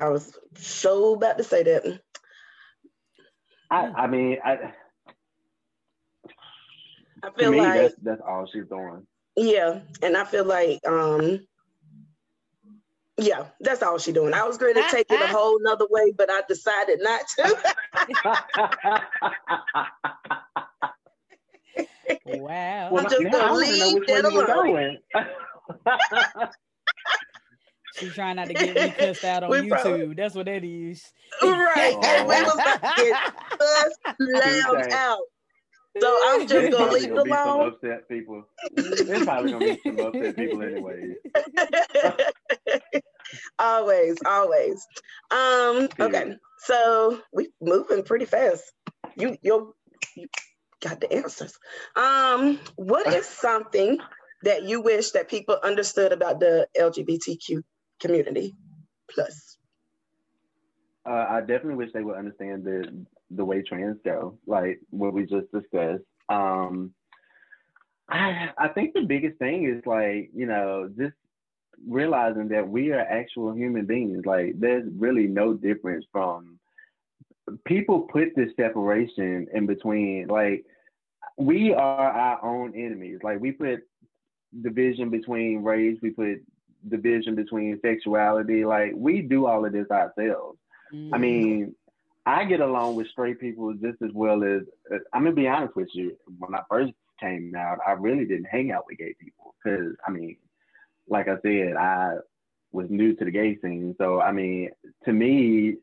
I 0.00 0.08
was 0.08 0.36
so 0.56 1.14
about 1.14 1.38
to 1.38 1.44
say 1.44 1.62
that. 1.62 2.00
I, 3.70 3.76
I 3.96 4.06
mean, 4.06 4.38
I, 4.44 4.72
I 7.22 7.30
feel 7.36 7.50
me, 7.52 7.60
like 7.60 7.80
that's, 7.80 7.94
that's 8.02 8.22
all 8.26 8.46
she's 8.46 8.66
doing. 8.66 9.06
Yeah, 9.36 9.80
and 10.02 10.16
I 10.16 10.24
feel 10.24 10.44
like 10.44 10.80
um 10.86 11.40
yeah, 13.18 13.46
that's 13.60 13.82
all 13.82 13.98
she's 13.98 14.14
doing. 14.14 14.32
I 14.32 14.44
was 14.44 14.58
going 14.58 14.74
to 14.74 14.84
take 14.92 15.10
it 15.10 15.20
a 15.20 15.26
whole 15.26 15.58
nother 15.60 15.86
way, 15.90 16.12
but 16.16 16.30
I 16.30 16.42
decided 16.48 17.00
not 17.02 17.22
to. 17.36 17.56
wow. 22.38 22.96
I'm 22.96 23.08
just 23.08 23.22
gonna 23.22 23.54
leave 23.54 24.06
that 24.06 24.24
alone. 24.24 24.98
She's 27.96 28.14
trying 28.14 28.36
not 28.36 28.46
to 28.46 28.54
get 28.54 28.74
me 28.76 28.90
cussed 28.96 29.24
out 29.24 29.42
on 29.42 29.50
We 29.50 29.62
YouTube. 29.62 29.68
probably- 29.70 30.14
That's 30.14 30.34
what 30.36 30.46
that 30.46 30.62
is. 30.62 31.12
right. 31.42 31.96
And 32.04 32.28
we 32.28 32.42
was 32.42 32.54
about 32.54 32.80
to 32.80 33.02
get 33.02 33.34
cussed 33.58 33.98
loud 34.20 34.92
out. 34.92 35.18
So 36.00 36.18
I'm 36.26 36.40
just 36.40 36.52
There's 36.52 36.74
gonna 36.74 36.92
leave 36.92 37.04
it 37.04 37.10
gonna 37.10 37.24
be 37.24 37.30
some 37.30 37.60
upset 37.60 38.08
people. 38.08 38.44
There's 38.72 39.24
probably 39.24 39.52
gonna 39.52 39.64
be 39.64 39.80
some 39.84 40.00
upset 40.00 40.36
people 40.36 40.62
anyway. 40.62 41.14
always, 43.58 44.18
always. 44.24 44.86
Um, 45.30 45.88
okay. 46.00 46.36
So 46.58 47.20
we 47.32 47.50
moving 47.60 48.02
pretty 48.02 48.24
fast. 48.24 48.64
You 49.16 49.36
you 49.42 49.74
you 50.16 50.28
got 50.80 51.00
the 51.00 51.12
answers. 51.12 51.58
Um, 51.96 52.58
what 52.76 53.06
is 53.12 53.26
something 53.26 53.98
that 54.42 54.64
you 54.64 54.80
wish 54.80 55.10
that 55.12 55.28
people 55.28 55.58
understood 55.62 56.12
about 56.12 56.40
the 56.40 56.68
LGBTQ 56.78 57.62
community 58.00 58.54
plus? 59.10 59.56
Uh, 61.08 61.26
I 61.28 61.40
definitely 61.40 61.76
wish 61.76 61.92
they 61.92 62.02
would 62.02 62.16
understand 62.16 62.64
the 62.64 63.06
the 63.30 63.44
way 63.44 63.62
trans 63.62 63.98
go, 64.04 64.38
like 64.46 64.80
what 64.90 65.12
we 65.12 65.22
just 65.22 65.50
discussed. 65.52 66.04
Um, 66.28 66.92
I 68.08 68.50
I 68.56 68.68
think 68.68 68.94
the 68.94 69.02
biggest 69.02 69.38
thing 69.38 69.64
is 69.64 69.84
like 69.86 70.30
you 70.34 70.46
know 70.46 70.90
just 70.98 71.14
realizing 71.86 72.48
that 72.48 72.68
we 72.68 72.92
are 72.92 73.00
actual 73.00 73.52
human 73.54 73.86
beings. 73.86 74.24
Like 74.24 74.58
there's 74.58 74.88
really 74.96 75.26
no 75.26 75.54
difference 75.54 76.04
from 76.10 76.58
people 77.64 78.00
put 78.12 78.34
this 78.36 78.50
separation 78.56 79.46
in 79.52 79.66
between. 79.66 80.26
Like 80.28 80.64
we 81.36 81.72
are 81.72 82.10
our 82.10 82.44
own 82.44 82.74
enemies. 82.74 83.18
Like 83.22 83.40
we 83.40 83.52
put 83.52 83.80
division 84.62 85.10
between 85.10 85.62
race. 85.62 85.98
We 86.02 86.10
put 86.10 86.38
division 86.88 87.34
between 87.34 87.80
sexuality. 87.80 88.64
Like 88.64 88.92
we 88.94 89.22
do 89.22 89.46
all 89.46 89.64
of 89.64 89.72
this 89.72 89.90
ourselves. 89.90 90.58
Mm. 90.92 91.10
I 91.12 91.18
mean, 91.18 91.74
I 92.28 92.44
get 92.44 92.60
along 92.60 92.94
with 92.94 93.08
straight 93.08 93.40
people 93.40 93.72
just 93.72 94.02
as 94.02 94.10
well 94.12 94.44
as 94.44 94.60
uh, 94.92 94.98
I'm 95.14 95.24
gonna 95.24 95.34
be 95.34 95.48
honest 95.48 95.74
with 95.74 95.88
you. 95.94 96.14
When 96.38 96.54
I 96.54 96.60
first 96.68 96.92
came 97.18 97.54
out, 97.56 97.78
I 97.86 97.92
really 97.92 98.26
didn't 98.26 98.44
hang 98.44 98.70
out 98.70 98.84
with 98.86 98.98
gay 98.98 99.14
people 99.18 99.54
because 99.64 99.94
I 100.06 100.10
mean, 100.10 100.36
like 101.08 101.26
I 101.28 101.36
said, 101.40 101.76
I 101.76 102.16
was 102.70 102.86
new 102.90 103.14
to 103.16 103.24
the 103.24 103.30
gay 103.30 103.56
scene. 103.62 103.94
So 103.96 104.20
I 104.20 104.32
mean, 104.32 104.68
to 105.06 105.12
me, 105.12 105.76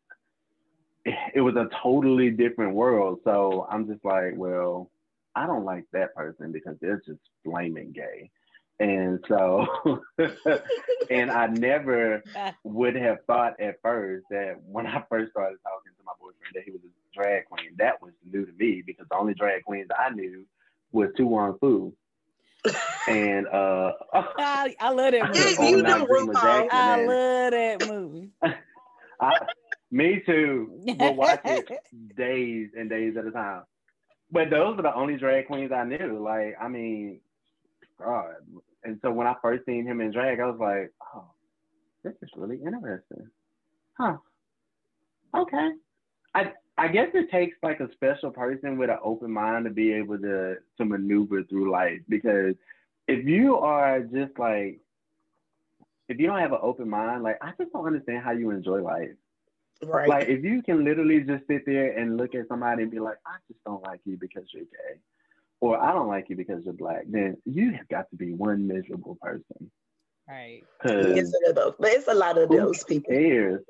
it 1.33 1.41
was 1.41 1.55
a 1.55 1.67
totally 1.81 2.29
different 2.29 2.75
world. 2.75 3.21
So 3.23 3.67
I'm 3.71 3.87
just 3.87 4.05
like, 4.05 4.33
well, 4.35 4.91
I 5.35 5.47
don't 5.47 5.65
like 5.65 5.85
that 5.93 6.13
person 6.13 6.51
because 6.51 6.75
they're 6.79 7.01
just 7.07 7.21
blaming 7.43 7.91
gay. 7.91 8.29
And 8.79 9.23
so, 9.29 9.65
and 11.09 11.31
I 11.31 11.47
never 11.47 12.23
would 12.63 12.95
have 12.95 13.19
thought 13.25 13.59
at 13.59 13.81
first 13.81 14.25
that 14.29 14.55
when 14.63 14.85
I 14.85 15.03
first 15.09 15.31
started 15.31 15.57
talking 15.63 15.93
to 15.97 16.03
my 16.03 16.13
boyfriend 16.19 16.53
that 16.55 16.63
he 16.63 16.71
was 16.71 16.81
a 16.83 17.15
drag 17.15 17.45
queen. 17.45 17.75
That 17.77 18.01
was 18.01 18.11
new 18.29 18.45
to 18.45 18.51
me 18.53 18.83
because 18.85 19.07
the 19.09 19.17
only 19.17 19.33
drag 19.33 19.63
queens 19.63 19.87
I 19.97 20.09
knew 20.09 20.45
was 20.91 21.09
To 21.17 21.25
Wong 21.25 21.57
Foo. 21.59 21.93
And 23.07 23.47
uh 23.47 23.93
I, 24.37 24.75
I 24.79 24.89
love 24.89 25.11
that 25.13 25.27
Yeah, 25.33 25.49
movie. 25.49 25.55
you 25.57 25.57
Oh, 25.57 25.81
know 25.81 26.05
RuPaul. 26.07 26.33
Jackson, 26.41 26.69
I 26.71 26.95
man. 26.95 27.07
love 27.07 27.51
that 27.51 27.81
movie. 27.81 28.31
I, 29.21 29.47
me 29.91 30.21
too. 30.25 30.81
But 30.97 31.15
watch 31.15 31.41
it 31.45 31.69
days 32.15 32.71
and 32.77 32.89
days 32.89 33.15
at 33.17 33.25
a 33.25 33.31
time. 33.31 33.63
But 34.31 34.49
those 34.49 34.77
are 34.79 34.81
the 34.81 34.93
only 34.93 35.17
drag 35.17 35.47
queens 35.47 35.71
I 35.71 35.83
knew. 35.85 36.21
Like, 36.23 36.55
I 36.59 36.67
mean, 36.67 37.21
God. 37.99 38.35
And 38.85 38.99
so 39.01 39.11
when 39.11 39.27
I 39.27 39.35
first 39.41 39.65
seen 39.65 39.85
him 39.85 39.99
in 39.99 40.11
drag, 40.11 40.39
I 40.39 40.45
was 40.45 40.59
like, 40.59 40.91
oh, 41.13 41.25
this 42.03 42.13
is 42.21 42.29
really 42.35 42.57
interesting. 42.57 43.27
Huh. 43.97 44.17
Okay. 45.35 45.71
I 46.33 46.53
I 46.77 46.87
guess 46.89 47.09
it 47.13 47.31
takes 47.31 47.57
like 47.63 47.79
a 47.79 47.91
special 47.93 48.31
person 48.31 48.77
with 48.77 48.89
an 48.89 48.99
open 49.03 49.31
mind 49.31 49.65
to 49.65 49.71
be 49.71 49.93
able 49.93 50.17
to 50.19 50.57
to 50.77 50.85
maneuver 50.85 51.43
through 51.43 51.71
life 51.71 52.01
because 52.09 52.55
if 53.07 53.25
you 53.25 53.57
are 53.57 54.01
just 54.01 54.37
like 54.37 54.79
if 56.07 56.19
you 56.19 56.27
don't 56.27 56.39
have 56.39 56.51
an 56.51 56.59
open 56.61 56.89
mind, 56.89 57.23
like 57.23 57.37
I 57.41 57.51
just 57.57 57.71
don't 57.71 57.85
understand 57.85 58.23
how 58.23 58.31
you 58.31 58.51
enjoy 58.51 58.81
life. 58.81 59.15
Right. 59.83 60.07
Like 60.07 60.27
if 60.27 60.43
you 60.43 60.61
can 60.61 60.83
literally 60.83 61.21
just 61.21 61.47
sit 61.47 61.65
there 61.65 61.97
and 61.97 62.17
look 62.17 62.35
at 62.35 62.47
somebody 62.47 62.83
and 62.83 62.91
be 62.91 62.99
like, 62.99 63.17
I 63.25 63.37
just 63.47 63.63
don't 63.65 63.83
like 63.83 64.01
you 64.05 64.17
because 64.17 64.43
you're 64.53 64.63
gay, 64.63 64.99
or 65.65 65.81
I 65.81 65.91
don't 65.93 66.07
like 66.07 66.29
you 66.29 66.35
because 66.35 66.63
you're 66.63 66.73
black, 66.73 67.05
then 67.07 67.37
you 67.45 67.71
have 67.71 67.87
got 67.87 68.07
to 68.11 68.15
be 68.15 68.33
one 68.33 68.67
miserable 68.67 69.17
person. 69.19 69.71
Right. 70.27 70.61
Cause 70.81 71.07
yes, 71.15 71.31
it 71.33 71.57
is. 71.57 71.73
But 71.79 71.91
it's 71.91 72.07
a 72.07 72.13
lot 72.13 72.37
of 72.37 72.49
those 72.49 72.83
people. 72.83 73.11
cares? 73.11 73.63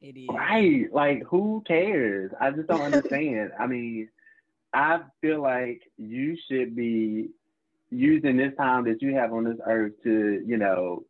It 0.00 0.16
is. 0.16 0.28
Right. 0.28 0.92
Like 0.92 1.22
who 1.24 1.62
cares? 1.66 2.32
I 2.40 2.50
just 2.50 2.66
don't 2.66 2.80
understand. 2.80 3.52
I 3.58 3.66
mean, 3.66 4.08
I 4.72 5.00
feel 5.20 5.40
like 5.40 5.82
you 5.96 6.36
should 6.50 6.74
be 6.74 7.28
using 7.90 8.36
this 8.36 8.52
time 8.58 8.84
that 8.84 9.00
you 9.00 9.14
have 9.14 9.32
on 9.32 9.44
this 9.44 9.58
earth 9.64 9.92
to, 10.02 10.42
you 10.44 10.56
know, 10.56 11.04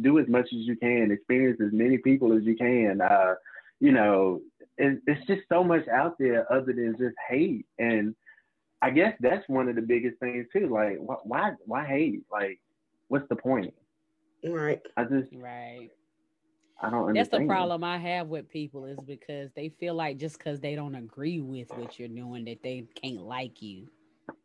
do 0.00 0.18
as 0.18 0.26
much 0.26 0.46
as 0.46 0.60
you 0.66 0.76
can, 0.76 1.10
experience 1.10 1.60
as 1.60 1.72
many 1.72 1.98
people 1.98 2.34
as 2.34 2.44
you 2.44 2.56
can. 2.56 3.02
Uh, 3.02 3.34
you 3.78 3.92
know, 3.92 4.40
it, 4.78 5.00
it's 5.06 5.26
just 5.26 5.42
so 5.50 5.62
much 5.62 5.86
out 5.88 6.16
there 6.18 6.50
other 6.50 6.72
than 6.72 6.96
just 6.98 7.16
hate. 7.28 7.66
And 7.78 8.14
I 8.82 8.90
guess 8.90 9.14
that's 9.20 9.48
one 9.48 9.68
of 9.68 9.76
the 9.76 9.82
biggest 9.82 10.18
things 10.18 10.46
too. 10.52 10.68
Like, 10.68 10.98
wh- 10.98 11.24
why, 11.24 11.52
why 11.66 11.86
hate? 11.86 12.22
Like, 12.30 12.60
what's 13.08 13.28
the 13.28 13.36
point? 13.36 13.72
Right. 14.44 14.80
I 14.96 15.04
just, 15.04 15.32
Right. 15.32 15.88
I 16.82 16.90
don't 16.90 17.14
That's 17.14 17.28
the 17.28 17.46
problem 17.46 17.84
I 17.84 17.96
have 17.96 18.26
with 18.26 18.48
people 18.50 18.86
is 18.86 18.98
because 19.06 19.52
they 19.54 19.68
feel 19.68 19.94
like 19.94 20.18
just 20.18 20.36
because 20.36 20.58
they 20.58 20.74
don't 20.74 20.96
agree 20.96 21.40
with 21.40 21.68
what 21.76 21.96
you're 21.96 22.08
doing 22.08 22.44
that 22.46 22.60
they 22.64 22.84
can't 23.00 23.22
like 23.22 23.62
you. 23.62 23.86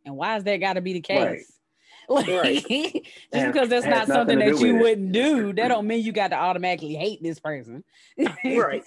And 0.06 0.15
why 0.15 0.38
is 0.38 0.43
that 0.43 0.58
got 0.58 0.73
to 0.73 0.82
be 0.82 0.93
the 0.93 1.02
case? 1.02 1.17
Right. 1.19 1.39
Like, 2.10 2.28
Right. 2.28 2.63
just 2.63 3.06
Has- 3.34 3.52
because 3.54 3.69
that's 3.69 3.86
not 3.88 4.08
something 4.08 4.39
that 4.39 4.60
you 4.60 4.78
it. 4.78 4.82
wouldn't 4.82 5.12
do, 5.12 5.52
that 5.54 5.67
don't 5.67 5.88
mean 5.88 6.06
you 6.06 6.12
got 6.13 6.28
to 6.30 6.36
automatically 6.36 6.93
hate 6.93 7.21
this 7.23 7.39
person. 7.39 7.84
Right. 8.45 8.84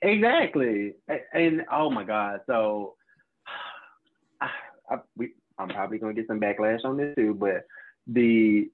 Exactly. 0.00 0.94
A- 1.10 1.20
And, 1.36 1.64
oh 1.72 1.90
my 1.90 2.04
God. 2.04 2.40
So 2.46 2.94
I, 4.90 4.94
I, 4.94 4.98
we, 5.16 5.32
I'm 5.58 5.68
probably 5.68 5.98
going 5.98 6.14
to 6.14 6.20
get 6.20 6.28
some 6.28 6.40
backlash 6.40 6.84
on 6.84 6.96
this 6.96 7.14
too, 7.16 7.34
but 7.34 7.64
the 8.06 8.70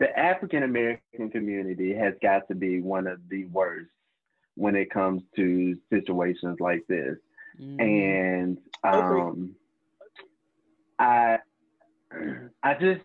the 0.00 0.18
African 0.18 0.62
American 0.64 1.30
community 1.30 1.94
has 1.94 2.14
got 2.20 2.48
to 2.48 2.54
be 2.54 2.80
one 2.80 3.06
of 3.06 3.20
the 3.28 3.44
worst 3.46 3.90
when 4.56 4.74
it 4.76 4.90
comes 4.90 5.22
to 5.36 5.76
situations 5.90 6.58
like 6.60 6.84
this. 6.88 7.16
Mhm. 7.60 7.80
And 7.80 8.58
um, 8.82 9.54
I 10.98 11.38
I 12.62 12.74
just 12.74 13.02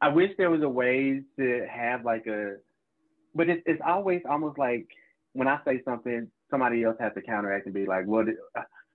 I 0.00 0.08
wish 0.08 0.32
there 0.38 0.50
was 0.50 0.62
a 0.62 0.68
way 0.68 1.22
to 1.38 1.66
have 1.70 2.04
like 2.04 2.26
a, 2.26 2.56
but 3.34 3.48
it's 3.48 3.62
it's 3.66 3.82
always 3.84 4.22
almost 4.28 4.58
like 4.58 4.86
when 5.32 5.48
I 5.48 5.58
say 5.66 5.82
something, 5.84 6.30
somebody 6.50 6.84
else 6.84 6.96
has 7.00 7.12
to 7.14 7.22
counteract 7.22 7.66
and 7.66 7.74
be 7.74 7.86
like, 7.86 8.04
"Well, 8.06 8.26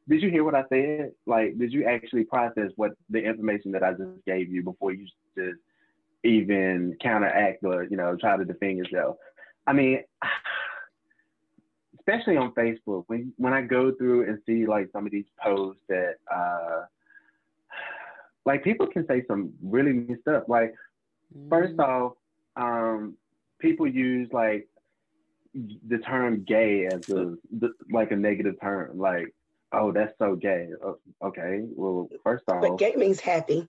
did, 0.10 0.22
you 0.24 0.30
hear 0.30 0.44
what 0.44 0.56
I 0.56 0.64
said? 0.70 1.12
Like, 1.26 1.58
did 1.58 1.72
you 1.72 1.86
actually 1.86 2.26
process 2.26 2.72
what 2.76 2.92
the 3.10 3.24
information 3.24 3.72
that 3.74 3.84
I 3.84 3.92
just 3.94 4.26
gave 4.26 4.50
you 4.50 4.64
before 4.64 4.92
you 4.94 5.06
just 5.38 5.58
even 6.24 6.96
counteract 7.02 7.64
or 7.64 7.84
you 7.84 7.98
know 7.98 8.16
try 8.16 8.38
to 8.38 8.46
defend 8.46 8.78
yourself?" 8.78 9.18
I 9.68 9.74
mean. 9.74 10.04
Especially 12.00 12.36
on 12.36 12.52
Facebook, 12.54 13.04
when 13.08 13.32
when 13.38 13.54
I 13.54 13.62
go 13.62 13.92
through 13.92 14.28
and 14.28 14.40
see 14.48 14.66
like 14.66 14.90
some 14.92 15.06
of 15.06 15.12
these 15.12 15.28
posts 15.40 15.84
that 15.88 16.16
uh 16.34 16.86
like 18.46 18.64
people 18.64 18.88
can 18.88 19.06
say 19.06 19.24
some 19.28 19.54
really 19.62 19.94
mean 19.94 20.18
stuff. 20.22 20.44
Like 20.48 20.74
First 21.50 21.78
Mhm. 21.78 21.84
off, 21.88 22.14
um, 22.58 23.16
people 23.60 23.88
use 23.88 24.32
like 24.34 24.68
the 25.54 26.00
term 26.00 26.44
"gay" 26.44 26.88
as 26.88 27.08
a 27.10 27.38
the, 27.52 27.74
like 27.90 28.12
a 28.12 28.16
negative 28.16 28.60
term. 28.60 28.98
Like, 28.98 29.34
oh, 29.74 29.92
that's 29.92 30.18
so 30.18 30.36
gay. 30.36 30.70
Oh, 30.84 30.98
okay, 31.24 31.62
well, 31.76 32.10
first 32.24 32.44
But 32.46 32.64
off, 32.64 32.80
gay 32.80 32.94
means 32.96 33.20
happy. 33.20 33.68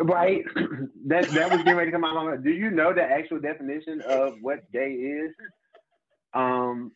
Right. 0.00 0.44
that 1.06 1.28
that 1.30 1.50
was 1.50 1.58
getting 1.58 1.76
ready 1.76 1.90
to 1.90 1.96
come 1.96 2.04
out. 2.04 2.42
Do 2.42 2.50
you 2.50 2.70
know 2.70 2.92
the 2.92 3.02
actual 3.02 3.40
definition 3.40 4.00
of 4.02 4.34
what 4.40 4.70
gay 4.72 4.92
is? 4.92 5.32
Um, 6.34 6.92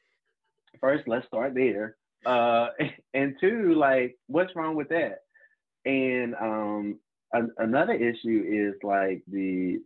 first, 0.81 1.07
let's 1.07 1.27
start 1.27 1.55
there. 1.55 1.97
Uh, 2.25 2.69
and 3.14 3.37
two, 3.40 3.75
like, 3.75 4.16
what's 4.27 4.55
wrong 4.57 4.77
with 4.77 4.88
that? 4.90 5.21
And 5.85 6.35
um, 6.35 6.99
another 7.59 7.92
issue 7.92 8.45
is 8.47 8.83
like 8.83 9.23
the 9.29 9.79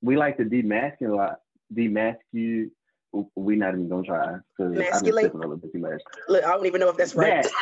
we 0.00 0.16
like 0.16 0.36
to 0.38 0.44
demasculate, 0.44 1.36
demasculate. 1.74 2.70
We 3.34 3.56
not 3.56 3.74
even 3.74 3.88
gonna 3.88 4.02
try 4.02 4.36
because 4.56 4.78
I've 4.78 5.02
been 5.02 5.12
a 5.12 5.32
little 5.32 5.56
bit. 5.56 6.02
Look, 6.28 6.44
I 6.44 6.50
don't 6.52 6.66
even 6.66 6.80
know 6.80 6.90
if 6.90 6.96
that's 6.96 7.14
right. 7.14 7.42
That, 7.42 7.52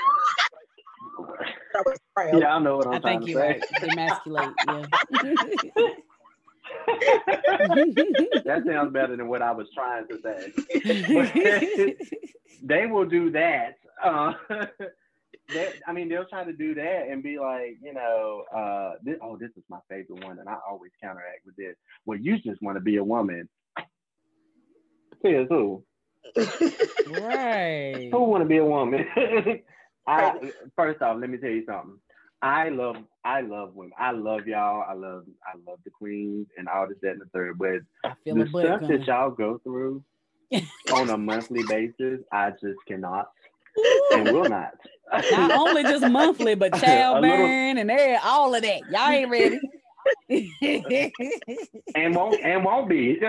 yeah, 2.39 2.55
I 2.55 2.59
know 2.59 2.79
what 2.79 2.87
I'm 2.87 2.95
I 2.95 2.99
trying 2.99 3.21
think 3.21 3.31
you're 3.31 3.41
right. 3.41 3.63
Demasculate. 3.81 4.55
Yeah. 6.89 7.15
that 8.45 8.63
sounds 8.67 8.93
better 8.93 9.17
than 9.17 9.29
what 9.29 9.43
I 9.43 9.53
was 9.53 9.69
trying 9.75 10.07
to 10.09 10.21
say. 10.23 11.97
they 12.63 12.87
will 12.87 13.05
do 13.07 13.31
that. 13.31 13.77
Uh, 14.03 14.33
they, 15.49 15.73
I 15.87 15.93
mean, 15.93 16.09
they'll 16.09 16.27
try 16.27 16.45
to 16.45 16.53
do 16.53 16.75
that 16.75 17.07
and 17.11 17.23
be 17.23 17.39
like, 17.39 17.79
you 17.83 17.95
know, 17.95 18.45
uh, 18.55 18.95
this, 19.03 19.17
oh, 19.23 19.37
this 19.37 19.51
is 19.57 19.65
my 19.69 19.79
favorite 19.89 20.25
one, 20.25 20.39
and 20.39 20.49
I 20.49 20.57
always 20.69 20.93
counteract 21.03 21.47
with 21.47 21.57
this. 21.57 21.77
Well, 22.05 22.19
you 22.19 22.39
just 22.39 22.61
want 22.63 22.77
to 22.77 22.81
be 22.81 22.97
a 22.97 23.05
woman. 23.05 23.49
Says 25.33 25.47
who? 25.49 25.85
right. 27.21 28.09
Who 28.13 28.25
want 28.25 28.43
to 28.43 28.49
be 28.49 28.59
a 28.59 28.65
woman? 28.65 29.07
I 30.07 30.53
first 30.77 31.03
off, 31.03 31.19
let 31.21 31.31
me 31.31 31.39
tell 31.39 31.51
you 31.51 31.65
something. 31.67 31.99
I 32.43 32.69
love 32.69 32.97
I 33.25 33.41
love 33.41 33.75
women. 33.75 33.93
I 33.99 34.13
love 34.13 34.47
y'all. 34.47 34.85
I 34.89 34.93
love 34.93 35.25
I 35.45 35.57
love 35.69 35.79
the 35.85 35.91
queens 35.91 36.47
and 36.57 36.69
all 36.69 36.87
this, 36.87 36.99
that, 37.03 37.13
and 37.13 37.21
the 37.21 37.27
third. 37.27 37.59
But 37.59 37.81
the 38.25 38.47
stuff 38.49 38.89
that 38.89 39.07
y'all 39.07 39.31
go 39.31 39.59
through 39.65 40.05
on 40.93 41.11
a 41.11 41.17
monthly 41.17 41.63
basis, 41.69 42.21
I 42.31 42.51
just 42.51 42.79
cannot 42.87 43.31
and 44.13 44.33
will 44.33 44.49
not. 44.49 44.75
Not 45.31 45.53
only 45.53 45.83
just 45.83 46.07
monthly, 46.09 46.55
but 46.55 46.75
childbearing 46.81 47.77
little... 47.77 47.91
and 47.91 48.19
all 48.25 48.55
of 48.55 48.63
that. 48.63 48.81
Y'all 48.91 49.09
ain't 49.09 49.31
ready. 49.31 49.61
And 50.29 52.15
won't 52.15 52.41
and 52.43 52.65
won't 52.65 52.89
be. 52.89 53.21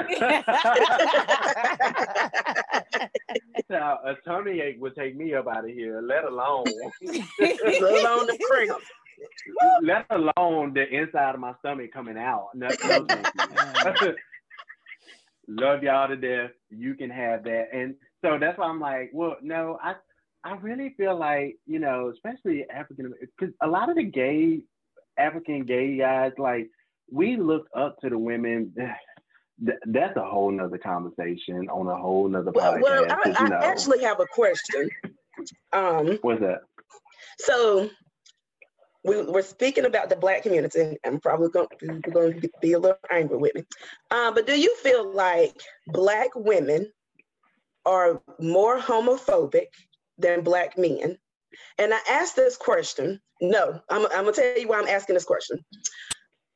now, 3.69 3.99
a 4.03 4.15
tummy 4.25 4.61
ache 4.61 4.77
would 4.79 4.95
take 4.95 5.15
me 5.15 5.35
up 5.35 5.47
out 5.47 5.65
of 5.65 5.69
here, 5.69 6.01
let 6.01 6.23
alone 6.23 6.65
let 7.39 7.61
alone 7.83 8.25
the 8.27 8.39
cramp. 8.49 8.81
Let 9.81 10.05
alone 10.09 10.73
the 10.73 10.87
inside 10.89 11.35
of 11.35 11.39
my 11.39 11.53
stomach 11.59 11.91
coming 11.93 12.17
out. 12.17 12.49
No, 12.55 12.67
no 12.85 13.05
Love 15.47 15.81
y'all 15.81 16.07
to 16.07 16.15
death. 16.15 16.51
You 16.69 16.95
can 16.95 17.09
have 17.09 17.43
that. 17.45 17.67
And 17.73 17.95
so 18.23 18.37
that's 18.39 18.57
why 18.57 18.65
I'm 18.65 18.79
like, 18.79 19.11
well, 19.13 19.37
no, 19.41 19.77
I 19.81 19.95
I 20.43 20.55
really 20.57 20.93
feel 20.97 21.17
like, 21.17 21.57
you 21.65 21.79
know, 21.79 22.11
especially 22.13 22.65
African 22.69 23.13
because 23.19 23.53
a 23.61 23.67
lot 23.67 23.89
of 23.89 23.95
the 23.95 24.03
gay 24.03 24.61
African 25.17 25.65
gay 25.65 25.97
guys, 25.97 26.33
like 26.37 26.69
we 27.11 27.37
look 27.37 27.67
up 27.75 27.99
to 28.01 28.09
the 28.09 28.17
women. 28.17 28.73
That's 29.59 30.17
a 30.17 30.23
whole 30.23 30.51
nother 30.51 30.77
conversation 30.77 31.67
on 31.69 31.87
a 31.87 31.95
whole 31.95 32.27
nother 32.27 32.51
podcast. 32.51 32.81
Well, 32.81 33.05
well 33.05 33.19
I, 33.25 33.33
I 33.37 33.47
know, 33.49 33.59
actually 33.63 34.03
have 34.03 34.19
a 34.19 34.27
question. 34.27 34.89
Um, 35.73 36.19
what's 36.21 36.41
that? 36.41 36.61
So 37.39 37.89
we, 39.03 39.21
we're 39.23 39.41
speaking 39.41 39.85
about 39.85 40.09
the 40.09 40.15
black 40.15 40.43
community. 40.43 40.97
I'm 41.05 41.19
probably 41.19 41.49
going, 41.49 41.67
going 42.11 42.41
to 42.41 42.49
be 42.61 42.73
a 42.73 42.79
little 42.79 42.97
angry 43.09 43.37
with 43.37 43.55
me. 43.55 43.63
Um, 44.11 44.33
but 44.33 44.45
do 44.45 44.59
you 44.59 44.75
feel 44.77 45.11
like 45.13 45.59
black 45.87 46.29
women 46.35 46.91
are 47.85 48.21
more 48.39 48.79
homophobic 48.79 49.67
than 50.17 50.41
black 50.41 50.77
men? 50.77 51.17
And 51.77 51.93
I 51.93 51.99
asked 52.09 52.35
this 52.35 52.57
question. 52.57 53.21
No, 53.41 53.79
I'm, 53.89 54.05
I'm 54.07 54.25
gonna 54.25 54.33
tell 54.33 54.57
you 54.57 54.67
why 54.67 54.79
I'm 54.79 54.87
asking 54.87 55.13
this 55.13 55.25
question. 55.25 55.63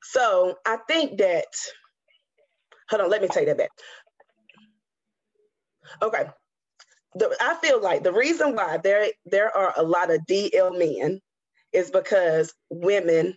So 0.04 0.56
I 0.66 0.78
think 0.88 1.18
that, 1.20 1.46
hold 2.90 3.04
on, 3.04 3.10
let 3.10 3.22
me 3.22 3.28
take 3.28 3.48
that 3.48 3.58
back. 3.58 3.72
Okay. 6.02 6.26
The, 7.16 7.36
I 7.42 7.56
feel 7.56 7.82
like 7.82 8.04
the 8.04 8.14
reason 8.14 8.56
why 8.56 8.78
there, 8.78 9.08
there 9.26 9.56
are 9.56 9.74
a 9.76 9.84
lot 9.84 10.12
of 10.12 10.22
DL 10.30 10.78
men 10.78 11.20
is 11.74 11.92
because 11.92 12.54
women 12.70 13.36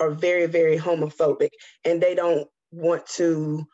are 0.00 0.10
very, 0.10 0.46
very 0.46 0.78
homophobic 0.78 1.50
and 1.84 2.00
they 2.02 2.14
don't 2.14 2.48
want 2.70 3.06
to, 3.06 3.64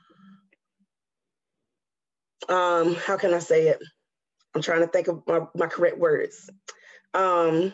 um, 2.48 2.94
how 2.94 3.16
can 3.16 3.34
I 3.34 3.38
say 3.38 3.68
it? 3.68 3.78
I'm 4.54 4.62
trying 4.62 4.80
to 4.80 4.86
think 4.86 5.08
of 5.08 5.22
my, 5.26 5.40
my 5.54 5.66
correct 5.66 5.98
words. 5.98 6.48
Um, 7.12 7.72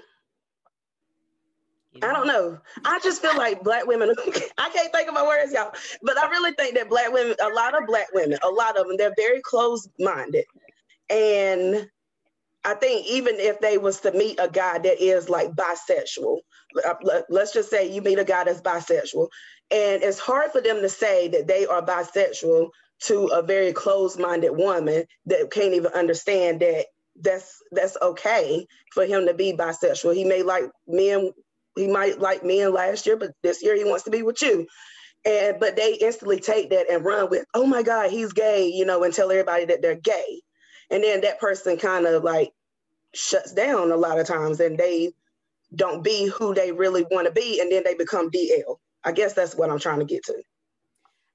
I 2.02 2.12
don't 2.12 2.26
know. 2.26 2.58
I 2.84 3.00
just 3.00 3.20
feel 3.22 3.36
like 3.36 3.62
black 3.62 3.86
women, 3.86 4.10
I 4.58 4.70
can't 4.70 4.92
think 4.92 5.08
of 5.08 5.14
my 5.14 5.26
words, 5.26 5.52
y'all, 5.52 5.72
but 6.02 6.18
I 6.18 6.28
really 6.30 6.52
think 6.52 6.74
that 6.76 6.88
black 6.88 7.12
women, 7.12 7.34
a 7.42 7.48
lot 7.48 7.76
of 7.80 7.86
black 7.86 8.08
women, 8.14 8.38
a 8.42 8.48
lot 8.48 8.78
of 8.78 8.86
them, 8.86 8.96
they're 8.96 9.14
very 9.16 9.40
close 9.42 9.88
minded. 9.98 10.44
And 11.10 11.88
I 12.64 12.74
think 12.74 13.06
even 13.06 13.36
if 13.38 13.60
they 13.60 13.78
was 13.78 14.00
to 14.00 14.12
meet 14.12 14.38
a 14.40 14.48
guy 14.48 14.78
that 14.78 15.02
is 15.02 15.28
like 15.28 15.52
bisexual, 15.52 16.38
uh, 16.86 17.22
let's 17.28 17.52
just 17.52 17.70
say 17.70 17.90
you 17.92 18.02
meet 18.02 18.18
a 18.18 18.24
guy 18.24 18.44
that's 18.44 18.60
bisexual, 18.60 19.28
and 19.70 20.02
it's 20.02 20.18
hard 20.18 20.52
for 20.52 20.60
them 20.60 20.80
to 20.82 20.88
say 20.88 21.28
that 21.28 21.46
they 21.48 21.66
are 21.66 21.82
bisexual 21.82 22.70
to 23.00 23.26
a 23.28 23.42
very 23.42 23.72
closed-minded 23.72 24.50
woman 24.50 25.04
that 25.26 25.50
can't 25.50 25.74
even 25.74 25.92
understand 25.92 26.60
that 26.60 26.86
that's 27.22 27.62
that's 27.72 27.96
okay 28.02 28.66
for 28.92 29.04
him 29.06 29.26
to 29.26 29.34
be 29.34 29.52
bisexual. 29.52 30.14
He 30.14 30.24
may 30.24 30.42
like 30.42 30.64
men, 30.86 31.32
he 31.76 31.86
might 31.86 32.20
like 32.20 32.44
men 32.44 32.72
last 32.72 33.06
year, 33.06 33.16
but 33.16 33.30
this 33.42 33.62
year 33.62 33.76
he 33.76 33.84
wants 33.84 34.04
to 34.04 34.10
be 34.10 34.22
with 34.22 34.40
you. 34.42 34.66
And 35.24 35.60
but 35.60 35.76
they 35.76 35.94
instantly 35.94 36.40
take 36.40 36.70
that 36.70 36.90
and 36.90 37.04
run 37.04 37.28
with, 37.30 37.44
oh 37.54 37.66
my 37.66 37.82
God, 37.82 38.10
he's 38.10 38.32
gay, 38.32 38.68
you 38.68 38.84
know, 38.84 39.04
and 39.04 39.12
tell 39.12 39.30
everybody 39.30 39.66
that 39.66 39.82
they're 39.82 39.94
gay. 39.96 40.40
And 40.90 41.04
then 41.04 41.20
that 41.20 41.38
person 41.38 41.76
kind 41.76 42.06
of 42.06 42.24
like 42.24 42.52
shuts 43.14 43.52
down 43.52 43.90
a 43.90 43.96
lot 43.96 44.18
of 44.18 44.26
times 44.26 44.60
and 44.60 44.78
they 44.78 45.12
don't 45.74 46.02
be 46.02 46.26
who 46.26 46.54
they 46.54 46.72
really 46.72 47.04
want 47.10 47.26
to 47.26 47.32
be 47.32 47.60
and 47.60 47.70
then 47.70 47.82
they 47.84 47.94
become 47.94 48.30
DL. 48.30 48.76
I 49.04 49.12
guess 49.12 49.34
that's 49.34 49.54
what 49.54 49.70
I'm 49.70 49.78
trying 49.78 50.00
to 50.00 50.04
get 50.04 50.24
to. 50.24 50.42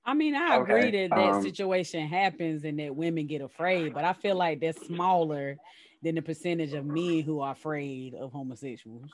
I 0.06 0.14
mean, 0.14 0.36
I 0.36 0.58
okay. 0.58 0.72
agree 0.72 0.92
that 0.92 1.16
that 1.16 1.34
um, 1.36 1.42
situation 1.42 2.08
happens 2.08 2.64
and 2.64 2.80
that 2.80 2.96
women 2.96 3.26
get 3.26 3.42
afraid, 3.42 3.94
but 3.94 4.04
I 4.04 4.14
feel 4.14 4.36
like 4.36 4.62
that's 4.62 4.86
smaller 4.86 5.58
than 6.04 6.16
the 6.16 6.22
percentage 6.22 6.74
of 6.74 6.86
men 6.86 7.22
who 7.22 7.40
are 7.40 7.54
afraid 7.54 8.14
of 8.14 8.32
homosexuals. 8.32 9.10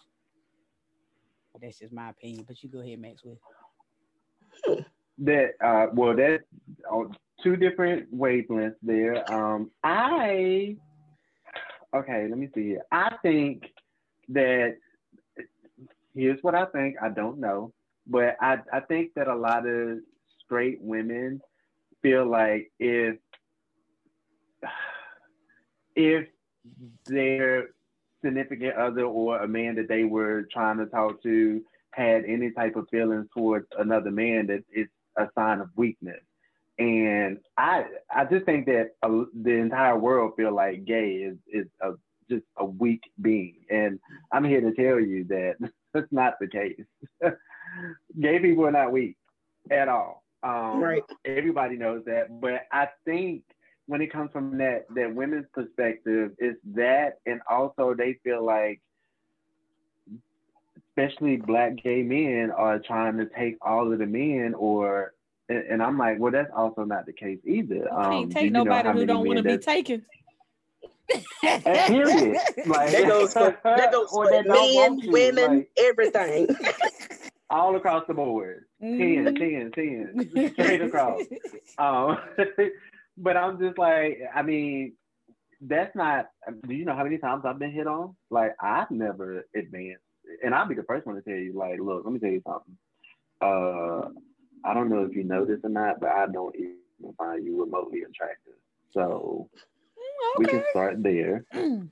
That's 1.59 1.79
just 1.79 1.93
my 1.93 2.09
opinion. 2.09 2.45
But 2.47 2.61
you 2.63 2.69
go 2.69 2.81
ahead, 2.81 2.99
Maxwell. 2.99 3.37
That 5.23 5.51
uh, 5.63 5.87
well, 5.93 6.15
that 6.15 6.39
uh, 6.91 7.03
two 7.43 7.55
different 7.55 8.11
wavelengths 8.15 8.75
there. 8.81 9.31
Um, 9.31 9.69
I 9.83 10.77
okay. 11.95 12.27
Let 12.27 12.39
me 12.39 12.49
see. 12.55 12.77
I 12.91 13.15
think 13.21 13.65
that 14.29 14.77
here's 16.15 16.41
what 16.41 16.55
I 16.55 16.65
think. 16.65 16.95
I 17.03 17.09
don't 17.09 17.39
know, 17.39 17.71
but 18.07 18.35
I 18.41 18.59
I 18.73 18.79
think 18.79 19.13
that 19.15 19.27
a 19.27 19.35
lot 19.35 19.67
of 19.67 19.99
straight 20.43 20.79
women 20.81 21.39
feel 22.01 22.25
like 22.25 22.71
if 22.79 23.17
if 25.95 26.27
their 27.05 27.69
significant 28.23 28.75
other 28.75 29.03
or 29.03 29.39
a 29.39 29.47
man 29.47 29.75
that 29.75 29.87
they 29.87 30.03
were 30.03 30.47
trying 30.51 30.77
to 30.77 30.85
talk 30.85 31.21
to 31.23 31.61
had 31.91 32.23
any 32.25 32.51
type 32.51 32.75
of 32.75 32.87
feelings 32.89 33.27
towards 33.35 33.67
another 33.77 34.11
man 34.11 34.47
that 34.47 34.63
it's 34.71 34.91
a 35.17 35.27
sign 35.35 35.59
of 35.59 35.69
weakness. 35.75 36.21
And 36.79 37.37
i 37.57 37.85
i 38.09 38.25
just 38.25 38.45
think 38.45 38.65
that 38.65 38.91
a, 39.03 39.23
the 39.43 39.51
entire 39.51 39.97
world 39.97 40.33
feel 40.37 40.55
like 40.55 40.85
gay 40.85 41.15
is 41.15 41.37
is 41.47 41.67
a 41.81 41.91
just 42.29 42.45
a 42.57 42.65
weak 42.65 43.03
being. 43.21 43.55
And 43.69 43.99
i'm 44.31 44.45
here 44.45 44.61
to 44.61 44.73
tell 44.73 44.99
you 44.99 45.25
that 45.25 45.55
that's 45.93 46.11
not 46.11 46.35
the 46.39 46.47
case. 46.47 46.81
Gay 48.19 48.39
people 48.39 48.65
are 48.65 48.71
not 48.71 48.91
weak 48.91 49.15
at 49.69 49.87
all. 49.87 50.23
Um, 50.43 50.81
right. 50.81 51.03
Everybody 51.25 51.77
knows 51.77 52.03
that, 52.05 52.41
but 52.41 52.63
I 52.71 52.89
think 53.05 53.43
when 53.91 54.01
it 54.01 54.09
comes 54.09 54.31
from 54.31 54.57
that 54.57 54.85
that 54.95 55.13
women's 55.13 55.47
perspective, 55.53 56.31
is 56.39 56.55
that, 56.75 57.19
and 57.25 57.41
also 57.49 57.93
they 57.93 58.17
feel 58.23 58.41
like, 58.41 58.79
especially 60.87 61.35
black 61.35 61.75
gay 61.83 62.01
men 62.01 62.51
are 62.51 62.79
trying 62.79 63.17
to 63.17 63.25
take 63.25 63.57
all 63.61 63.91
of 63.91 63.99
the 63.99 64.05
men, 64.05 64.53
or 64.57 65.13
and, 65.49 65.65
and 65.69 65.83
I'm 65.83 65.97
like, 65.97 66.19
well, 66.19 66.31
that's 66.31 66.49
also 66.55 66.85
not 66.85 67.05
the 67.05 67.11
case 67.11 67.39
either. 67.43 67.93
Um, 67.93 68.11
can't 68.11 68.31
take 68.31 68.51
nobody 68.53 68.89
who 68.91 69.05
don't 69.05 69.27
want 69.27 69.39
to 69.39 69.43
be 69.43 69.57
taken. 69.57 70.05
period. 71.41 72.37
Like, 72.65 72.91
that 72.91 73.05
goes 73.09 73.33
for 73.33 73.59
that 73.65 73.91
goes 73.91 74.09
for 74.09 74.29
men, 74.43 75.01
women, 75.11 75.57
like, 75.57 75.71
everything. 75.77 76.47
all 77.49 77.75
across 77.75 78.05
the 78.07 78.13
board. 78.13 78.63
Mm-hmm. 78.81 79.35
10, 79.35 79.71
10, 79.73 80.31
10, 80.33 80.51
straight 80.53 80.81
across. 80.81 81.21
um, 81.77 82.17
but 83.17 83.37
I'm 83.37 83.59
just 83.59 83.77
like, 83.77 84.19
I 84.33 84.41
mean, 84.41 84.93
that's 85.61 85.95
not. 85.95 86.27
Do 86.67 86.73
you 86.73 86.85
know 86.85 86.95
how 86.95 87.03
many 87.03 87.17
times 87.17 87.43
I've 87.45 87.59
been 87.59 87.71
hit 87.71 87.87
on? 87.87 88.15
Like 88.29 88.55
I've 88.61 88.91
never 88.91 89.45
advanced, 89.55 90.03
and 90.43 90.55
I'll 90.55 90.67
be 90.67 90.75
the 90.75 90.83
first 90.83 91.05
one 91.05 91.15
to 91.15 91.21
tell 91.21 91.33
you. 91.33 91.53
Like, 91.53 91.79
look, 91.79 92.03
let 92.03 92.13
me 92.13 92.19
tell 92.19 92.29
you 92.29 92.41
something. 92.45 92.77
Uh, 93.41 94.09
I 94.63 94.73
don't 94.73 94.89
know 94.89 95.03
if 95.03 95.15
you 95.15 95.23
know 95.23 95.45
this 95.45 95.59
or 95.63 95.69
not, 95.69 95.99
but 95.99 96.09
I 96.09 96.27
don't 96.27 96.55
even 96.55 97.13
find 97.17 97.43
you 97.43 97.63
remotely 97.63 98.01
attractive. 98.01 98.53
So 98.93 99.49
okay. 100.35 100.37
we 100.37 100.45
can 100.45 100.63
start 100.69 101.01
there. 101.01 101.45
um, 101.53 101.91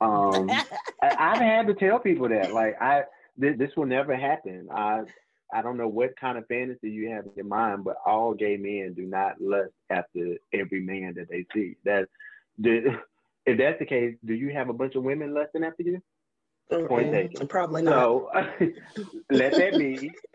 I, 0.00 0.64
have 1.02 1.38
had 1.38 1.66
to 1.68 1.74
tell 1.74 1.98
people 1.98 2.28
that, 2.28 2.52
like, 2.52 2.80
I 2.80 3.04
th- 3.40 3.58
this 3.58 3.70
will 3.76 3.86
never 3.86 4.14
happen. 4.14 4.68
I 4.70 5.02
I 5.52 5.62
don't 5.62 5.76
know 5.76 5.88
what 5.88 6.16
kind 6.16 6.38
of 6.38 6.46
fantasy 6.46 6.90
you 6.90 7.10
have 7.10 7.26
in 7.26 7.32
your 7.36 7.46
mind, 7.46 7.84
but 7.84 7.96
all 8.04 8.34
gay 8.34 8.56
men 8.56 8.94
do 8.94 9.02
not 9.02 9.40
lust 9.40 9.72
after 9.90 10.36
every 10.52 10.80
man 10.80 11.14
that 11.16 11.28
they 11.28 11.46
see. 11.54 11.76
That 11.84 12.08
if 12.58 13.58
that's 13.58 13.78
the 13.78 13.86
case, 13.86 14.16
do 14.24 14.34
you 14.34 14.50
have 14.50 14.68
a 14.68 14.72
bunch 14.72 14.94
of 14.94 15.04
women 15.04 15.34
lusting 15.34 15.64
after 15.64 15.82
you? 15.82 16.02
Mm-hmm. 16.72 16.86
Point 16.86 17.12
taken. 17.12 17.46
Probably 17.46 17.82
not. 17.82 17.92
So 17.92 18.30
let 19.30 19.52
that 19.52 19.78
be. 19.78 20.12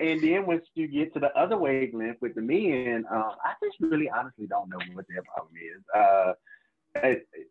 and 0.00 0.20
then 0.20 0.46
once 0.46 0.66
you 0.74 0.88
get 0.88 1.14
to 1.14 1.20
the 1.20 1.32
other 1.38 1.56
wavelength 1.56 2.16
with 2.20 2.34
the 2.34 2.42
men, 2.42 3.04
uh, 3.10 3.32
I 3.44 3.52
just 3.62 3.76
really 3.80 4.10
honestly 4.10 4.46
don't 4.46 4.68
know 4.68 4.80
what 4.92 5.06
their 5.08 5.22
problem 5.22 5.54
is. 5.54 5.82
Uh, 5.94 6.32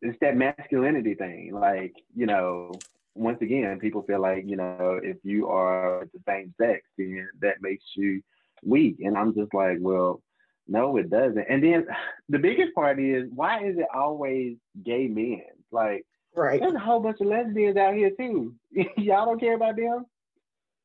it's 0.02 0.20
that 0.20 0.36
masculinity 0.36 1.16
thing. 1.16 1.52
Like, 1.54 1.94
you 2.14 2.26
know, 2.26 2.74
once 3.16 3.42
again, 3.42 3.80
people 3.80 4.04
feel 4.04 4.22
like, 4.22 4.44
you 4.46 4.56
know, 4.56 5.00
if 5.04 5.18
you 5.24 5.48
are 5.48 6.08
the 6.14 6.20
same 6.28 6.54
sex, 6.60 6.82
then 6.98 7.28
that 7.42 7.62
makes 7.62 7.84
you 7.96 8.22
weak. 8.64 8.98
And 9.02 9.18
I'm 9.18 9.34
just 9.34 9.54
like, 9.54 9.78
well, 9.80 10.22
no, 10.68 10.98
it 10.98 11.10
doesn't. 11.10 11.46
And 11.50 11.64
then 11.64 11.88
the 12.30 12.40
biggest 12.40 12.74
part 12.74 13.00
is 13.00 13.30
why 13.34 13.66
is 13.66 13.78
it 13.78 13.88
always 13.94 14.58
gay 14.84 15.08
men? 15.08 15.42
Like, 15.72 16.06
right. 16.36 16.60
There's 16.60 16.74
a 16.74 16.80
whole 16.80 17.00
bunch 17.00 17.20
of 17.22 17.28
lesbians 17.28 17.78
out 17.78 17.96
here 17.96 18.12
too. 18.18 18.56
Y'all 18.98 19.26
don't 19.26 19.40
care 19.40 19.56
about 19.56 19.76
them? 19.76 20.06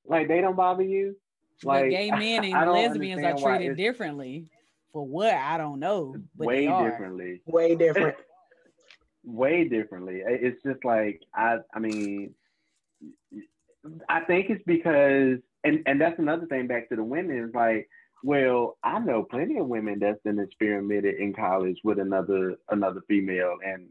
Like 0.07 0.29
they 0.29 0.41
don't 0.41 0.57
bother 0.57 0.83
you? 0.83 1.17
Like 1.63 1.85
but 1.85 1.91
gay 1.91 2.11
men 2.11 2.45
and 2.45 2.71
lesbians 2.71 3.23
are 3.23 3.37
treated 3.37 3.77
differently. 3.77 4.47
For 4.93 5.05
what? 5.05 5.35
I 5.35 5.59
don't 5.59 5.81
know. 5.81 6.15
way 6.37 6.67
differently. 6.67 7.43
Way 7.47 7.75
different. 7.75 8.17
Way 9.25 9.69
differently. 9.69 10.23
It's 10.25 10.63
just 10.63 10.85
like 10.85 11.23
I 11.35 11.59
I 11.75 11.79
mean 11.79 12.35
I 14.09 14.21
think 14.21 14.51
it's 14.51 14.63
because 14.67 15.39
and 15.65 15.83
and 15.87 16.01
that's 16.01 16.19
another 16.19 16.47
thing 16.47 16.67
back 16.67 16.89
to 16.89 16.97
the 16.97 17.05
women 17.05 17.39
is 17.39 17.55
like 17.55 17.89
well 18.23 18.77
I 18.83 18.99
know 18.99 19.23
plenty 19.23 19.59
of 19.59 19.67
women 19.67 19.99
that's 19.99 20.23
been 20.23 20.39
experimented 20.39 21.17
in 21.17 21.33
college 21.33 21.79
with 21.85 21.99
another 21.99 22.57
another 22.71 23.03
female 23.09 23.57
and 23.65 23.89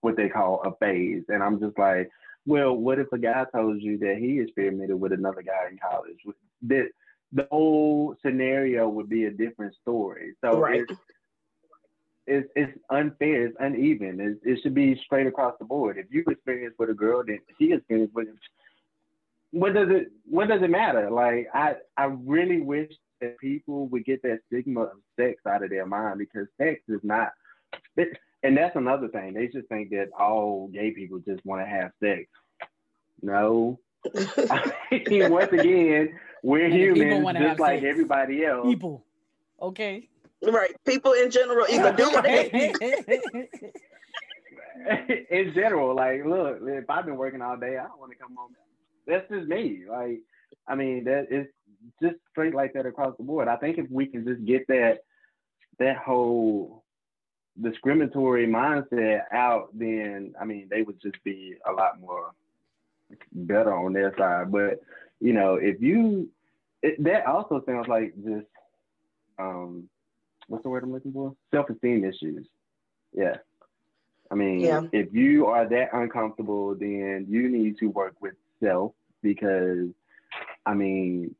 what 0.00 0.16
they 0.16 0.28
call 0.28 0.62
a 0.62 0.76
phase 0.84 1.24
and 1.28 1.42
I'm 1.42 1.58
just 1.60 1.78
like 1.78 2.08
well 2.46 2.74
what 2.74 2.98
if 2.98 3.12
a 3.12 3.18
guy 3.18 3.44
told 3.52 3.82
you 3.82 3.98
that 3.98 4.16
he 4.18 4.40
experimented 4.40 4.98
with 4.98 5.12
another 5.12 5.42
guy 5.42 5.68
in 5.70 5.78
college 5.78 6.18
that 6.62 6.88
the 7.32 7.46
whole 7.50 8.16
scenario 8.24 8.88
would 8.88 9.08
be 9.08 9.24
a 9.24 9.30
different 9.30 9.74
story 9.74 10.34
so 10.42 10.58
right. 10.58 10.84
it's, 10.88 11.00
it's, 12.30 12.48
it's 12.54 12.78
unfair, 12.90 13.46
it's 13.46 13.56
uneven. 13.58 14.20
It's, 14.20 14.40
it 14.44 14.62
should 14.62 14.74
be 14.74 15.00
straight 15.04 15.26
across 15.26 15.54
the 15.58 15.64
board. 15.64 15.98
If 15.98 16.06
you 16.10 16.24
experience 16.28 16.74
with 16.78 16.90
a 16.90 16.94
girl, 16.94 17.24
then 17.26 17.40
she 17.58 17.72
experienced 17.72 18.14
with 18.14 18.28
what 19.52 19.74
does 19.74 19.88
it 19.90 20.12
what 20.26 20.48
does 20.48 20.62
it 20.62 20.70
matter? 20.70 21.10
Like 21.10 21.48
I 21.52 21.74
I 21.96 22.04
really 22.04 22.60
wish 22.60 22.92
that 23.20 23.36
people 23.38 23.88
would 23.88 24.04
get 24.04 24.22
that 24.22 24.40
stigma 24.46 24.82
of 24.82 24.98
sex 25.18 25.40
out 25.46 25.64
of 25.64 25.70
their 25.70 25.86
mind 25.86 26.18
because 26.18 26.46
sex 26.56 26.80
is 26.88 27.00
not 27.02 27.32
it, 27.96 28.16
and 28.42 28.56
that's 28.56 28.76
another 28.76 29.08
thing. 29.08 29.34
They 29.34 29.48
just 29.48 29.68
think 29.68 29.90
that 29.90 30.10
all 30.18 30.68
gay 30.68 30.92
people 30.92 31.18
just 31.18 31.44
want 31.44 31.62
to 31.62 31.66
have 31.66 31.90
sex. 32.00 32.26
No. 33.22 33.80
once 34.14 35.52
again, 35.52 36.18
we're 36.42 36.70
humans 36.70 37.26
just 37.38 37.60
like 37.60 37.80
sex. 37.80 37.90
everybody 37.90 38.44
else. 38.44 38.66
People. 38.66 39.04
Okay. 39.60 40.08
Right. 40.42 40.74
People 40.86 41.12
in 41.12 41.30
general 41.30 41.66
either 41.70 41.92
do 41.92 42.10
they 42.22 42.72
in 45.30 45.52
general, 45.54 45.94
like, 45.94 46.24
look, 46.24 46.58
if 46.62 46.88
I've 46.88 47.04
been 47.04 47.16
working 47.16 47.42
all 47.42 47.56
day, 47.56 47.76
I 47.76 47.84
don't 47.84 48.00
want 48.00 48.12
to 48.12 48.18
come 48.18 48.34
home. 48.36 48.54
That's 49.06 49.28
just 49.28 49.48
me. 49.48 49.82
Like, 49.88 50.20
I 50.66 50.74
mean, 50.74 51.04
that 51.04 51.26
is 51.30 51.46
just 52.02 52.16
straight 52.30 52.54
like 52.54 52.72
that 52.74 52.86
across 52.86 53.16
the 53.16 53.24
board. 53.24 53.48
I 53.48 53.56
think 53.56 53.78
if 53.78 53.90
we 53.90 54.06
can 54.06 54.24
just 54.24 54.44
get 54.44 54.66
that 54.68 55.00
that 55.78 55.96
whole 55.96 56.84
discriminatory 57.60 58.46
mindset 58.46 59.22
out, 59.32 59.68
then 59.74 60.34
I 60.40 60.44
mean, 60.44 60.68
they 60.70 60.82
would 60.82 61.00
just 61.00 61.22
be 61.24 61.56
a 61.66 61.72
lot 61.72 62.00
more 62.00 62.32
better 63.32 63.74
on 63.74 63.92
their 63.92 64.14
side. 64.16 64.52
But 64.52 64.80
you 65.20 65.32
know, 65.32 65.56
if 65.56 65.80
you 65.80 66.28
it, 66.82 67.02
that 67.04 67.26
also 67.26 67.62
sounds 67.66 67.88
like 67.88 68.14
just 68.16 68.46
um 69.38 69.88
what's 70.50 70.64
the 70.64 70.68
word 70.68 70.82
I'm 70.82 70.92
looking 70.92 71.12
for? 71.12 71.34
Self 71.54 71.70
esteem 71.70 72.04
issues. 72.04 72.46
Yeah. 73.12 73.36
I 74.30 74.34
mean, 74.34 74.60
yeah. 74.60 74.82
if 74.92 75.12
you 75.12 75.46
are 75.46 75.68
that 75.68 75.88
uncomfortable, 75.92 76.74
then 76.74 77.26
you 77.28 77.48
need 77.48 77.78
to 77.78 77.86
work 77.86 78.14
with 78.20 78.34
self 78.62 78.92
because, 79.22 79.88
I 80.66 80.74
mean, 80.74 81.34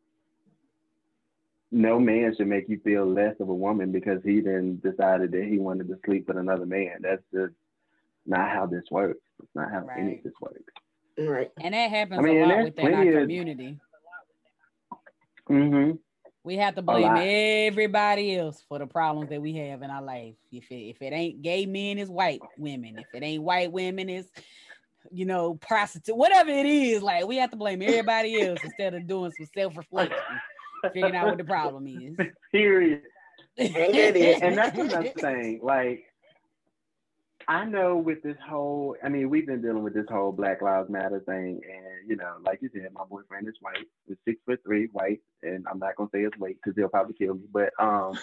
no 1.71 2.01
man 2.01 2.35
should 2.37 2.49
make 2.49 2.69
you 2.69 2.81
feel 2.83 3.07
less 3.07 3.35
of 3.39 3.49
a 3.49 3.55
woman 3.55 3.93
because 3.93 4.21
he 4.25 4.41
then 4.41 4.81
decided 4.83 5.31
that 5.33 5.45
he 5.45 5.59
wanted 5.59 5.89
to 5.89 5.99
sleep 6.05 6.27
with 6.27 6.37
another 6.37 6.67
man. 6.67 6.99
That's 7.01 7.23
just 7.33 7.55
not 8.27 8.51
how 8.51 8.67
this 8.67 8.85
works. 8.91 9.21
It's 9.41 9.55
not 9.55 9.71
how 9.71 9.81
right. 9.81 10.01
any 10.01 10.17
of 10.19 10.25
this 10.25 10.33
works. 10.41 10.73
Right. 11.19 11.51
And 11.61 11.75
that 11.75 11.91
happens 11.91 12.19
I 12.19 12.23
mean, 12.23 12.43
a 12.43 12.47
lot 12.47 12.65
within 12.65 12.95
our 12.95 13.21
community. 13.21 13.79
Mm-hmm. 15.49 15.97
We 16.43 16.57
have 16.57 16.75
to 16.77 16.83
blame 16.83 17.17
everybody 17.69 18.37
else 18.37 18.65
for 18.67 18.79
the 18.79 18.87
problems 18.87 19.29
that 19.29 19.43
we 19.43 19.57
have 19.57 19.83
in 19.83 19.91
our 19.91 20.03
life. 20.03 20.35
If 20.51 20.71
it, 20.71 20.89
if 20.89 21.03
it 21.03 21.13
ain't 21.13 21.43
gay 21.43 21.67
men, 21.67 21.99
it's 21.99 22.11
white 22.11 22.41
women. 22.57 22.99
If 22.99 23.07
it 23.13 23.23
ain't 23.23 23.43
white 23.43 23.71
women, 23.71 24.09
it's 24.09 24.31
you 25.11 25.27
know 25.27 25.55
prostitute. 25.57 26.17
Whatever 26.17 26.51
it 26.51 26.65
is, 26.65 27.03
like 27.03 27.27
we 27.27 27.37
have 27.37 27.51
to 27.51 27.57
blame 27.57 27.83
everybody 27.83 28.41
else 28.41 28.59
instead 28.65 28.95
of 28.95 29.07
doing 29.07 29.33
some 29.37 29.49
self 29.55 29.77
reflection, 29.77 30.17
figuring 30.95 31.15
out 31.15 31.27
what 31.27 31.39
the 31.39 31.45
problem 31.45 31.87
is. 31.87 32.17
Period. 32.53 33.03
and 33.59 34.57
that's 34.57 34.79
another 34.79 35.09
thing. 35.19 35.61
Like 35.63 36.10
I 37.49 37.65
know 37.65 37.97
with 37.97 38.23
this 38.23 38.37
whole, 38.47 38.97
I 39.03 39.09
mean, 39.09 39.31
we've 39.31 39.47
been 39.47 39.63
dealing 39.63 39.83
with 39.83 39.95
this 39.95 40.07
whole 40.09 40.33
Black 40.33 40.63
Lives 40.63 40.91
Matter 40.91 41.21
thing, 41.21 41.61
and 41.65 42.09
you 42.09 42.17
know, 42.17 42.35
like 42.45 42.61
you 42.63 42.71
said, 42.73 42.89
my 42.93 43.05
boyfriend 43.09 43.49
is 43.49 43.55
white, 43.61 43.87
he's 44.07 44.17
six 44.27 44.41
foot 44.47 44.61
three, 44.65 44.89
white, 44.93 45.21
and 45.43 45.67
I'm 45.71 45.79
not 45.79 45.97
gonna 45.97 46.11
say 46.13 46.23
his 46.23 46.33
weight 46.39 46.59
because 46.63 46.77
he'll 46.77 46.89
probably 46.89 47.15
kill 47.15 47.35
me, 47.35 47.45
but 47.53 47.73
um, 47.79 48.19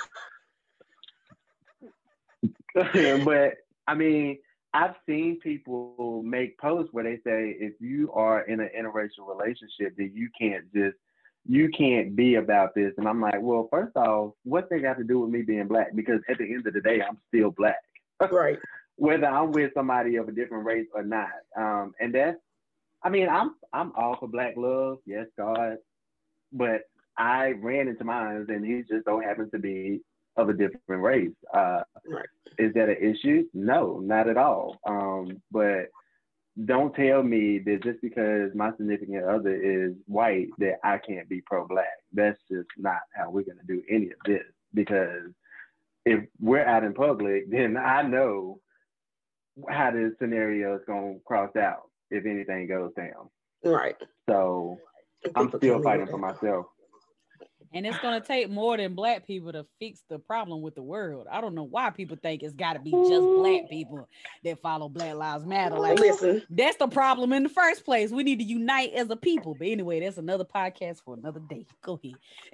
but 3.26 3.56
I 3.88 3.96
mean, 3.96 4.38
I've 4.74 4.96
seen 5.08 5.40
people 5.40 6.22
make 6.24 6.58
posts 6.60 6.94
where 6.94 7.04
they 7.04 7.18
say 7.18 7.56
if 7.60 7.74
you 7.80 8.12
are 8.14 8.42
in 8.42 8.60
an 8.60 8.70
interracial 8.78 9.28
relationship, 9.28 9.96
then 9.98 10.12
you 10.14 10.30
can't 10.40 10.72
just 10.74 10.96
you 11.46 11.70
can't 11.70 12.16
be 12.16 12.36
about 12.36 12.76
this, 12.76 12.94
and 12.98 13.08
I'm 13.08 13.22
like, 13.22 13.42
well, 13.42 13.68
first 13.72 13.96
off, 13.96 14.34
what's 14.44 14.70
they 14.70 14.80
got 14.80 14.98
to 14.98 15.04
do 15.04 15.20
with 15.22 15.32
me 15.32 15.42
being 15.42 15.68
black? 15.68 15.96
Because 15.96 16.22
at 16.30 16.38
the 16.38 16.54
end 16.54 16.68
of 16.68 16.74
the 16.74 16.82
day, 16.82 17.02
I'm 17.02 17.18
still 17.30 17.52
black. 17.52 17.78
Right 18.32 18.58
whether 18.98 19.26
I'm 19.26 19.52
with 19.52 19.72
somebody 19.74 20.18
of 20.18 20.28
a 20.28 20.32
different 20.32 20.66
race 20.66 20.88
or 20.94 21.04
not. 21.04 21.30
Um, 21.56 21.94
and 22.00 22.14
that's, 22.14 22.38
I 23.04 23.10
mean, 23.10 23.30
I'm 23.30 23.56
I'm 23.72 23.94
all 23.96 24.18
for 24.20 24.28
black 24.28 24.56
love, 24.58 24.98
yes, 25.06 25.28
God, 25.38 25.78
but 26.52 26.82
I 27.18 27.54
ran 27.62 27.88
into 27.88 28.04
mine, 28.04 28.46
and 28.50 28.66
he 28.66 28.84
just 28.90 29.06
don't 29.06 29.24
happen 29.24 29.50
to 29.52 29.60
be 29.60 30.02
of 30.36 30.50
a 30.50 30.54
different 30.54 31.02
race. 31.02 31.32
Uh, 31.54 31.82
right. 32.08 32.26
Is 32.58 32.74
that 32.74 32.90
an 32.90 32.98
issue? 33.02 33.46
No, 33.54 34.00
not 34.00 34.30
at 34.30 34.38
all. 34.38 34.78
Um, 34.88 35.42
but 35.52 35.90
don't 36.66 36.94
tell 36.96 37.22
me 37.22 37.60
that 37.60 37.84
just 37.84 38.02
because 38.02 38.52
my 38.56 38.72
significant 38.78 39.24
other 39.26 39.56
is 39.56 39.94
white 40.08 40.48
that 40.58 40.80
I 40.84 40.98
can't 40.98 41.30
be 41.30 41.42
pro-black. 41.42 41.86
That's 42.14 42.40
just 42.52 42.68
not 42.78 43.02
how 43.16 43.30
we're 43.30 43.44
gonna 43.44 43.62
do 43.68 43.82
any 43.90 44.08
of 44.08 44.18
this. 44.26 44.44
Because 44.74 45.32
if 46.06 46.24
we're 46.40 46.66
out 46.66 46.84
in 46.84 46.94
public, 46.94 47.44
then 47.52 47.78
I 47.78 48.02
know 48.02 48.60
how 49.70 49.92
the 49.92 50.16
scenario 50.20 50.76
is 50.76 50.82
going 50.86 51.16
to 51.16 51.20
cross 51.26 51.56
out 51.56 51.90
if 52.12 52.26
anything 52.26 52.68
goes 52.68 52.92
down. 52.96 53.30
Right. 53.64 53.96
So 54.30 54.78
I'm 55.36 55.52
still 55.58 55.82
fighting 55.82 56.08
for 56.08 56.18
myself. 56.18 56.68
And 57.74 57.86
it's 57.86 57.98
gonna 58.00 58.22
take 58.22 58.50
more 58.50 58.78
than 58.78 58.96
black 58.96 59.28
people 59.28 59.52
to 59.52 59.66
fix 59.80 60.02
the 60.10 60.20
problem 60.20 60.62
with 60.62 60.76
the 60.76 60.82
world. 60.82 61.28
I 61.32 61.42
don't 61.42 61.56
know 61.56 61.64
why 61.64 61.90
people 61.90 62.18
think 62.22 62.44
it's 62.44 62.54
gotta 62.54 62.80
be 62.80 62.92
just 62.92 63.22
black 63.22 63.70
people 63.70 64.08
that 64.44 64.60
follow 64.62 64.90
Black 64.90 65.16
Lives 65.16 65.46
Matter. 65.46 65.78
Like 65.78 66.00
Listen, 66.00 66.42
that's 66.50 66.78
the 66.78 66.88
problem 66.88 67.34
in 67.34 67.44
the 67.44 67.50
first 67.50 67.84
place. 67.86 68.12
We 68.12 68.24
need 68.24 68.40
to 68.40 68.46
unite 68.46 68.94
as 68.94 69.10
a 69.10 69.16
people. 69.16 69.56
But 69.58 69.68
anyway, 69.68 70.00
that's 70.00 70.18
another 70.18 70.46
podcast 70.46 71.04
for 71.04 71.16
another 71.16 71.42
day. 71.42 71.66
Go 71.82 72.00
ahead. 72.02 72.16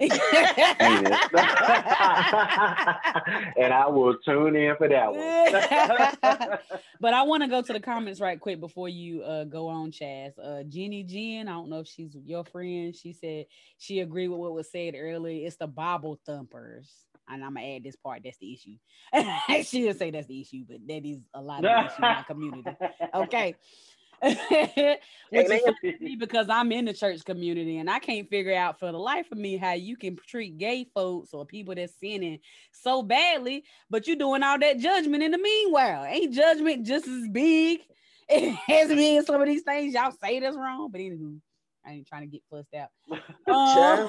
and 3.56 3.72
I 3.72 3.86
will 3.88 4.16
tune 4.18 4.56
in 4.56 4.76
for 4.76 4.88
that 4.88 5.12
one. 5.12 6.58
but 7.00 7.14
I 7.14 7.22
want 7.22 7.42
to 7.42 7.48
go 7.48 7.62
to 7.62 7.72
the 7.72 7.80
comments 7.80 8.20
right 8.20 8.40
quick 8.40 8.60
before 8.60 8.88
you 8.88 9.22
uh, 9.22 9.44
go 9.44 9.68
on, 9.68 9.92
Chaz. 9.92 10.32
Uh, 10.42 10.64
Jenny 10.64 11.02
Jen, 11.04 11.48
I 11.48 11.52
don't 11.52 11.70
know 11.70 11.80
if 11.80 11.86
she's 11.86 12.16
your 12.24 12.44
friend. 12.44 12.94
She 12.94 13.12
said 13.12 13.46
she 13.78 14.00
agreed 14.00 14.28
with 14.28 14.40
what 14.40 14.52
was 14.52 14.70
said 14.70 14.94
earlier. 14.96 15.03
Really, 15.04 15.44
it's 15.44 15.56
the 15.56 15.66
Bible 15.66 16.18
thumpers. 16.24 16.90
And 17.28 17.44
I'm 17.44 17.54
gonna 17.54 17.76
add 17.76 17.84
this 17.84 17.96
part. 17.96 18.22
That's 18.24 18.38
the 18.38 18.52
issue. 18.52 18.76
she 19.64 19.82
didn't 19.82 19.98
say 19.98 20.10
that's 20.10 20.26
the 20.26 20.40
issue, 20.40 20.64
but 20.66 20.78
that 20.86 21.06
is 21.06 21.20
a 21.34 21.40
lot 21.42 21.64
of 21.64 21.64
the 21.64 21.84
issue 21.84 21.98
in 21.98 22.04
our 22.04 22.24
community. 22.26 22.70
Okay. 23.14 23.54
Which 24.22 25.50
is 25.50 25.62
funny 25.82 26.16
because 26.16 26.48
I'm 26.48 26.72
in 26.72 26.86
the 26.86 26.94
church 26.94 27.22
community 27.24 27.76
and 27.78 27.90
I 27.90 27.98
can't 27.98 28.28
figure 28.30 28.54
out 28.54 28.78
for 28.78 28.90
the 28.90 28.98
life 28.98 29.30
of 29.30 29.36
me 29.36 29.58
how 29.58 29.72
you 29.72 29.96
can 29.96 30.16
treat 30.26 30.56
gay 30.56 30.86
folks 30.94 31.34
or 31.34 31.44
people 31.44 31.74
that's 31.74 31.92
sinning 32.00 32.38
so 32.72 33.02
badly, 33.02 33.64
but 33.90 34.06
you're 34.06 34.16
doing 34.16 34.42
all 34.42 34.58
that 34.58 34.78
judgment 34.78 35.22
in 35.22 35.32
the 35.32 35.38
meanwhile. 35.38 36.04
Ain't 36.04 36.32
judgment 36.32 36.86
just 36.86 37.06
as 37.06 37.28
big 37.28 37.80
as 38.30 38.88
me 38.88 39.18
in 39.18 39.24
some 39.26 39.42
of 39.42 39.46
these 39.46 39.62
things? 39.62 39.92
Y'all 39.92 40.12
say 40.22 40.40
that's 40.40 40.56
wrong, 40.56 40.88
but 40.90 41.02
anywho. 41.02 41.38
I 41.86 41.92
ain't 41.92 42.06
trying 42.06 42.22
to 42.22 42.26
get 42.26 42.42
fussed 42.50 42.74
out. 42.74 42.90
Um, 43.46 44.08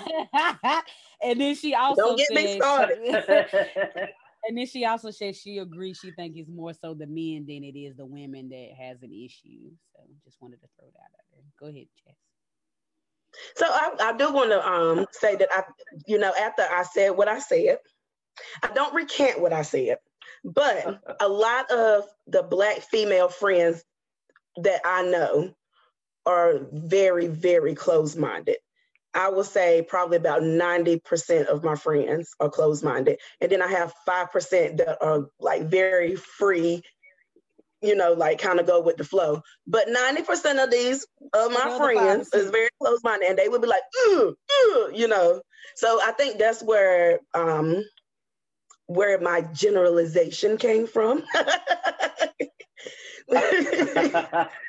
and 1.21 1.41
then 1.41 1.55
she 1.55 1.75
also 1.75 2.01
don't 2.01 2.17
get 2.17 2.27
said, 2.27 2.35
me 2.35 2.55
started. 2.55 2.99
and 4.47 4.57
then 4.57 4.65
she 4.65 4.85
also 4.85 5.11
said 5.11 5.35
she 5.35 5.57
agrees. 5.57 5.99
She 6.01 6.11
think 6.11 6.37
it's 6.37 6.49
more 6.49 6.73
so 6.73 6.93
the 6.93 7.05
men 7.05 7.45
than 7.45 7.65
it 7.65 7.77
is 7.77 7.97
the 7.97 8.05
women 8.05 8.47
that 8.47 8.69
has 8.79 9.01
an 9.01 9.11
issue. 9.11 9.71
So 9.93 10.03
just 10.23 10.41
wanted 10.41 10.61
to 10.61 10.67
throw 10.79 10.87
that 10.87 11.01
out 11.01 11.25
there. 11.33 11.43
Go 11.59 11.67
ahead, 11.67 11.87
Chaz. 12.07 12.15
So 13.57 13.65
I, 13.67 13.91
I 13.99 14.17
do 14.17 14.31
want 14.31 14.51
to 14.51 14.65
um, 14.65 15.05
say 15.11 15.35
that 15.35 15.49
I, 15.51 15.63
you 16.07 16.17
know, 16.17 16.33
after 16.39 16.63
I 16.63 16.83
said 16.83 17.09
what 17.09 17.27
I 17.27 17.39
said, 17.39 17.79
I 18.63 18.67
don't 18.73 18.93
recant 18.93 19.41
what 19.41 19.51
I 19.51 19.63
said, 19.63 19.97
but 20.45 21.01
a 21.19 21.27
lot 21.27 21.69
of 21.71 22.05
the 22.27 22.43
black 22.43 22.79
female 22.79 23.27
friends 23.29 23.83
that 24.57 24.81
I 24.85 25.03
know 25.03 25.53
are 26.25 26.59
very, 26.71 27.27
very 27.27 27.75
close-minded. 27.75 28.57
I 29.13 29.29
will 29.29 29.45
say 29.45 29.81
probably 29.87 30.17
about 30.17 30.41
90% 30.41 31.45
of 31.45 31.63
my 31.63 31.75
friends 31.75 32.35
are 32.39 32.49
closed 32.49 32.83
minded. 32.83 33.19
And 33.39 33.49
then 33.49 33.61
I 33.61 33.67
have 33.67 33.93
5% 34.07 34.77
that 34.77 34.97
are 35.01 35.29
like 35.39 35.63
very 35.63 36.17
free, 36.17 36.81
you 37.81 37.95
know, 37.95 38.11
like 38.11 38.39
kind 38.39 38.59
of 38.59 38.67
go 38.67 38.81
with 38.81 38.97
the 38.97 39.05
flow. 39.05 39.41
But 39.65 39.87
90% 39.87 40.61
of 40.61 40.69
these 40.69 41.07
of 41.33 41.51
my 41.53 41.77
friends 41.77 42.33
is 42.33 42.49
very 42.49 42.69
closed 42.81 43.05
minded 43.05 43.29
and 43.29 43.39
they 43.39 43.47
would 43.47 43.61
be 43.61 43.67
like, 43.67 43.83
ooh, 44.07 44.35
ooh, 44.51 44.91
you 44.93 45.07
know. 45.07 45.41
So 45.75 46.01
I 46.03 46.11
think 46.11 46.37
that's 46.37 46.61
where 46.61 47.19
um 47.33 47.85
where 48.87 49.17
my 49.19 49.41
generalization 49.53 50.57
came 50.57 50.87
from. 50.87 51.23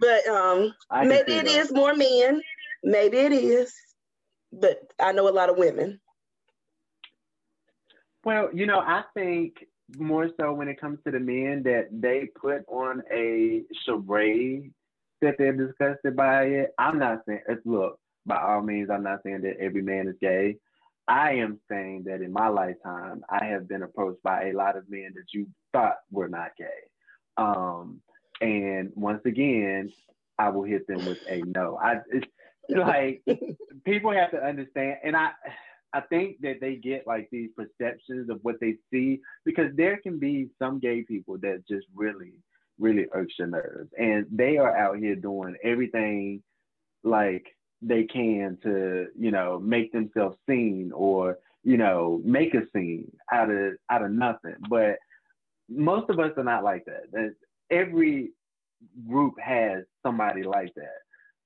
but 0.00 0.26
um 0.28 0.72
maybe 1.04 1.32
it 1.32 1.46
is 1.46 1.72
more 1.72 1.94
men. 1.94 2.42
Maybe 2.82 3.18
it 3.18 3.32
is 3.32 3.74
but 4.52 4.80
I 5.00 5.12
know 5.12 5.28
a 5.28 5.30
lot 5.30 5.50
of 5.50 5.58
women. 5.58 6.00
Well, 8.24 8.50
you 8.52 8.66
know, 8.66 8.80
I 8.80 9.04
think 9.14 9.66
more 9.96 10.28
so 10.38 10.52
when 10.52 10.68
it 10.68 10.80
comes 10.80 10.98
to 11.04 11.12
the 11.12 11.20
men 11.20 11.62
that 11.64 11.88
they 11.92 12.28
put 12.40 12.64
on 12.68 13.02
a 13.12 13.62
charade 13.84 14.72
that 15.22 15.36
they're 15.38 15.52
disgusted 15.52 16.16
by 16.16 16.44
it. 16.44 16.74
I'm 16.78 16.98
not 16.98 17.22
saying 17.26 17.42
it's 17.48 17.64
look, 17.64 17.98
by 18.26 18.40
all 18.40 18.62
means, 18.62 18.90
I'm 18.90 19.04
not 19.04 19.20
saying 19.24 19.42
that 19.42 19.58
every 19.60 19.82
man 19.82 20.08
is 20.08 20.16
gay. 20.20 20.56
I 21.08 21.34
am 21.34 21.60
saying 21.70 22.04
that 22.06 22.20
in 22.20 22.32
my 22.32 22.48
lifetime, 22.48 23.22
I 23.30 23.44
have 23.44 23.68
been 23.68 23.84
approached 23.84 24.22
by 24.24 24.46
a 24.46 24.52
lot 24.52 24.76
of 24.76 24.90
men 24.90 25.12
that 25.14 25.32
you 25.32 25.46
thought 25.72 25.98
were 26.10 26.28
not 26.28 26.50
gay. 26.58 26.66
Um, 27.36 28.00
and 28.40 28.92
once 28.94 29.22
again, 29.24 29.92
I 30.38 30.48
will 30.50 30.64
hit 30.64 30.86
them 30.86 31.04
with 31.06 31.18
a 31.28 31.42
no. 31.46 31.78
I 31.82 32.00
it's, 32.10 32.26
like 32.68 33.22
people 33.84 34.12
have 34.12 34.30
to 34.32 34.44
understand, 34.44 34.98
and 35.04 35.16
I 35.16 35.30
I 35.92 36.00
think 36.00 36.40
that 36.40 36.60
they 36.60 36.76
get 36.76 37.06
like 37.06 37.28
these 37.30 37.50
perceptions 37.56 38.28
of 38.28 38.40
what 38.42 38.56
they 38.60 38.76
see 38.92 39.20
because 39.44 39.74
there 39.76 39.98
can 39.98 40.18
be 40.18 40.50
some 40.58 40.78
gay 40.78 41.02
people 41.02 41.38
that 41.38 41.62
just 41.68 41.86
really 41.94 42.32
really 42.78 43.06
irks 43.12 43.34
your 43.38 43.48
nerves, 43.48 43.90
and 43.98 44.26
they 44.30 44.58
are 44.58 44.76
out 44.76 44.98
here 44.98 45.16
doing 45.16 45.56
everything 45.62 46.42
like 47.04 47.46
they 47.82 48.04
can 48.04 48.58
to 48.62 49.06
you 49.18 49.30
know 49.30 49.58
make 49.58 49.92
themselves 49.92 50.36
seen 50.48 50.92
or 50.92 51.38
you 51.62 51.76
know 51.76 52.20
make 52.24 52.54
a 52.54 52.62
scene 52.74 53.10
out 53.32 53.50
of 53.50 53.74
out 53.90 54.02
of 54.02 54.10
nothing. 54.10 54.56
But 54.68 54.98
most 55.68 56.10
of 56.10 56.18
us 56.18 56.32
are 56.36 56.44
not 56.44 56.64
like 56.64 56.84
that 56.84 57.34
every 57.70 58.30
group 59.08 59.34
has 59.40 59.84
somebody 60.04 60.42
like 60.42 60.72
that 60.74 60.98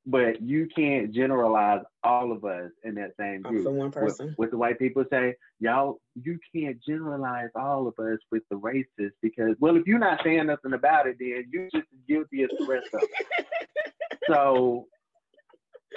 but 0.06 0.40
you 0.40 0.66
can't 0.74 1.12
generalize 1.12 1.82
all 2.02 2.32
of 2.32 2.44
us 2.44 2.70
in 2.84 2.94
that 2.94 3.12
same 3.18 3.42
group. 3.42 3.64
For 3.64 3.70
one 3.70 3.90
person. 3.90 4.28
What, 4.28 4.38
what 4.38 4.50
the 4.50 4.56
white 4.56 4.78
people 4.78 5.04
say, 5.10 5.36
y'all, 5.58 6.00
you 6.20 6.38
can't 6.54 6.82
generalize 6.82 7.50
all 7.54 7.86
of 7.86 7.98
us 7.98 8.18
with 8.30 8.42
the 8.50 8.56
racists 8.56 9.12
because, 9.22 9.56
well, 9.60 9.76
if 9.76 9.86
you're 9.86 9.98
not 9.98 10.20
saying 10.24 10.46
nothing 10.46 10.72
about 10.72 11.06
it, 11.06 11.16
then 11.20 11.44
you're 11.50 11.64
just 11.64 11.76
as 11.76 11.98
guilty 12.08 12.42
as 12.42 12.50
the 12.58 12.66
rest 12.66 12.88
of 12.94 13.02
us. 13.02 13.08
so, 14.28 14.86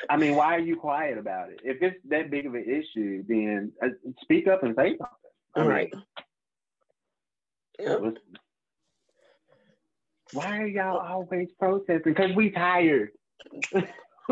I 0.10 0.18
mean, 0.18 0.36
why 0.36 0.56
are 0.56 0.60
you 0.60 0.76
quiet 0.76 1.18
about 1.18 1.50
it? 1.50 1.62
If 1.64 1.82
it's 1.82 1.98
that 2.10 2.30
big 2.30 2.46
of 2.46 2.56
an 2.56 2.66
issue, 2.66 3.24
then 3.28 3.72
uh, 3.82 3.90
speak 4.22 4.48
up 4.48 4.64
and 4.64 4.76
say 4.76 4.98
something. 4.98 5.08
All 5.56 5.68
right. 5.68 5.94
Yep. 7.80 8.16
Why 10.34 10.58
are 10.60 10.68
y'all 10.68 10.98
always 10.98 11.50
protesting? 11.60 12.02
Because 12.04 12.36
we 12.36 12.50
tired. 12.50 13.12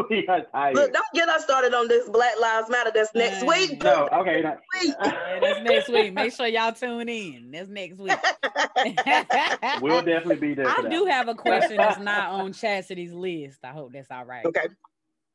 we 0.10 0.28
are 0.28 0.42
tired. 0.52 0.76
Look, 0.76 0.94
don't 0.94 1.06
get 1.14 1.30
us 1.30 1.44
started 1.44 1.74
on 1.74 1.88
this 1.88 2.10
Black 2.10 2.40
Lives 2.40 2.70
Matter. 2.70 2.92
That's 2.94 3.14
next 3.14 3.46
week. 3.46 3.84
No, 3.84 4.08
okay. 4.14 4.42
That, 4.42 4.60
yeah, 4.84 5.40
that's 5.42 5.62
next 5.62 5.90
week. 5.90 6.14
Make 6.14 6.34
sure 6.34 6.48
y'all 6.48 6.72
tune 6.72 7.10
in. 7.10 7.52
That's 7.52 7.70
next 7.70 8.00
week. 8.00 8.14
we'll 9.82 10.02
definitely 10.02 10.36
be 10.38 10.54
there. 10.54 10.68
I 10.68 10.88
do 10.90 11.06
have 11.06 11.28
a 11.28 11.36
question 11.36 11.78
that's 11.78 12.00
not 12.00 12.30
on 12.32 12.54
Chastity's 12.54 13.14
list. 13.14 13.60
I 13.64 13.70
hope 13.70 13.94
that's 13.94 14.10
all 14.12 14.26
right. 14.26 14.46
Okay. 14.46 14.68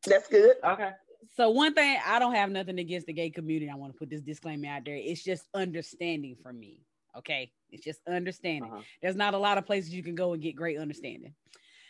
That's 0.07 0.29
good. 0.29 0.57
Okay. 0.65 0.91
So 1.37 1.51
one 1.51 1.75
thing, 1.75 1.99
I 2.07 2.19
don't 2.19 2.35
have 2.35 2.51
nothing 2.51 2.79
against 2.79 3.07
the 3.07 3.13
gay 3.13 3.31
community. 3.31 3.71
I 3.71 3.75
want 3.75 3.93
to 3.93 3.99
put 3.99 4.09
this 4.09 4.23
disclaimer 4.23 4.69
out 4.69 4.83
there. 4.87 4.97
It's 4.97 5.23
just 5.23 5.45
understanding 5.55 6.37
for 6.43 6.53
me. 6.53 6.86
Okay. 7.19 7.51
It's 7.71 7.85
just 7.85 8.01
understanding. 8.07 8.71
Uh-huh. 8.71 8.83
There's 9.03 9.17
not 9.17 9.35
a 9.35 9.39
lot 9.39 9.59
of 9.59 9.67
places 9.67 9.93
you 9.93 10.03
can 10.03 10.15
go 10.15 10.33
and 10.33 10.43
get 10.43 10.57
great 10.57 10.79
understanding. 10.79 11.35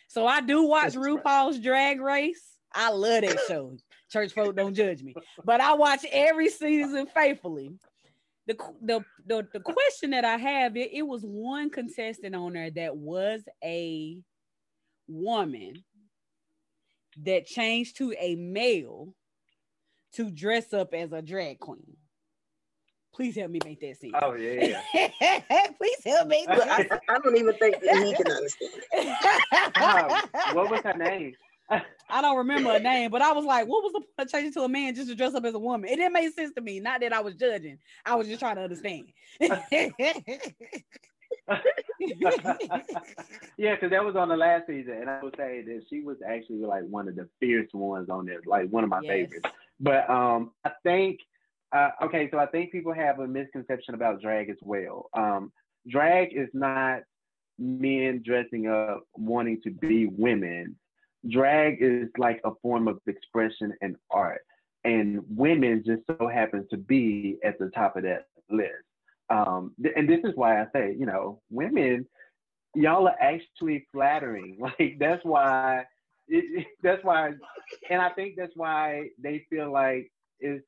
So 0.09 0.27
I 0.27 0.41
do 0.41 0.63
watch 0.63 0.95
That's 0.95 0.97
RuPaul's 0.97 1.57
right. 1.57 1.63
Drag 1.63 2.01
Race. 2.01 2.43
I 2.73 2.91
love 2.91 3.23
that 3.23 3.39
show. 3.49 3.77
Church 4.11 4.33
folk 4.33 4.55
don't 4.55 4.75
judge 4.75 5.03
me, 5.03 5.15
but 5.45 5.61
I 5.61 5.75
watch 5.75 6.07
every 6.13 6.49
season 6.49 7.07
faithfully. 7.13 7.73
The, 8.47 8.57
the, 8.81 9.01
the, 9.27 9.49
the 9.53 9.59
question 9.59 10.11
that 10.11 10.25
I 10.25 10.37
have, 10.37 10.77
it, 10.77 10.91
it 10.93 11.03
was 11.03 11.23
one 11.23 11.71
contestant 11.71 12.37
on 12.37 12.53
there 12.53 12.71
that 12.71 12.97
was 12.97 13.43
a 13.65 14.19
woman 15.09 15.83
that 17.25 17.47
changed 17.47 17.97
to 17.97 18.15
a 18.17 18.37
male 18.37 19.13
to 20.13 20.31
dress 20.31 20.73
up 20.73 20.95
as 20.95 21.13
a 21.13 21.23
drag 21.23 21.59
queen. 21.59 21.97
Please 23.17 23.35
help 23.35 23.51
me 23.51 23.59
make 23.65 23.81
that 23.81 23.97
sense. 23.97 24.13
Oh 24.21 24.35
yeah. 24.35 24.79
Please 25.79 26.03
help 26.05 26.29
me. 26.29 26.47
I, 26.47 26.87
I, 27.09 27.19
don't 27.19 27.37
even 27.39 27.55
think 27.55 27.81
that 27.81 28.05
he 28.05 28.15
can 28.15 28.31
understand. 28.31 28.73
what 30.55 30.71
was 30.71 30.81
her 30.83 30.93
name? 30.93 31.35
I 32.11 32.21
don't 32.21 32.37
remember 32.37 32.73
a 32.73 32.79
name, 32.79 33.11
but 33.11 33.23
I 33.23 33.33
was 33.33 33.47
like, 33.47 33.67
what 33.67 33.83
was 33.83 33.95
the 33.95 34.01
point 34.01 34.11
of 34.19 34.29
changing 34.29 34.53
to 34.53 34.65
a 34.65 34.69
man 34.69 34.95
just 34.95 35.09
to 35.09 35.15
dress 35.15 35.35
up 35.35 35.47
as 35.47 35.55
a 35.55 35.59
woman? 35.59 35.89
It 35.89 35.97
didn't 35.97 36.13
make 36.13 36.35
sense 36.35 36.53
to 36.57 36.61
me. 36.61 36.79
Not 36.79 37.01
that 37.01 37.15
I 37.15 37.21
was 37.21 37.35
judging. 37.37 37.79
I 38.05 38.17
was 38.17 38.29
just 38.29 38.41
trying 38.41 38.57
to 38.57 38.63
understand. 38.63 39.07
yeah, 39.41 39.89
because 43.75 43.91
that 43.91 44.05
was 44.05 44.15
on 44.15 44.29
the 44.29 44.37
last 44.37 44.67
season, 44.67 44.93
and 45.01 45.09
I 45.09 45.21
would 45.23 45.35
say 45.39 45.63
that 45.63 45.85
she 45.89 46.03
was 46.03 46.19
actually 46.29 46.67
like 46.67 46.85
one 46.85 47.09
of 47.09 47.17
the 47.17 47.29
fierce 47.41 47.71
ones 47.73 48.11
on 48.11 48.27
there, 48.27 48.41
like 48.45 48.69
one 48.69 48.85
of 48.85 48.91
my 48.91 49.01
yes. 49.03 49.11
favorites. 49.11 49.49
But 49.81 50.09
um, 50.11 50.51
I 50.67 50.73
think 50.83 51.21
uh, 51.73 51.91
okay, 52.05 52.29
so 52.31 52.39
I 52.39 52.47
think 52.47 52.73
people 52.73 52.93
have 52.93 53.19
a 53.21 53.27
misconception 53.27 53.95
about 53.95 54.21
drag 54.21 54.51
as 54.51 54.57
well. 54.63 55.09
Um, 55.15 55.53
drag 55.89 56.33
is 56.35 56.49
not 56.53 57.01
men 57.59 58.23
dressing 58.25 58.69
up 58.69 59.03
wanting 59.15 59.61
to 59.63 59.71
be 59.71 60.07
women. 60.07 60.77
Drag 61.29 61.79
is 61.81 62.09
like 62.19 62.41
a 62.45 62.53
form 62.63 62.87
of 62.89 63.01
expression 63.07 63.73
and 63.83 63.97
art. 64.11 64.43
and 64.85 65.21
women 65.29 65.83
just 65.85 66.03
so 66.07 66.29
happen 66.29 66.67
to 66.71 66.77
be 66.77 67.39
at 67.45 67.59
the 67.59 67.71
top 67.71 67.97
of 67.97 68.05
that 68.05 68.27
list. 68.51 68.71
Um, 69.31 69.75
th- 69.83 69.95
and 69.97 70.09
this 70.09 70.21
is 70.25 70.33
why 70.37 70.61
I 70.63 70.67
say, 70.73 70.95
you 70.99 71.07
know, 71.07 71.41
women, 71.51 72.07
y'all 72.75 73.09
are 73.09 73.17
actually 73.21 73.87
flattering. 73.93 74.59
Like 74.61 74.97
that's 75.01 75.25
why, 75.25 75.85
it, 76.29 76.67
that's 76.83 77.03
why, 77.05 77.33
and 77.91 78.01
I 78.01 78.11
think 78.11 78.37
that's 78.37 78.53
why 78.55 79.09
they 79.21 79.45
feel 79.51 79.73
like 79.73 80.11
it's 80.39 80.65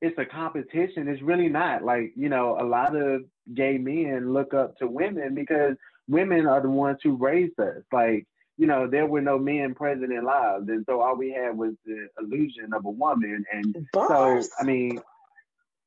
it's 0.00 0.18
a 0.18 0.24
competition. 0.24 1.08
It's 1.08 1.22
really 1.22 1.48
not. 1.48 1.82
Like 1.82 2.12
you 2.16 2.28
know, 2.28 2.58
a 2.60 2.64
lot 2.64 2.96
of 2.96 3.22
gay 3.54 3.78
men 3.78 4.32
look 4.32 4.54
up 4.54 4.76
to 4.78 4.86
women 4.86 5.34
because 5.34 5.76
women 6.08 6.46
are 6.46 6.60
the 6.60 6.70
ones 6.70 6.98
who 7.02 7.16
raised 7.16 7.58
us. 7.58 7.82
Like 7.92 8.26
you 8.56 8.66
know, 8.66 8.88
there 8.88 9.06
were 9.06 9.20
no 9.20 9.38
men 9.38 9.74
present 9.74 10.12
in 10.12 10.24
lives, 10.24 10.68
and 10.68 10.84
so 10.86 11.00
all 11.00 11.16
we 11.16 11.32
had 11.32 11.56
was 11.56 11.74
the 11.84 12.08
illusion 12.20 12.72
of 12.72 12.84
a 12.84 12.90
woman. 12.90 13.44
And 13.52 13.86
Bars. 13.92 14.46
so, 14.46 14.50
I 14.60 14.64
mean, 14.64 15.00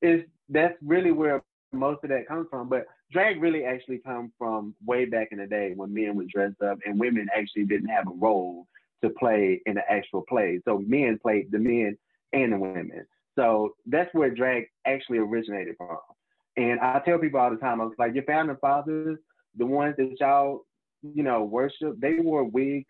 it's 0.01 0.27
that's 0.49 0.75
really 0.81 1.11
where 1.11 1.43
most 1.71 2.03
of 2.03 2.09
that 2.09 2.27
comes 2.27 2.47
from. 2.49 2.69
But 2.69 2.85
drag 3.11 3.41
really 3.41 3.63
actually 3.63 3.99
comes 3.99 4.31
from 4.37 4.75
way 4.85 5.05
back 5.05 5.29
in 5.31 5.39
the 5.39 5.47
day 5.47 5.73
when 5.75 5.93
men 5.93 6.15
would 6.15 6.29
dress 6.29 6.53
up 6.65 6.79
and 6.85 6.99
women 6.99 7.27
actually 7.35 7.65
didn't 7.65 7.89
have 7.89 8.07
a 8.07 8.11
role 8.11 8.67
to 9.03 9.09
play 9.11 9.61
in 9.65 9.75
the 9.75 9.91
actual 9.91 10.23
play. 10.27 10.59
So 10.65 10.79
men 10.79 11.19
played 11.21 11.51
the 11.51 11.59
men 11.59 11.97
and 12.33 12.53
the 12.53 12.57
women. 12.57 13.05
So 13.37 13.75
that's 13.85 14.13
where 14.13 14.29
drag 14.29 14.65
actually 14.85 15.19
originated 15.19 15.75
from. 15.77 15.97
And 16.57 16.79
I 16.79 16.99
tell 17.05 17.19
people 17.19 17.39
all 17.39 17.51
the 17.51 17.57
time, 17.57 17.79
I 17.79 17.85
was 17.85 17.93
like, 17.99 18.15
your 18.15 18.23
founding 18.23 18.57
fathers, 18.59 19.19
the 19.55 19.65
ones 19.65 19.95
that 19.97 20.15
y'all 20.19 20.65
you 21.01 21.23
know, 21.23 21.43
worship, 21.43 21.99
they 21.99 22.15
wore 22.19 22.43
wigs 22.43 22.85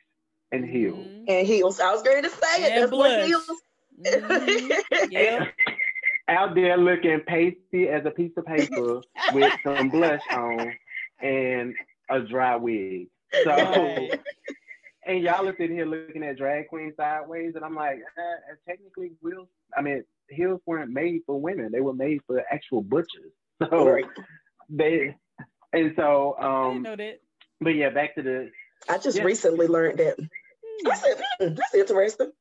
and 0.52 0.66
heels. 0.66 0.98
Mm-hmm. 0.98 1.24
And 1.28 1.48
heels. 1.48 1.80
I 1.80 1.92
was 1.92 2.02
going 2.02 2.24
to 2.24 2.30
say 2.30 2.64
it. 2.66 2.80
That's 2.80 2.92
what 2.92 3.26
heels. 3.26 3.50
Mm-hmm. 4.02 5.12
yeah. 5.12 5.46
Out 6.30 6.56
there 6.56 6.76
looking 6.76 7.22
pasty 7.26 7.88
as 7.88 8.06
a 8.06 8.12
piece 8.12 8.34
of 8.36 8.46
paper 8.46 9.00
with 9.34 9.54
some 9.64 9.90
blush 9.90 10.22
on 10.32 10.74
and 11.22 11.74
a 12.10 12.20
dry 12.20 12.58
wig. 12.58 13.08
So, 13.46 13.52
right. 13.52 14.20
And 15.08 15.24
y'all 15.24 15.48
are 15.48 15.56
sitting 15.58 15.76
here 15.76 15.86
looking 15.86 16.24
at 16.24 16.38
drag 16.38 16.68
queen 16.68 16.94
sideways, 16.98 17.54
and 17.56 17.64
I'm 17.64 17.76
like, 17.76 17.98
eh, 17.98 18.54
technically, 18.68 19.12
wheels. 19.22 19.48
I 19.78 19.82
mean, 19.82 20.04
heels 20.30 20.62
weren't 20.66 20.92
made 20.92 21.22
for 21.26 21.40
women; 21.40 21.72
they 21.72 21.82
were 21.82 21.94
made 21.94 22.20
for 22.28 22.44
actual 22.52 22.82
butchers. 22.82 23.32
So 23.72 23.90
right. 23.90 24.06
they, 24.70 25.16
and 25.74 25.94
so 25.96 26.36
um, 26.38 26.78
I 26.78 26.78
know 26.90 26.96
that 26.96 27.22
but 27.60 27.76
yeah, 27.76 27.90
back 27.90 28.16
to 28.16 28.22
the. 28.22 28.52
I 28.90 28.98
just 28.98 29.18
yeah. 29.18 29.24
recently 29.24 29.68
learned 29.68 30.00
that. 30.00 30.18
I 30.86 30.96
said, 30.96 31.22
hmm, 31.40 31.56
that's 31.56 31.74
interesting. 31.74 32.32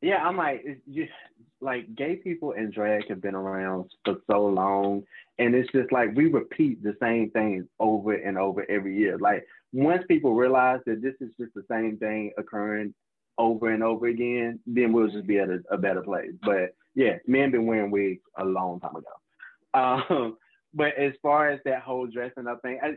Yeah, 0.00 0.26
I'm 0.26 0.36
like, 0.36 0.64
just, 0.90 1.12
like 1.60 1.94
gay 1.94 2.16
people 2.16 2.52
and 2.56 2.72
drag 2.72 3.08
have 3.08 3.20
been 3.20 3.34
around 3.34 3.90
for 4.04 4.16
so 4.30 4.46
long, 4.46 5.02
and 5.38 5.54
it's 5.54 5.70
just 5.72 5.92
like 5.92 6.14
we 6.14 6.26
repeat 6.26 6.82
the 6.82 6.94
same 7.00 7.30
things 7.30 7.66
over 7.78 8.14
and 8.14 8.38
over 8.38 8.64
every 8.70 8.96
year. 8.96 9.18
Like 9.18 9.46
once 9.72 10.04
people 10.08 10.34
realize 10.34 10.80
that 10.86 11.02
this 11.02 11.14
is 11.20 11.30
just 11.38 11.54
the 11.54 11.64
same 11.70 11.96
thing 11.98 12.32
occurring 12.38 12.94
over 13.36 13.70
and 13.70 13.82
over 13.82 14.06
again, 14.06 14.58
then 14.66 14.92
we'll 14.92 15.08
just 15.08 15.26
be 15.26 15.38
at 15.38 15.50
a, 15.50 15.60
a 15.70 15.78
better 15.78 16.02
place. 16.02 16.32
But 16.42 16.74
yeah, 16.94 17.16
men 17.26 17.50
been 17.50 17.66
wearing 17.66 17.90
wigs 17.90 18.22
a 18.36 18.44
long 18.44 18.80
time 18.80 18.96
ago. 18.96 19.08
Um, 19.74 20.36
but 20.74 20.94
as 20.96 21.12
far 21.22 21.50
as 21.50 21.60
that 21.64 21.82
whole 21.82 22.06
dressing 22.06 22.46
up 22.46 22.62
thing, 22.62 22.80
I, 22.82 22.94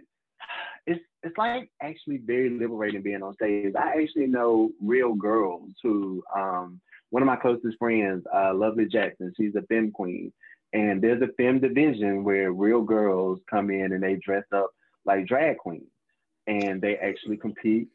it's 0.88 1.03
it's 1.22 1.38
like 1.38 1.69
actually 1.82 2.17
very 2.17 2.49
liberating 2.49 3.03
being 3.03 3.22
on 3.22 3.36
stage. 3.36 3.74
I 3.76 4.01
actually 4.01 4.28
know 4.28 4.72
real 4.82 5.13
girls 5.13 5.69
who 5.84 6.24
um 6.36 6.82
one 7.11 7.22
of 7.22 7.28
my 7.28 7.36
closest 7.36 7.78
friends, 7.78 8.24
uh, 8.34 8.53
Lovely 8.53 8.86
Jackson, 8.86 9.34
she's 9.36 9.55
a 9.55 9.61
femme 9.63 9.91
queen. 9.91 10.32
And 10.74 11.01
there's 11.01 11.22
a 11.22 11.28
femme 11.36 11.59
division 11.59 12.24
where 12.24 12.53
real 12.53 12.82
girls 12.82 13.39
come 13.49 13.69
in 13.69 13.91
and 13.91 14.01
they 14.01 14.15
dress 14.15 14.45
up 14.53 14.72
like 15.05 15.28
drag 15.28 15.57
queens 15.57 15.90
and 16.52 16.82
they 16.82 16.95
actually 16.97 17.38
compete 17.38 17.88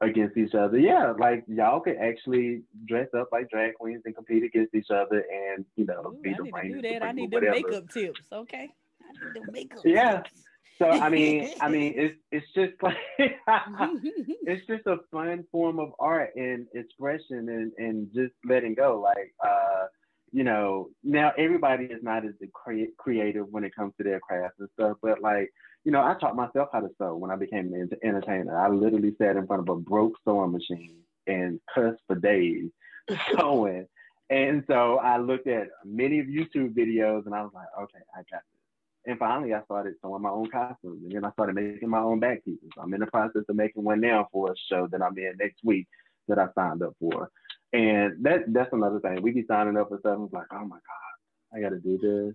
against 0.00 0.36
each 0.36 0.54
other. 0.54 0.78
Yeah, 0.78 1.12
like 1.18 1.44
y'all 1.46 1.80
could 1.80 1.96
actually 1.96 2.62
dress 2.86 3.08
up 3.16 3.28
like 3.30 3.50
drag 3.50 3.74
queens 3.74 4.02
and 4.06 4.14
compete 4.14 4.42
against 4.42 4.74
each 4.74 4.90
other 4.90 5.24
and 5.30 5.64
you 5.76 5.84
know 5.84 6.14
Ooh, 6.16 6.22
be 6.22 6.30
the 6.30 6.50
I 6.54 6.62
need 6.62 6.68
to 6.68 6.82
do 6.82 6.88
that. 6.88 7.02
I 7.02 7.12
need 7.12 7.30
the 7.30 7.40
makeup 7.40 7.90
tips, 7.90 8.20
okay? 8.32 8.70
I 9.02 9.12
need 9.26 9.46
the 9.46 9.52
makeup 9.52 9.80
yeah. 9.84 10.16
tips. 10.22 10.30
So 10.78 10.88
I 10.88 11.08
mean, 11.16 11.50
I 11.60 11.68
mean, 11.68 11.92
it's 11.96 12.16
it's 12.32 12.46
just 12.54 12.82
like 12.82 12.96
it's 13.18 14.66
just 14.66 14.86
a 14.86 14.96
fun 15.10 15.44
form 15.52 15.78
of 15.78 15.92
art 15.98 16.30
and 16.36 16.66
expression 16.74 17.48
and 17.50 17.72
and 17.76 18.08
just 18.14 18.32
letting 18.44 18.74
go. 18.74 19.00
Like, 19.00 19.34
uh, 19.44 19.86
you 20.32 20.44
know, 20.44 20.88
now 21.04 21.32
everybody 21.36 21.84
is 21.86 22.02
not 22.02 22.24
as 22.24 22.32
cre- 22.54 22.94
creative 22.96 23.48
when 23.50 23.64
it 23.64 23.74
comes 23.74 23.92
to 23.98 24.04
their 24.04 24.20
craft 24.20 24.54
and 24.60 24.68
stuff, 24.74 24.96
but 25.02 25.20
like, 25.20 25.52
you 25.84 25.92
know, 25.92 26.02
I 26.02 26.14
taught 26.14 26.36
myself 26.36 26.68
how 26.72 26.80
to 26.80 26.90
sew 26.98 27.16
when 27.16 27.30
I 27.30 27.36
became 27.36 27.72
an 27.72 27.90
entertainer. 28.02 28.58
I 28.58 28.68
literally 28.68 29.14
sat 29.18 29.36
in 29.36 29.46
front 29.46 29.62
of 29.62 29.68
a 29.68 29.80
broke 29.80 30.14
sewing 30.24 30.52
machine 30.52 30.98
and 31.26 31.60
cussed 31.74 32.02
for 32.06 32.16
days 32.16 32.70
sewing. 33.38 33.86
And 34.28 34.62
so 34.68 34.98
I 34.98 35.18
looked 35.18 35.48
at 35.48 35.68
many 35.84 36.20
of 36.20 36.26
YouTube 36.26 36.74
videos 36.74 37.26
and 37.26 37.34
I 37.34 37.42
was 37.42 37.50
like, 37.54 37.66
okay, 37.82 37.98
I 38.14 38.18
got 38.30 38.42
this. 38.52 38.60
And 39.06 39.18
finally, 39.18 39.54
I 39.54 39.62
started 39.64 39.94
sewing 40.02 40.22
my 40.22 40.28
own 40.28 40.50
costumes, 40.50 41.02
and 41.04 41.12
then 41.12 41.24
I 41.24 41.32
started 41.32 41.54
making 41.54 41.88
my 41.88 42.00
own 42.00 42.20
back 42.20 42.44
pieces. 42.44 42.68
I'm 42.78 42.92
in 42.92 43.00
the 43.00 43.06
process 43.06 43.42
of 43.48 43.56
making 43.56 43.82
one 43.82 44.00
now 44.00 44.28
for 44.30 44.52
a 44.52 44.54
show 44.70 44.88
that 44.88 45.02
I'm 45.02 45.16
in 45.16 45.32
next 45.40 45.64
week 45.64 45.88
that 46.28 46.38
I 46.38 46.48
signed 46.54 46.82
up 46.82 46.94
for. 47.00 47.30
And 47.72 48.22
that 48.24 48.52
that's 48.52 48.72
another 48.72 49.00
thing. 49.00 49.22
We 49.22 49.30
be 49.30 49.44
signing 49.48 49.78
up 49.78 49.88
for 49.88 49.98
stuff. 50.00 50.18
I'm 50.18 50.28
like, 50.32 50.46
oh 50.52 50.66
my 50.66 50.76
god, 50.76 51.56
I 51.56 51.60
got 51.62 51.70
to 51.70 51.80
do 51.80 51.96
this. 51.98 52.34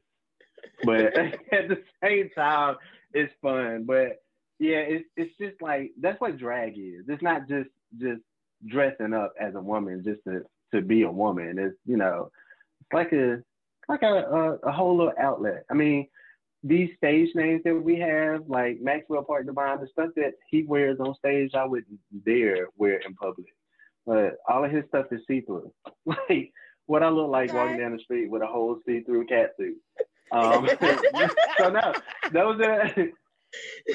But 0.83 1.17
at 1.53 1.67
the 1.67 1.83
same 2.03 2.29
time, 2.31 2.77
it's 3.15 3.33
fun. 3.41 3.85
But 3.85 4.21
yeah, 4.59 4.77
it's 4.77 5.05
it's 5.17 5.35
just 5.39 5.59
like 5.61 5.91
that's 5.99 6.21
what 6.21 6.37
drag 6.37 6.77
is. 6.77 7.05
It's 7.07 7.23
not 7.23 7.47
just 7.47 7.69
just 7.97 8.21
dressing 8.67 9.13
up 9.13 9.33
as 9.39 9.55
a 9.55 9.61
woman 9.61 10.03
just 10.03 10.21
to 10.27 10.43
to 10.73 10.81
be 10.81 11.03
a 11.03 11.11
woman. 11.11 11.57
It's 11.57 11.75
you 11.85 11.97
know, 11.97 12.29
it's 12.81 12.93
like 12.93 13.11
a 13.13 13.41
like 13.87 14.03
a, 14.03 14.05
a, 14.05 14.69
a 14.69 14.71
whole 14.71 14.97
little 14.97 15.13
outlet. 15.19 15.63
I 15.71 15.73
mean, 15.73 16.07
these 16.63 16.89
stage 16.97 17.29
names 17.35 17.61
that 17.63 17.75
we 17.75 17.99
have, 17.99 18.41
like 18.47 18.81
Maxwell 18.81 19.23
Parque 19.23 19.45
Divine, 19.45 19.79
the 19.79 19.87
stuff 19.87 20.09
that 20.15 20.33
he 20.49 20.63
wears 20.63 20.99
on 20.99 21.15
stage, 21.15 21.51
I 21.53 21.65
wouldn't 21.65 21.99
dare 22.25 22.67
wear 22.77 22.99
in 23.05 23.13
public. 23.15 23.47
But 24.05 24.37
all 24.47 24.65
of 24.65 24.71
his 24.71 24.83
stuff 24.89 25.07
is 25.11 25.21
see 25.27 25.41
through. 25.41 25.71
like 26.05 26.51
what 26.87 27.03
I 27.03 27.09
look 27.09 27.29
like 27.29 27.49
okay. 27.49 27.57
walking 27.57 27.79
down 27.79 27.93
the 27.93 28.03
street 28.03 28.29
with 28.29 28.41
a 28.41 28.47
whole 28.47 28.79
see 28.85 29.01
through 29.01 29.27
cat 29.27 29.51
suit. 29.57 29.77
Um, 30.31 30.67
so 31.57 31.69
no, 31.69 31.93
those 32.31 32.61
are 32.61 32.91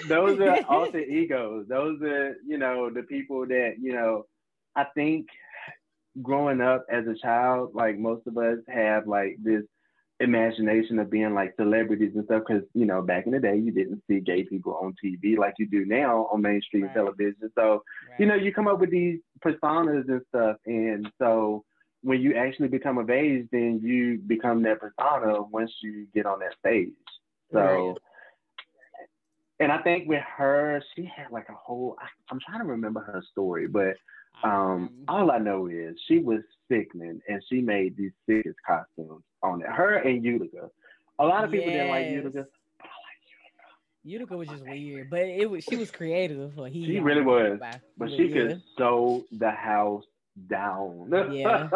those 0.08 0.40
are 0.40 0.64
alter 0.68 1.00
egos. 1.00 1.66
Those 1.68 2.00
are 2.02 2.36
you 2.46 2.58
know 2.58 2.90
the 2.90 3.02
people 3.02 3.46
that 3.46 3.74
you 3.80 3.92
know. 3.92 4.26
I 4.76 4.84
think 4.94 5.26
growing 6.22 6.60
up 6.60 6.86
as 6.90 7.06
a 7.06 7.14
child, 7.14 7.72
like 7.74 7.98
most 7.98 8.26
of 8.26 8.38
us 8.38 8.58
have 8.68 9.06
like 9.06 9.36
this 9.42 9.64
imagination 10.20 10.98
of 10.98 11.10
being 11.10 11.34
like 11.34 11.54
celebrities 11.56 12.12
and 12.14 12.24
stuff 12.26 12.42
because 12.46 12.62
you 12.74 12.84
know 12.84 13.00
back 13.00 13.24
in 13.24 13.32
the 13.32 13.40
day 13.40 13.56
you 13.56 13.72
didn't 13.72 14.02
see 14.06 14.20
gay 14.20 14.44
people 14.44 14.78
on 14.82 14.94
tv 15.02 15.36
like 15.38 15.54
you 15.58 15.66
do 15.66 15.86
now 15.86 16.28
on 16.30 16.42
mainstream 16.42 16.84
right. 16.84 16.94
television 16.94 17.50
so 17.54 17.82
right. 18.10 18.20
you 18.20 18.26
know 18.26 18.34
you 18.34 18.52
come 18.52 18.68
up 18.68 18.78
with 18.78 18.90
these 18.90 19.18
personas 19.42 20.06
and 20.08 20.20
stuff 20.28 20.56
and 20.66 21.10
so 21.18 21.64
when 22.02 22.20
you 22.20 22.34
actually 22.34 22.68
become 22.68 22.98
of 22.98 23.10
age 23.10 23.46
then 23.52 23.80
you 23.82 24.18
become 24.26 24.62
that 24.62 24.78
persona 24.80 25.42
once 25.42 25.72
you 25.82 26.06
get 26.14 26.26
on 26.26 26.38
that 26.40 26.54
stage 26.58 26.90
so 27.52 27.60
right. 27.60 27.96
and 29.60 29.72
i 29.72 29.78
think 29.78 30.08
with 30.08 30.22
her 30.36 30.82
she 30.94 31.04
had 31.04 31.26
like 31.30 31.48
a 31.48 31.54
whole 31.54 31.96
I, 32.00 32.06
i'm 32.30 32.40
trying 32.40 32.60
to 32.60 32.66
remember 32.66 33.00
her 33.00 33.22
story 33.32 33.66
but 33.66 33.96
um, 34.42 34.90
all 35.08 35.30
I 35.30 35.38
know 35.38 35.66
is 35.66 35.96
she 36.08 36.18
was 36.18 36.40
sickening 36.70 37.20
and 37.28 37.42
she 37.48 37.60
made 37.60 37.96
these 37.96 38.12
sickest 38.26 38.56
costumes 38.66 39.22
on 39.42 39.60
it. 39.60 39.68
Her 39.68 39.96
and 39.96 40.24
Utica. 40.24 40.70
A 41.18 41.24
lot 41.24 41.44
of 41.44 41.50
people 41.50 41.66
yes. 41.66 41.74
didn't 41.74 41.90
like 41.90 42.10
Utica, 42.10 42.46
but 42.78 42.86
I 42.86 42.96
like 43.04 43.20
Utica. 43.26 43.68
Utica 44.04 44.36
was 44.36 44.48
just 44.48 44.64
weird, 44.64 45.10
but 45.10 45.20
it 45.20 45.50
was 45.50 45.64
she 45.64 45.76
was 45.76 45.90
creative. 45.90 46.56
Like 46.56 46.72
he 46.72 46.86
she 46.86 47.00
really 47.00 47.22
was, 47.22 47.58
but 47.98 48.10
she 48.10 48.30
could 48.30 48.62
sew 48.78 49.24
the 49.32 49.50
house 49.50 50.04
down. 50.48 51.08
yeah, 51.32 51.68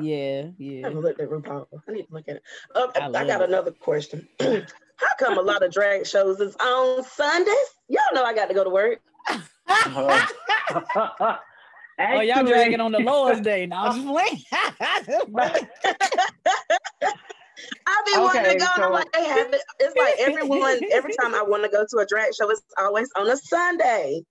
yeah, 0.00 0.46
yeah. 0.58 0.86
I 0.86 0.90
looked 0.90 1.20
at 1.20 1.28
RuPaul. 1.28 1.66
I 1.72 1.92
need 1.92 2.06
to 2.06 2.14
look 2.14 2.28
at 2.28 2.36
it. 2.36 2.42
Uh, 2.74 2.86
I, 2.96 3.06
I 3.06 3.26
got 3.26 3.42
it. 3.42 3.48
another 3.48 3.70
question. 3.70 4.28
How 4.40 5.16
come 5.18 5.38
a 5.38 5.42
lot 5.42 5.62
of 5.62 5.72
drag 5.72 6.06
shows 6.06 6.40
is 6.40 6.56
on 6.56 7.02
Sundays? 7.04 7.54
Y'all 7.88 8.02
know 8.12 8.24
I 8.24 8.34
got 8.34 8.46
to 8.48 8.54
go 8.54 8.64
to 8.64 8.70
work. 8.70 9.00
uh-huh. 9.28 10.26
Actually, 11.98 12.30
oh, 12.32 12.34
y'all 12.34 12.44
dragging 12.44 12.80
on 12.80 12.92
the 12.92 12.98
Lord's 13.00 13.40
Day. 13.40 13.66
Now 13.66 13.86
I'm 13.86 13.94
just 13.94 14.06
playing. 14.08 14.42
I 17.86 18.02
be 18.06 18.12
okay, 18.12 18.20
wanting 18.20 18.44
to 18.44 18.58
go. 18.58 18.66
So... 18.76 18.82
I'm 18.84 18.92
like, 18.92 19.12
they 19.12 19.24
have 19.24 19.52
it. 19.52 19.60
It's 19.78 19.96
like 19.96 20.14
everyone. 20.18 20.80
Every 20.92 21.14
time 21.20 21.34
I 21.34 21.42
want 21.42 21.62
to 21.64 21.68
go 21.68 21.84
to 21.88 21.98
a 21.98 22.06
drag 22.06 22.34
show, 22.34 22.50
it's 22.50 22.62
always 22.78 23.10
on 23.16 23.30
a 23.30 23.36
Sunday. 23.36 24.24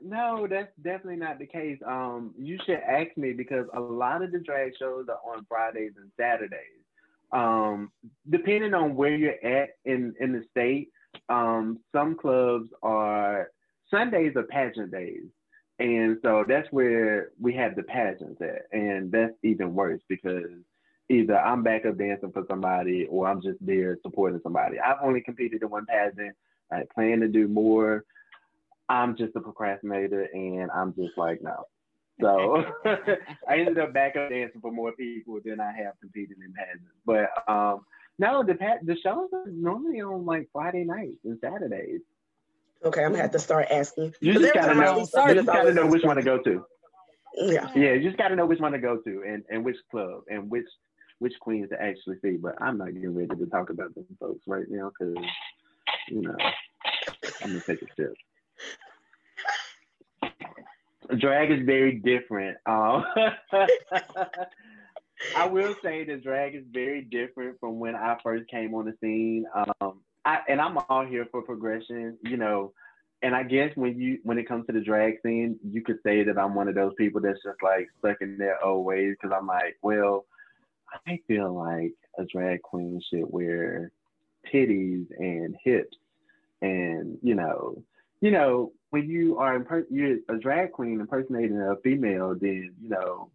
No, 0.00 0.46
that's 0.48 0.72
definitely 0.82 1.16
not 1.16 1.38
the 1.38 1.46
case. 1.46 1.78
Um, 1.86 2.34
you 2.38 2.58
should 2.64 2.80
ask 2.88 3.16
me 3.16 3.32
because 3.32 3.66
a 3.74 3.80
lot 3.80 4.22
of 4.22 4.32
the 4.32 4.38
drag 4.40 4.72
shows 4.78 5.06
are 5.08 5.34
on 5.34 5.46
Fridays 5.48 5.92
and 6.00 6.10
Saturdays. 6.18 6.60
Um, 7.32 7.92
depending 8.30 8.74
on 8.74 8.96
where 8.96 9.14
you're 9.14 9.44
at 9.44 9.70
in 9.84 10.14
in 10.20 10.32
the 10.32 10.44
state, 10.50 10.90
um, 11.28 11.78
some 11.92 12.16
clubs 12.16 12.70
are 12.82 13.50
Sundays 13.90 14.36
are 14.36 14.44
pageant 14.44 14.92
days. 14.92 15.24
And 15.78 16.18
so 16.22 16.44
that's 16.46 16.66
where 16.72 17.30
we 17.40 17.54
have 17.54 17.76
the 17.76 17.84
pageants 17.84 18.40
at. 18.40 18.66
And 18.72 19.12
that's 19.12 19.34
even 19.44 19.74
worse 19.74 20.00
because 20.08 20.50
either 21.08 21.38
I'm 21.38 21.62
back 21.62 21.86
up 21.86 21.98
dancing 21.98 22.32
for 22.32 22.44
somebody 22.48 23.06
or 23.08 23.28
I'm 23.28 23.40
just 23.40 23.58
there 23.60 23.96
supporting 24.02 24.40
somebody. 24.42 24.78
I've 24.80 24.98
only 25.02 25.20
competed 25.20 25.62
in 25.62 25.70
one 25.70 25.86
pageant. 25.86 26.34
I 26.72 26.82
plan 26.94 27.20
to 27.20 27.28
do 27.28 27.48
more. 27.48 28.04
I'm 28.88 29.16
just 29.16 29.36
a 29.36 29.40
procrastinator 29.40 30.28
and 30.32 30.70
I'm 30.70 30.94
just 30.94 31.16
like, 31.16 31.42
no. 31.42 31.64
So 32.20 32.64
I 33.48 33.58
ended 33.58 33.78
up 33.78 33.94
back 33.94 34.16
up 34.16 34.30
dancing 34.30 34.60
for 34.60 34.72
more 34.72 34.90
people 34.90 35.38
than 35.44 35.60
I 35.60 35.70
have 35.70 35.92
competed 36.00 36.38
in 36.44 36.52
pageants. 36.52 36.90
But 37.06 37.28
um, 37.46 37.86
no, 38.18 38.42
the 38.42 38.54
the 38.82 38.96
shows 38.96 39.28
are 39.32 39.46
normally 39.46 40.00
on 40.00 40.26
like 40.26 40.48
Friday 40.52 40.82
nights 40.82 41.18
and 41.24 41.38
Saturdays. 41.40 42.00
Okay, 42.84 43.04
I'm 43.04 43.10
gonna 43.10 43.22
have 43.22 43.30
to 43.30 43.38
start 43.38 43.68
asking. 43.70 44.14
You 44.20 44.34
just 44.34 44.52
gotta 44.52 44.74
know. 44.74 44.98
You 44.98 45.34
just 45.34 45.46
gotta 45.46 45.72
know 45.72 45.86
which 45.86 46.02
one 46.02 46.16
to 46.16 46.22
go 46.22 46.38
to. 46.38 46.64
Yeah. 47.36 47.70
Yeah, 47.74 47.92
you 47.92 48.02
just 48.02 48.18
gotta 48.18 48.34
know 48.34 48.46
which 48.46 48.58
one 48.58 48.72
to 48.72 48.78
go 48.78 48.96
to 48.96 49.22
and, 49.26 49.44
and 49.48 49.64
which 49.64 49.76
club 49.90 50.22
and 50.28 50.50
which 50.50 50.66
which 51.20 51.34
queens 51.40 51.68
to 51.70 51.80
actually 51.80 52.16
see. 52.22 52.36
But 52.36 52.60
I'm 52.60 52.78
not 52.78 52.94
getting 52.94 53.14
ready 53.14 53.28
to 53.28 53.46
talk 53.46 53.70
about 53.70 53.94
them 53.94 54.06
folks 54.18 54.42
right 54.46 54.66
now 54.68 54.90
because 54.90 55.14
you 56.08 56.22
know 56.22 56.36
I'm 57.42 57.50
gonna 57.50 57.60
take 57.60 57.82
a 57.82 57.86
sip. 57.96 58.14
Drag 61.16 61.50
is 61.50 61.64
very 61.64 61.94
different. 61.94 62.58
Um, 62.66 63.04
I 65.36 65.46
will 65.46 65.74
say 65.82 66.04
the 66.04 66.16
drag 66.16 66.54
is 66.54 66.64
very 66.70 67.02
different 67.02 67.58
from 67.60 67.78
when 67.78 67.96
I 67.96 68.16
first 68.22 68.48
came 68.48 68.74
on 68.74 68.84
the 68.84 68.94
scene. 69.00 69.46
Um, 69.80 70.00
I, 70.24 70.40
and 70.48 70.60
I'm 70.60 70.78
all 70.88 71.06
here 71.06 71.26
for 71.30 71.42
progression, 71.42 72.18
you 72.22 72.36
know. 72.36 72.72
And 73.22 73.34
I 73.34 73.42
guess 73.42 73.72
when 73.74 73.98
you 73.98 74.18
when 74.22 74.38
it 74.38 74.46
comes 74.46 74.66
to 74.66 74.72
the 74.72 74.80
drag 74.80 75.14
scene, 75.24 75.58
you 75.64 75.82
could 75.82 75.98
say 76.04 76.22
that 76.22 76.38
I'm 76.38 76.54
one 76.54 76.68
of 76.68 76.76
those 76.76 76.92
people 76.96 77.20
that's 77.20 77.42
just 77.42 77.62
like 77.62 77.88
stuck 77.98 78.18
in 78.20 78.38
their 78.38 78.64
old 78.64 78.84
ways 78.84 79.16
because 79.20 79.36
I'm 79.36 79.46
like, 79.46 79.76
well, 79.82 80.26
I 81.06 81.20
feel 81.26 81.52
like 81.52 81.94
a 82.18 82.24
drag 82.26 82.62
queen 82.62 83.00
should 83.10 83.24
wear 83.26 83.90
titties 84.52 85.06
and 85.18 85.56
hips, 85.64 85.96
and 86.62 87.18
you 87.22 87.34
know, 87.34 87.82
you 88.20 88.30
know, 88.30 88.72
when 88.90 89.08
you 89.08 89.38
are 89.38 89.58
imper- 89.58 89.86
you're 89.90 90.18
a 90.28 90.38
drag 90.38 90.72
queen 90.72 91.00
impersonating 91.00 91.60
a 91.60 91.76
female, 91.82 92.34
then 92.40 92.74
you 92.80 92.88
know 92.88 93.30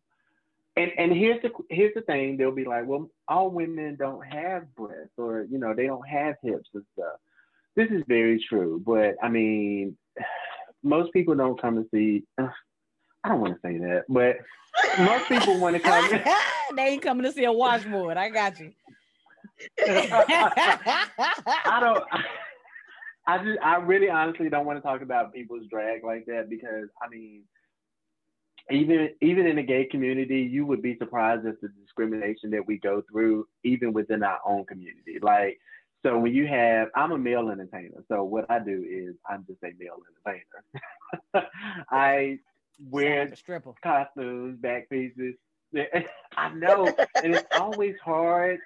and 0.75 0.91
and 0.97 1.11
here's 1.11 1.41
the 1.41 1.51
here's 1.69 1.93
the 1.93 2.01
thing 2.01 2.37
they'll 2.37 2.51
be 2.51 2.65
like 2.65 2.85
well 2.85 3.09
all 3.27 3.49
women 3.49 3.95
don't 3.95 4.25
have 4.25 4.73
breasts 4.75 5.13
or 5.17 5.45
you 5.49 5.57
know 5.57 5.73
they 5.73 5.87
don't 5.87 6.07
have 6.07 6.35
hips 6.41 6.69
and 6.73 6.83
stuff. 6.93 7.15
This 7.75 7.89
is 7.89 8.03
very 8.07 8.43
true 8.47 8.81
but 8.85 9.15
i 9.21 9.29
mean 9.29 9.97
most 10.83 11.11
people 11.13 11.35
don't 11.35 11.59
come 11.59 11.75
to 11.75 11.89
see 11.93 12.23
i 12.37 12.49
don't 13.27 13.41
want 13.41 13.55
to 13.55 13.59
say 13.65 13.77
that 13.79 14.03
but 14.09 14.37
most 14.99 15.27
people 15.27 15.59
want 15.59 15.75
to 15.75 15.81
come 15.81 16.21
they 16.75 16.83
ain't 16.83 17.01
coming 17.01 17.23
to 17.23 17.31
see 17.31 17.45
a 17.45 17.51
washboard 17.51 18.17
i 18.17 18.29
got 18.29 18.59
you. 18.59 18.71
I 19.87 21.79
don't 21.79 22.03
I 22.11 22.23
just 23.37 23.59
I 23.63 23.77
really 23.77 24.09
honestly 24.09 24.49
don't 24.49 24.65
want 24.65 24.77
to 24.77 24.81
talk 24.81 25.01
about 25.01 25.33
people's 25.33 25.67
drag 25.69 26.03
like 26.03 26.25
that 26.27 26.49
because 26.49 26.89
I 27.01 27.09
mean 27.09 27.43
even 28.71 29.09
even 29.21 29.45
in 29.45 29.57
the 29.57 29.63
gay 29.63 29.85
community, 29.85 30.41
you 30.41 30.65
would 30.65 30.81
be 30.81 30.97
surprised 30.97 31.45
at 31.45 31.59
the 31.61 31.69
discrimination 31.81 32.51
that 32.51 32.65
we 32.65 32.77
go 32.77 33.03
through, 33.11 33.47
even 33.63 33.93
within 33.93 34.23
our 34.23 34.39
own 34.45 34.65
community. 34.65 35.19
Like, 35.21 35.59
so 36.05 36.17
when 36.17 36.33
you 36.33 36.47
have, 36.47 36.89
I'm 36.95 37.11
a 37.11 37.17
male 37.17 37.49
entertainer. 37.49 38.03
So 38.07 38.23
what 38.23 38.49
I 38.49 38.59
do 38.59 38.85
is 38.87 39.15
I'm 39.29 39.45
just 39.47 39.63
a 39.63 39.71
male 39.77 39.97
entertainer. 40.25 41.49
I 41.89 42.39
wear 42.89 43.29
like 43.29 43.81
costumes, 43.83 44.59
back 44.59 44.89
pieces. 44.89 45.35
I 46.37 46.53
know, 46.53 46.87
and 47.21 47.35
it's 47.35 47.47
always 47.57 47.95
hard 48.03 48.59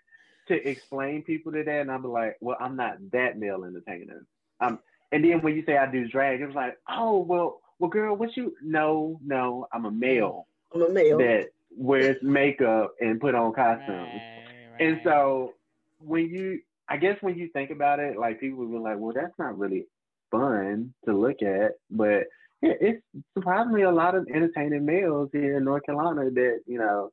to 0.48 0.70
explain 0.70 1.24
people 1.24 1.52
to 1.54 1.64
that. 1.64 1.82
And 1.82 1.92
I'm 1.92 2.04
like, 2.04 2.38
well, 2.42 2.58
I'm 2.60 2.76
not 2.76 2.98
that 3.14 3.38
male 3.38 3.64
entertainer. 3.64 4.26
Um, 4.60 4.80
and 5.12 5.24
then 5.24 5.42
when 5.42 5.56
you 5.56 5.64
say 5.66 5.78
I 5.78 5.90
do 5.90 6.08
drag, 6.08 6.42
it 6.42 6.48
was 6.48 6.56
like, 6.56 6.78
oh, 6.90 7.20
well, 7.20 7.62
well, 7.80 7.90
girl, 7.90 8.16
what 8.16 8.36
you? 8.36 8.56
No, 8.62 9.20
no, 9.24 9.68
I'm 9.72 9.86
a 9.86 9.92
male. 9.92 10.48
I'm 10.74 10.82
a 10.82 10.90
male 10.90 11.18
that 11.20 11.50
wears 11.76 12.18
makeup 12.22 12.94
and 13.00 13.20
put 13.20 13.36
on 13.36 13.54
costumes. 13.54 13.88
Right, 13.90 14.44
right. 14.72 14.82
And 14.82 15.02
so 15.04 15.54
when 16.00 16.30
you, 16.30 16.62
I 16.90 16.98
guess 16.98 17.18
when 17.22 17.38
you 17.38 17.50
think 17.50 17.70
about 17.70 18.00
it, 18.00 18.18
like 18.18 18.40
people 18.40 18.66
will 18.66 18.80
be 18.80 18.84
like, 18.84 18.98
well, 18.98 19.14
that's 19.14 19.38
not 19.38 19.58
really 19.58 19.86
fun 20.32 20.94
to 21.06 21.14
look 21.14 21.42
at, 21.42 21.74
but 21.90 22.24
yeah, 22.62 22.74
it's 22.82 23.04
surprisingly 23.36 23.84
a 23.84 23.92
lot 23.92 24.16
of 24.16 24.28
entertaining 24.34 24.86
males 24.86 25.30
here 25.32 25.58
in 25.58 25.64
North 25.64 25.84
Carolina 25.86 26.30
that 26.32 26.62
you 26.66 26.80
know 26.80 27.12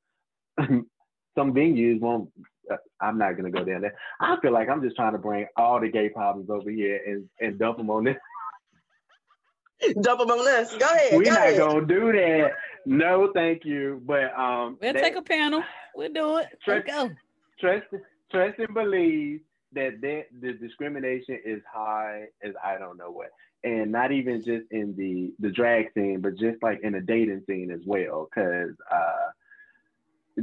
some 0.58 1.54
venues 1.54 2.00
won't. 2.00 2.30
Uh, 2.70 2.76
I'm 3.00 3.18
not 3.18 3.36
gonna 3.36 3.50
go 3.50 3.64
down 3.64 3.82
there. 3.82 3.96
I 4.20 4.36
feel 4.40 4.52
like 4.52 4.68
I'm 4.68 4.82
just 4.82 4.96
trying 4.96 5.12
to 5.12 5.18
bring 5.18 5.46
all 5.56 5.80
the 5.80 5.88
gay 5.88 6.08
problems 6.08 6.50
over 6.50 6.70
here 6.70 7.00
and 7.06 7.28
and 7.40 7.58
dump 7.58 7.78
them 7.78 7.90
on 7.90 8.04
this 8.04 8.16
Dump 10.00 10.20
them 10.20 10.30
on 10.30 10.60
us. 10.60 10.74
Go 10.76 10.86
ahead. 10.86 11.12
We're 11.12 11.24
go 11.24 11.30
not 11.30 11.40
ahead. 11.40 11.58
gonna 11.58 11.86
do 11.86 12.12
that. 12.12 12.52
No, 12.86 13.30
thank 13.34 13.64
you. 13.64 14.00
But 14.04 14.36
um, 14.38 14.78
we'll 14.80 14.92
that, 14.92 15.02
take 15.02 15.16
a 15.16 15.22
panel. 15.22 15.62
We'll 15.94 16.12
do 16.12 16.38
it. 16.38 16.46
Trust, 16.64 16.86
Let's 16.88 17.08
go. 17.08 17.10
Trust, 17.60 17.86
trust 18.30 18.58
and 18.58 18.74
believe 18.74 19.40
that 19.72 20.00
that 20.00 20.24
the 20.40 20.52
discrimination 20.54 21.38
is 21.44 21.60
high 21.72 22.24
as 22.42 22.52
I 22.64 22.78
don't 22.78 22.96
know 22.96 23.10
what, 23.10 23.30
and 23.62 23.92
not 23.92 24.12
even 24.12 24.42
just 24.42 24.64
in 24.70 24.94
the 24.96 25.34
the 25.38 25.52
drag 25.52 25.92
scene, 25.94 26.20
but 26.20 26.36
just 26.36 26.62
like 26.62 26.80
in 26.82 26.92
the 26.92 27.00
dating 27.00 27.42
scene 27.46 27.70
as 27.70 27.80
well. 27.86 28.28
Because 28.30 28.74
uh, 28.90 29.30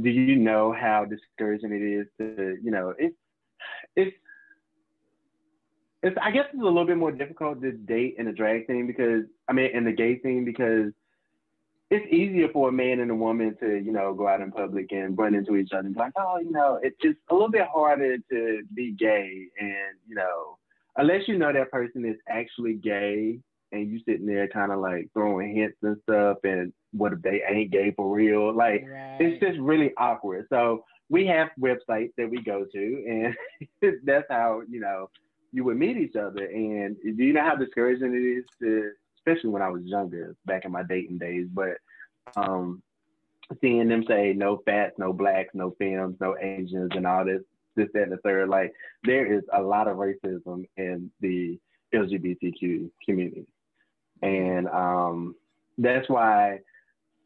do 0.00 0.08
you 0.08 0.36
know 0.36 0.72
how 0.72 1.04
discouraging 1.04 1.72
it 1.72 1.82
is 1.82 2.06
to 2.18 2.56
you 2.62 2.70
know 2.70 2.94
it's 2.98 3.16
it's 3.96 4.16
it's 6.02 6.16
I 6.20 6.30
guess 6.30 6.46
it's 6.52 6.62
a 6.62 6.64
little 6.64 6.86
bit 6.86 6.96
more 6.96 7.12
difficult 7.12 7.60
to 7.62 7.72
date 7.72 8.16
in 8.18 8.28
a 8.28 8.32
drag 8.32 8.66
thing 8.66 8.86
because 8.86 9.24
I 9.48 9.52
mean 9.52 9.70
in 9.74 9.84
the 9.84 9.92
gay 9.92 10.18
thing 10.18 10.44
because 10.44 10.92
it's 11.92 12.10
easier 12.10 12.48
for 12.48 12.70
a 12.70 12.72
man 12.72 13.00
and 13.00 13.10
a 13.10 13.14
woman 13.14 13.54
to, 13.60 13.76
you 13.76 13.92
know, 13.92 14.14
go 14.14 14.26
out 14.26 14.40
in 14.40 14.50
public 14.50 14.90
and 14.92 15.16
run 15.16 15.34
into 15.34 15.56
each 15.56 15.72
other 15.72 15.84
and 15.84 15.94
be 15.94 16.00
like, 16.00 16.14
oh, 16.16 16.38
you 16.38 16.50
know, 16.50 16.80
it's 16.82 16.96
just 17.02 17.18
a 17.28 17.34
little 17.34 17.50
bit 17.50 17.66
harder 17.70 18.16
to 18.30 18.62
be 18.72 18.92
gay. 18.92 19.48
And, 19.60 19.98
you 20.08 20.14
know, 20.14 20.56
unless 20.96 21.28
you 21.28 21.36
know 21.36 21.52
that 21.52 21.70
person 21.70 22.06
is 22.06 22.16
actually 22.26 22.74
gay 22.74 23.40
and 23.72 23.90
you 23.90 24.00
sitting 24.06 24.26
there 24.26 24.48
kind 24.48 24.70
of 24.70 24.80
like 24.80 25.08
throwing 25.14 25.54
hints 25.54 25.78
and 25.82 25.96
stuff 26.02 26.38
and 26.44 26.72
what 26.92 27.12
if 27.12 27.22
they 27.22 27.42
ain't 27.48 27.70
gay 27.70 27.92
for 27.96 28.14
real? 28.14 28.54
Like 28.54 28.84
right. 28.86 29.16
it's 29.18 29.40
just 29.40 29.58
really 29.58 29.92
awkward. 29.96 30.46
So 30.50 30.84
we 31.08 31.26
have 31.26 31.48
websites 31.58 32.12
that 32.16 32.30
we 32.30 32.42
go 32.42 32.64
to 32.72 33.34
and 33.82 33.94
that's 34.04 34.26
how, 34.30 34.62
you 34.68 34.80
know, 34.80 35.08
you 35.52 35.64
would 35.64 35.78
meet 35.78 35.96
each 35.96 36.16
other. 36.16 36.44
And 36.44 36.96
do 37.02 37.24
you 37.24 37.32
know 37.32 37.42
how 37.42 37.56
discouraging 37.56 38.14
it 38.14 38.18
is 38.18 38.44
to, 38.60 38.92
especially 39.18 39.50
when 39.50 39.62
I 39.62 39.68
was 39.68 39.82
younger, 39.84 40.34
back 40.46 40.64
in 40.64 40.72
my 40.72 40.82
dating 40.82 41.18
days, 41.18 41.46
but 41.52 41.76
um, 42.36 42.82
seeing 43.60 43.88
them 43.88 44.04
say 44.08 44.32
no 44.32 44.62
fats, 44.64 44.94
no 44.98 45.12
blacks, 45.12 45.54
no 45.54 45.74
femmes, 45.78 46.16
no 46.20 46.36
Asians, 46.40 46.90
and 46.94 47.06
all 47.06 47.24
this, 47.24 47.42
this, 47.76 47.88
that, 47.94 48.04
and 48.04 48.12
the 48.12 48.16
third. 48.18 48.48
Like 48.48 48.72
there 49.04 49.30
is 49.30 49.42
a 49.52 49.60
lot 49.60 49.88
of 49.88 49.98
racism 49.98 50.66
in 50.76 51.10
the 51.20 51.58
LGBTQ 51.94 52.90
community, 53.04 53.46
and 54.22 54.68
um, 54.68 55.34
that's 55.78 56.08
why 56.08 56.60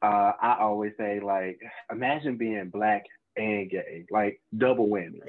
uh, 0.03 0.33
I 0.41 0.57
always 0.61 0.93
say 0.99 1.21
like, 1.21 1.61
imagine 1.91 2.37
being 2.37 2.71
black 2.71 3.05
and 3.37 3.71
gay, 3.71 4.05
like 4.11 4.41
double 4.57 4.89
whammy 4.89 5.21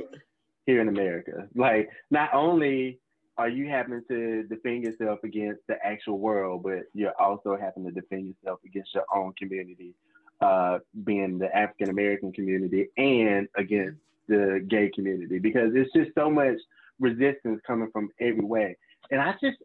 here 0.65 0.82
in 0.82 0.88
America. 0.88 1.47
Like, 1.55 1.89
not 2.09 2.34
only 2.34 2.99
are 3.38 3.49
you 3.49 3.68
having 3.70 4.03
to 4.09 4.43
defend 4.43 4.84
yourself 4.84 5.20
against 5.24 5.61
the 5.68 5.76
actual 5.86 6.20
world, 6.20 6.63
but 6.63 6.84
you're 6.93 7.20
also 7.22 7.57
having 7.59 7.86
to 7.86 7.91
defend 7.91 8.28
yourself 8.28 8.59
against 8.65 8.93
your 8.95 9.05
own 9.13 9.34
community, 9.38 9.93
uh, 10.41 10.80
being 11.03 11.38
the 11.38 11.55
African 11.55 11.89
American 11.89 12.32
community 12.32 12.88
and 12.97 13.47
against 13.55 13.99
the 14.28 14.65
gay 14.68 14.89
community, 14.93 15.39
because 15.39 15.72
it's 15.76 15.91
just 15.93 16.11
so 16.15 16.30
much 16.30 16.57
resistance 16.99 17.61
coming 17.65 17.89
from 17.91 18.09
every 18.20 18.43
way. 18.43 18.76
And 19.12 19.22
I 19.22 19.34
just, 19.34 19.58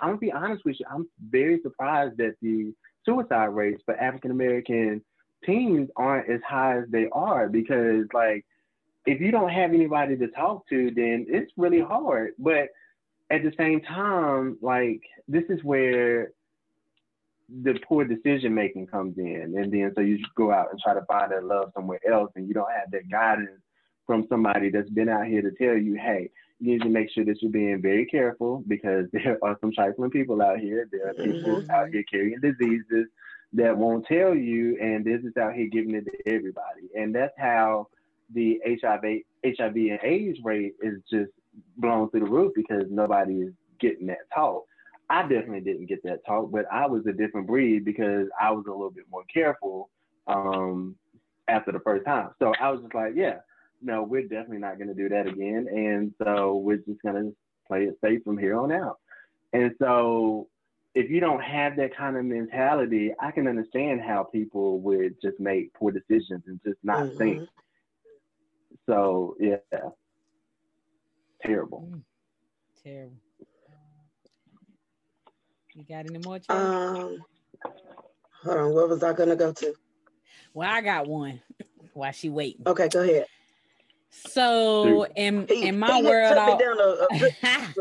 I'm 0.00 0.10
gonna 0.10 0.18
be 0.18 0.32
honest 0.32 0.64
with 0.64 0.76
you, 0.80 0.86
I'm 0.90 1.08
very 1.30 1.60
surprised 1.62 2.16
that 2.18 2.34
the 2.42 2.72
suicide 3.04 3.46
rates 3.46 3.82
for 3.84 3.94
African 3.96 4.30
American 4.30 5.02
teens 5.44 5.88
aren't 5.96 6.30
as 6.30 6.40
high 6.46 6.78
as 6.78 6.84
they 6.90 7.08
are 7.12 7.48
because, 7.48 8.06
like, 8.12 8.44
if 9.06 9.20
you 9.20 9.30
don't 9.30 9.50
have 9.50 9.72
anybody 9.72 10.16
to 10.16 10.28
talk 10.28 10.68
to, 10.68 10.90
then 10.90 11.26
it's 11.28 11.52
really 11.56 11.80
hard. 11.80 12.32
But 12.38 12.70
at 13.30 13.42
the 13.42 13.52
same 13.56 13.80
time, 13.80 14.58
like 14.60 15.00
this 15.28 15.44
is 15.48 15.62
where 15.62 16.32
the 17.62 17.78
poor 17.88 18.04
decision 18.04 18.54
making 18.54 18.88
comes 18.88 19.18
in, 19.18 19.54
and 19.56 19.72
then 19.72 19.92
so 19.94 20.00
you 20.00 20.18
go 20.36 20.52
out 20.52 20.70
and 20.70 20.80
try 20.80 20.94
to 20.94 21.04
find 21.06 21.30
that 21.30 21.44
love 21.44 21.70
somewhere 21.74 22.00
else, 22.10 22.30
and 22.34 22.48
you 22.48 22.54
don't 22.54 22.72
have 22.72 22.90
that 22.90 23.08
guidance 23.08 23.60
from 24.06 24.26
somebody 24.28 24.70
that's 24.70 24.90
been 24.90 25.08
out 25.08 25.26
here 25.26 25.42
to 25.42 25.50
tell 25.52 25.76
you, 25.76 25.94
hey, 25.94 26.30
you 26.58 26.72
need 26.72 26.82
to 26.82 26.88
make 26.88 27.10
sure 27.10 27.24
that 27.24 27.40
you're 27.42 27.50
being 27.50 27.82
very 27.82 28.06
careful 28.06 28.62
because 28.66 29.06
there 29.12 29.38
are 29.42 29.56
some 29.60 29.72
trifling 29.72 30.10
people 30.10 30.42
out 30.42 30.58
here. 30.58 30.88
There 30.90 31.10
are 31.10 31.14
people 31.14 31.56
mm-hmm. 31.56 31.70
out 31.70 31.88
here 31.90 32.04
carrying 32.10 32.40
diseases 32.40 33.06
that 33.52 33.76
won't 33.76 34.06
tell 34.06 34.34
you, 34.34 34.76
and 34.80 35.04
this 35.04 35.22
is 35.22 35.36
out 35.36 35.54
here 35.54 35.68
giving 35.70 35.94
it 35.94 36.04
to 36.04 36.34
everybody. 36.34 36.90
And 36.96 37.14
that's 37.14 37.34
how 37.38 37.88
the 38.34 38.60
HIV 38.66 39.22
HIV 39.44 39.76
and 39.76 40.00
AIDS 40.02 40.38
rate 40.42 40.74
is 40.82 41.00
just 41.10 41.30
blown 41.76 42.10
through 42.10 42.20
the 42.20 42.26
roof 42.26 42.52
because 42.54 42.84
nobody 42.90 43.42
is 43.42 43.52
getting 43.80 44.06
that 44.08 44.30
talk. 44.34 44.64
I 45.08 45.22
definitely 45.22 45.60
didn't 45.60 45.86
get 45.86 46.02
that 46.02 46.26
talk, 46.26 46.50
but 46.50 46.66
I 46.72 46.86
was 46.86 47.06
a 47.06 47.12
different 47.12 47.46
breed 47.46 47.84
because 47.84 48.26
I 48.40 48.50
was 48.50 48.64
a 48.66 48.72
little 48.72 48.90
bit 48.90 49.04
more 49.10 49.22
careful 49.32 49.88
um, 50.26 50.96
after 51.46 51.70
the 51.70 51.80
first 51.80 52.04
time. 52.04 52.30
So 52.40 52.52
I 52.60 52.70
was 52.70 52.80
just 52.80 52.94
like, 52.94 53.12
yeah, 53.14 53.36
no, 53.82 54.02
we're 54.02 54.22
definitely 54.22 54.58
not 54.58 54.78
going 54.78 54.88
to 54.88 54.94
do 54.94 55.08
that 55.08 55.26
again. 55.26 55.66
And 55.70 56.14
so 56.22 56.56
we're 56.56 56.78
just 56.78 57.02
going 57.02 57.14
to 57.14 57.36
play 57.66 57.84
it 57.84 57.98
safe 58.02 58.22
from 58.24 58.38
here 58.38 58.58
on 58.58 58.72
out. 58.72 58.98
And 59.52 59.72
so 59.78 60.48
if 60.94 61.10
you 61.10 61.20
don't 61.20 61.42
have 61.42 61.76
that 61.76 61.94
kind 61.96 62.16
of 62.16 62.24
mentality, 62.24 63.12
I 63.20 63.30
can 63.30 63.46
understand 63.46 64.00
how 64.00 64.24
people 64.24 64.80
would 64.80 65.20
just 65.20 65.38
make 65.38 65.74
poor 65.74 65.92
decisions 65.92 66.44
and 66.46 66.58
just 66.64 66.78
not 66.82 67.06
mm-hmm. 67.06 67.18
think. 67.18 67.48
So 68.86 69.36
yeah, 69.38 69.56
terrible. 71.42 71.88
Mm. 71.90 72.02
Terrible. 72.82 73.16
You 75.74 75.84
got 75.84 76.06
any 76.06 76.18
more? 76.24 76.40
Um, 76.48 77.18
hold 78.42 78.56
on. 78.56 78.72
What 78.72 78.88
was 78.88 79.02
I 79.02 79.12
gonna 79.12 79.36
go 79.36 79.52
to? 79.52 79.74
Well, 80.54 80.70
I 80.70 80.80
got 80.80 81.06
one. 81.06 81.40
While 81.92 82.12
she 82.12 82.28
waiting. 82.28 82.62
Okay, 82.66 82.88
go 82.88 83.02
ahead. 83.02 83.26
So 84.10 85.06
in 85.16 85.46
he, 85.48 85.68
in 85.68 85.78
my 85.78 86.00
world, 86.00 86.36
I, 86.38 87.72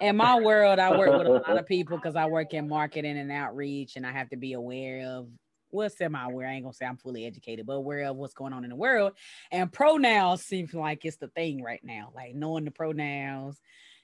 in 0.00 0.16
my 0.16 0.40
world, 0.40 0.78
I 0.78 0.96
work 0.96 1.18
with 1.18 1.26
a 1.26 1.30
lot 1.30 1.58
of 1.58 1.66
people 1.68 1.96
because 1.96 2.16
I 2.16 2.26
work 2.26 2.54
in 2.54 2.68
marketing 2.68 3.18
and 3.18 3.32
outreach, 3.32 3.96
and 3.96 4.06
I 4.06 4.12
have 4.12 4.30
to 4.30 4.36
be 4.36 4.52
aware 4.52 5.06
of 5.06 5.28
well, 5.72 5.88
semi-aware. 5.88 6.46
I 6.46 6.52
ain't 6.52 6.64
gonna 6.64 6.74
say 6.74 6.86
I'm 6.86 6.98
fully 6.98 7.26
educated, 7.26 7.66
but 7.66 7.74
aware 7.74 8.04
of 8.04 8.16
what's 8.16 8.34
going 8.34 8.52
on 8.52 8.64
in 8.64 8.70
the 8.70 8.76
world. 8.76 9.12
And 9.50 9.72
pronouns 9.72 10.42
seems 10.42 10.74
like 10.74 11.04
it's 11.04 11.16
the 11.16 11.28
thing 11.28 11.62
right 11.62 11.80
now, 11.82 12.12
like 12.14 12.34
knowing 12.34 12.64
the 12.64 12.70
pronouns, 12.70 13.58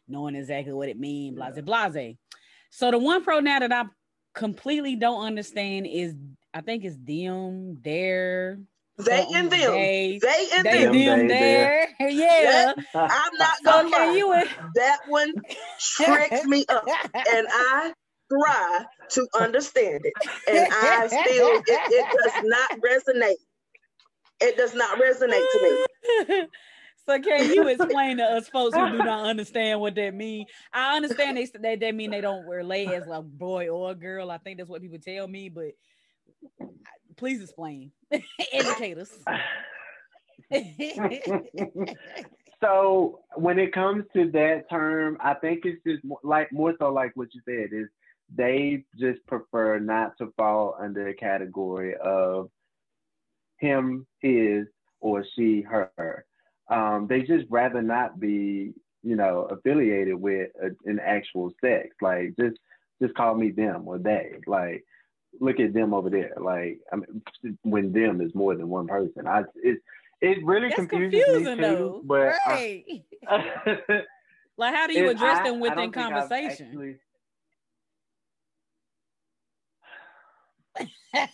knowing 0.09 0.35
exactly 0.35 0.73
what 0.73 0.89
it 0.89 0.99
means, 0.99 1.37
blase, 1.37 1.53
yeah. 1.57 1.62
blase. 1.62 2.16
So 2.71 2.91
the 2.91 2.99
one 2.99 3.23
pronoun 3.23 3.61
that 3.61 3.73
I 3.73 3.85
completely 4.35 4.97
don't 4.97 5.25
understand 5.25 5.87
is 5.87 6.14
I 6.55 6.62
think 6.62 6.85
it's 6.85 6.97
them, 6.97 7.79
their, 7.83 8.59
they 8.99 9.24
oh 9.28 9.34
and 9.34 9.51
them. 9.51 9.72
They, 9.72 10.18
they 10.20 10.49
and 10.55 10.66
they, 10.66 10.84
them. 10.84 10.92
them 10.92 11.28
there. 11.28 11.88
Yeah. 12.01 12.72
I'm 12.94 13.32
not 13.38 13.64
gonna 13.64 13.88
lie. 13.88 14.16
You 14.16 14.44
that 14.74 14.99
one 15.09 15.34
tricks 15.78 16.44
me 16.44 16.64
up. 16.68 16.86
And 17.14 17.46
I 17.51 17.92
try 18.30 18.84
to 19.11 19.28
understand 19.38 20.05
it. 20.05 20.12
And 20.49 20.72
I 20.72 21.07
still 21.07 21.59
it, 21.59 21.64
it 21.66 22.16
does 22.24 22.44
not 22.44 22.70
resonate. 22.80 23.34
It 24.40 24.57
does 24.57 24.74
not 24.74 24.99
resonate 24.99 25.46
to 25.53 25.86
me. 26.28 26.46
So 27.09 27.18
can 27.18 27.51
you 27.51 27.66
explain 27.68 28.18
to 28.18 28.22
us 28.22 28.49
folks 28.49 28.76
who 28.76 28.90
do 28.90 28.99
not 28.99 29.24
understand 29.24 29.80
what 29.80 29.94
that 29.94 30.14
mean? 30.14 30.44
I 30.74 30.94
understand 30.94 31.38
they 31.38 31.46
they, 31.59 31.76
they 31.76 31.90
mean 31.90 32.11
they 32.11 32.20
don't 32.20 32.46
relate 32.46 32.90
as 32.90 33.05
a 33.11 33.22
boy 33.22 33.68
or 33.68 33.92
a 33.92 33.94
girl. 33.94 34.30
I 34.30 34.36
think 34.36 34.59
that's 34.59 34.68
what 34.68 34.82
people 34.82 34.99
tell 34.99 35.26
me, 35.26 35.49
but 35.49 35.70
please 37.19 37.43
explain. 37.43 37.93
Educate 38.53 38.99
us. 38.99 39.12
so 42.62 43.21
when 43.35 43.59
it 43.59 43.73
comes 43.73 44.05
to 44.14 44.31
that 44.31 44.71
term, 44.71 45.19
I 45.21 45.35
think 45.35 45.64
it's 45.64 45.83
just 45.87 46.03
more, 46.05 46.21
like 46.23 46.51
more 46.53 46.75
so 46.79 46.91
like 46.93 47.12
what 47.14 47.29
you 47.35 47.43
said 47.45 47.71
is 47.73 47.89
they 48.35 48.85
just 48.99 49.25
prefer 49.27 49.79
not 49.79 50.16
to 50.19 50.33
fall 50.37 50.77
under 50.81 51.09
a 51.09 51.14
category 51.14 51.95
of 51.97 52.51
him, 53.59 54.07
his, 54.21 54.66
or 55.01 55.25
she, 55.35 55.62
her 55.62 56.25
um, 56.71 57.07
they 57.09 57.23
just 57.23 57.47
rather 57.51 57.83
not 57.83 58.21
be, 58.21 58.73
you 59.03 59.16
know, 59.16 59.49
affiliated 59.51 60.14
with 60.14 60.51
a, 60.62 60.69
an 60.89 61.01
actual 61.01 61.53
sex. 61.62 61.89
Like 62.01 62.35
just 62.39 62.59
just 63.01 63.14
call 63.14 63.35
me 63.35 63.51
them 63.51 63.85
or 63.87 63.99
they. 63.99 64.33
Like 64.47 64.85
look 65.41 65.61
at 65.61 65.72
them 65.72 65.95
over 65.95 66.11
there. 66.11 66.35
Like 66.41 66.81
I 66.93 66.97
mean, 66.97 67.22
when 67.62 67.93
them 67.93 68.20
is 68.20 68.35
more 68.35 68.55
than 68.55 68.68
one 68.68 68.87
person. 68.87 69.26
I 69.26 69.45
it 69.57 69.79
it 70.20 70.45
really 70.45 70.68
That's 70.68 70.89
confuses 70.89 71.45
me 71.45 71.45
too. 71.57 71.62
Though. 71.62 72.03
But 72.05 72.35
right. 72.47 72.85
I, 73.26 73.79
like 74.57 74.74
how 74.74 74.87
do 74.87 74.95
you 74.95 75.11
address 75.11 75.47
them 75.47 75.61
within 75.61 75.93
conversation? 75.93 76.99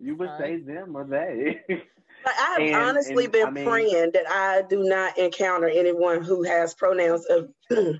you 0.00 0.16
would 0.16 0.30
say 0.38 0.58
them 0.58 0.96
or 0.96 1.04
they. 1.04 1.60
But 2.24 2.34
I 2.38 2.52
have 2.52 2.60
and, 2.60 2.76
honestly 2.76 3.24
and, 3.24 3.32
been 3.32 3.46
I 3.48 3.50
mean, 3.50 3.66
praying 3.66 4.10
that 4.14 4.30
I 4.30 4.62
do 4.68 4.84
not 4.84 5.18
encounter 5.18 5.68
anyone 5.68 6.22
who 6.22 6.44
has 6.44 6.72
pronouns 6.72 7.26
of 7.26 7.48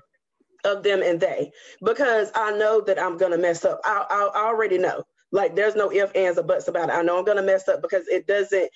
of 0.63 0.83
them 0.83 1.01
and 1.03 1.19
they, 1.19 1.51
because 1.83 2.31
I 2.35 2.51
know 2.51 2.81
that 2.81 2.99
I'm 2.99 3.17
gonna 3.17 3.37
mess 3.37 3.65
up. 3.65 3.81
I, 3.83 4.05
I, 4.09 4.29
I 4.33 4.47
already 4.47 4.77
know. 4.77 5.03
Like 5.31 5.55
there's 5.55 5.75
no 5.75 5.91
if, 5.91 6.15
ands, 6.15 6.37
or 6.37 6.43
buts 6.43 6.67
about 6.67 6.89
it. 6.89 6.93
I 6.93 7.01
know 7.01 7.17
I'm 7.17 7.25
gonna 7.25 7.41
mess 7.41 7.67
up 7.67 7.81
because 7.81 8.07
it 8.07 8.27
doesn't 8.27 8.69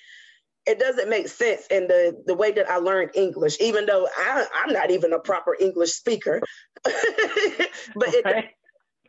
it 0.66 0.78
doesn't 0.78 1.08
make 1.08 1.28
sense 1.28 1.66
in 1.70 1.88
the 1.88 2.22
the 2.26 2.34
way 2.34 2.52
that 2.52 2.68
I 2.70 2.76
learned 2.76 3.12
English, 3.14 3.58
even 3.60 3.86
though 3.86 4.06
I, 4.16 4.46
I'm 4.54 4.72
not 4.72 4.90
even 4.90 5.12
a 5.12 5.18
proper 5.18 5.56
English 5.58 5.92
speaker. 5.92 6.42
but 6.84 6.94
okay. 6.94 8.18
it 8.18 8.24
makes 8.24 8.54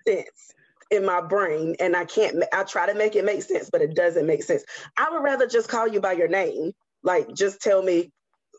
sense 0.07 0.53
in 0.91 1.05
my 1.05 1.21
brain 1.21 1.75
and 1.79 1.95
I 1.95 2.05
can't, 2.05 2.43
I 2.53 2.63
try 2.63 2.87
to 2.87 2.95
make 2.95 3.15
it 3.15 3.25
make 3.25 3.43
sense, 3.43 3.69
but 3.71 3.81
it 3.81 3.95
doesn't 3.95 4.25
make 4.25 4.43
sense. 4.43 4.63
I 4.97 5.09
would 5.11 5.23
rather 5.23 5.47
just 5.47 5.69
call 5.69 5.87
you 5.87 5.99
by 5.99 6.13
your 6.13 6.27
name. 6.27 6.71
Like, 7.03 7.33
just 7.33 7.61
tell 7.61 7.81
me, 7.81 8.11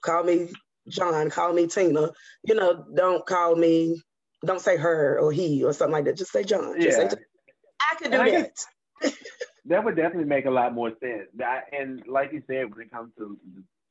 call 0.02 0.22
me 0.22 0.48
John, 0.88 1.30
call 1.30 1.52
me 1.52 1.66
Tina. 1.66 2.10
You 2.44 2.54
know, 2.54 2.84
don't 2.94 3.26
call 3.26 3.54
me, 3.56 4.00
don't 4.44 4.60
say 4.60 4.76
her 4.76 5.18
or 5.18 5.32
he 5.32 5.64
or 5.64 5.72
something 5.72 5.92
like 5.92 6.04
that. 6.04 6.16
Just 6.16 6.32
say 6.32 6.44
John. 6.44 6.80
Just 6.80 6.98
yeah. 6.98 7.08
say, 7.08 7.16
I 7.80 7.94
could 7.96 8.10
do 8.10 8.20
and 8.20 8.50
that. 9.02 9.14
that 9.66 9.84
would 9.84 9.96
definitely 9.96 10.28
make 10.28 10.46
a 10.46 10.50
lot 10.50 10.74
more 10.74 10.92
sense. 11.00 11.28
and 11.72 12.02
like 12.06 12.32
you 12.32 12.42
said, 12.46 12.74
when 12.74 12.86
it 12.86 12.90
comes 12.90 13.12
to 13.18 13.38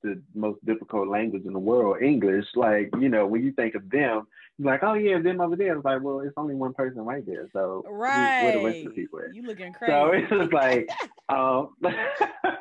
the 0.04 0.22
most 0.34 0.64
difficult 0.66 1.08
language 1.08 1.44
in 1.46 1.54
the 1.54 1.60
world, 1.60 2.02
English. 2.02 2.46
Like, 2.56 2.90
you 3.00 3.10
know, 3.10 3.26
when 3.28 3.44
you 3.44 3.52
think 3.52 3.76
of 3.76 3.90
them, 3.90 4.28
you're 4.58 4.72
like, 4.72 4.84
oh 4.84 4.94
yeah, 4.94 5.20
them 5.20 5.42
over 5.42 5.56
there. 5.56 5.76
It's 5.76 5.86
like, 5.86 6.02
well, 6.02 6.22
it's 6.22 6.34
only 6.38 6.56
one 6.56 6.74
person 6.74 7.02
right 7.02 7.26
there. 7.26 7.48
So 7.54 7.84
right, 7.88 8.44
where 8.44 8.58
the 8.58 8.66
rest 8.66 8.78
of 8.80 8.86
the 8.86 8.90
people 8.92 9.20
at? 9.20 9.36
You 9.36 9.44
looking 9.44 9.74
crazy. 9.80 9.92
So 9.92 10.12
it's 10.12 10.30
just 10.30 10.54
like, 10.54 10.90
um, 11.30 11.76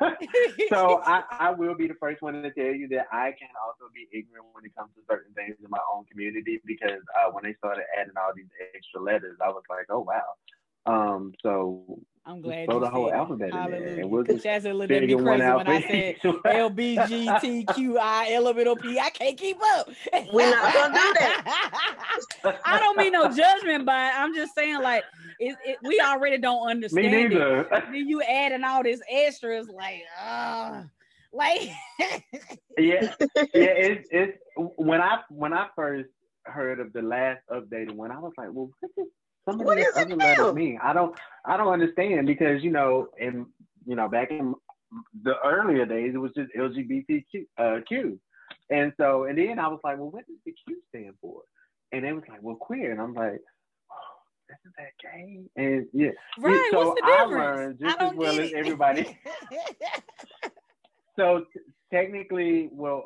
so 0.69 1.03
I, 1.05 1.23
I 1.31 1.51
will 1.51 1.75
be 1.75 1.87
the 1.89 1.95
first 2.01 2.23
one 2.23 2.35
to 2.43 2.51
tell 2.51 2.75
you 2.75 2.89
that 2.89 3.07
I 3.13 3.33
can 3.39 3.49
also 3.67 3.91
be 3.95 4.07
ignorant 4.17 4.47
when 4.53 4.65
it 4.65 4.75
comes 4.77 4.91
to 4.97 5.03
certain 5.11 5.33
things 5.35 5.57
in 5.63 5.71
my 5.71 5.81
own 5.95 6.05
community 6.05 6.61
because 6.65 7.03
uh, 7.19 7.31
when 7.33 7.45
they 7.45 7.55
started 7.55 7.85
adding 7.99 8.15
all 8.17 8.33
these 8.35 8.51
extra 8.75 9.03
letters, 9.03 9.37
I 9.45 9.49
was 9.49 9.63
like, 9.69 9.87
oh 9.91 10.01
wow. 10.01 10.37
Um, 10.87 11.35
so 11.43 12.01
I'm 12.29 12.43
glad 12.43 12.67
throw 12.67 12.75
you 12.75 12.81
the 12.81 12.91
whole 12.91 13.09
said 13.09 13.17
alphabet 13.19 13.49
in 13.49 13.71
there, 13.71 14.01
and 14.01 14.11
we'll 14.11 14.23
just 14.23 14.45
That's 14.45 14.67
a 14.67 14.73
little 14.75 14.87
bit 14.87 15.01
crazy 15.01 15.15
when 15.25 15.41
I 15.41 15.81
said 15.81 16.35
L 16.45 16.69
B 16.69 16.99
G 17.09 17.31
T 17.41 17.65
Q 17.75 17.99
I 17.99 18.33
L 18.33 18.49
M 18.49 18.59
N 18.59 18.69
O 18.69 18.77
P. 18.77 19.01
I 19.01 19.09
can't 19.09 19.37
keep 19.39 19.57
up. 19.63 19.89
We're 20.31 20.51
not 20.51 20.75
gonna 20.75 20.95
do 20.95 21.15
that. 21.21 22.61
I 22.67 22.79
don't 22.79 22.99
mean 22.99 23.13
no 23.13 23.33
judgment, 23.33 23.87
but 23.87 23.95
I'm 23.95 24.35
just 24.35 24.55
saying 24.55 24.83
like 24.83 25.05
it, 25.39 25.57
it, 25.65 25.79
we 25.83 26.01
already 26.01 26.37
don't 26.37 26.69
understand 26.69 27.11
Me 27.11 27.11
neither. 27.11 27.61
it. 27.61 27.69
Then 27.71 28.07
you 28.07 28.21
adding 28.21 28.63
all 28.63 28.83
this 28.83 29.01
extras, 29.11 29.69
like, 29.69 30.03
uh, 30.23 30.83
like. 31.33 31.71
yeah, 32.77 33.15
yeah. 33.37 33.55
It's 33.55 34.09
it's 34.13 34.39
when 34.77 35.01
I 35.01 35.21
when 35.31 35.55
I 35.55 35.69
first 35.75 36.11
heard 36.45 36.79
of 36.79 36.93
the 36.93 37.01
last 37.01 37.41
updated 37.51 37.93
one, 37.93 38.11
I 38.11 38.19
was 38.19 38.33
like, 38.37 38.49
well, 38.53 38.71
what 38.81 38.91
is 38.99 39.09
some 39.51 39.61
of 39.61 39.67
what 39.67 39.97
other 39.97 40.17
letters 40.17 40.55
mean. 40.55 40.79
I 40.83 40.93
don't 40.93 41.17
I 41.45 41.57
don't 41.57 41.73
understand 41.73 42.27
because 42.27 42.63
you 42.63 42.71
know 42.71 43.09
in 43.19 43.47
you 43.87 43.97
know 43.97 44.09
back 44.09 44.31
in 44.31 44.55
the 45.23 45.35
earlier 45.45 45.87
days 45.87 46.15
it 46.15 46.19
was 46.19 46.33
just 46.37 46.51
LGBTQ 46.57 47.47
uh, 47.59 47.81
Q. 47.87 48.19
And 48.71 48.93
so 48.99 49.25
and 49.25 49.39
then 49.39 49.59
I 49.59 49.69
was 49.69 49.81
like, 49.83 49.99
well, 49.99 50.11
what 50.11 50.27
does 50.27 50.37
the 50.45 50.53
Q 50.67 50.77
stand 50.89 51.15
for? 51.21 51.43
And 51.93 52.05
they 52.05 52.13
was 52.13 52.25
like, 52.29 52.43
well, 52.43 52.57
queer, 52.57 52.93
and 52.93 53.01
I'm 53.01 53.15
like. 53.15 53.41
Oh, 53.91 54.51
isn't 54.51 54.75
that 54.77 54.93
gay? 55.03 55.41
And 55.57 55.87
yeah, 55.93 56.11
right. 56.39 56.69
So 56.71 56.89
What's 56.89 57.01
the 57.01 57.07
difference? 57.07 57.33
I 57.33 57.55
learned 57.55 57.79
just 57.81 58.01
as 58.01 58.15
well 58.15 58.41
as 58.41 58.53
everybody. 58.55 59.19
so 61.17 61.45
t- 61.53 61.61
technically, 61.91 62.69
well, 62.73 63.05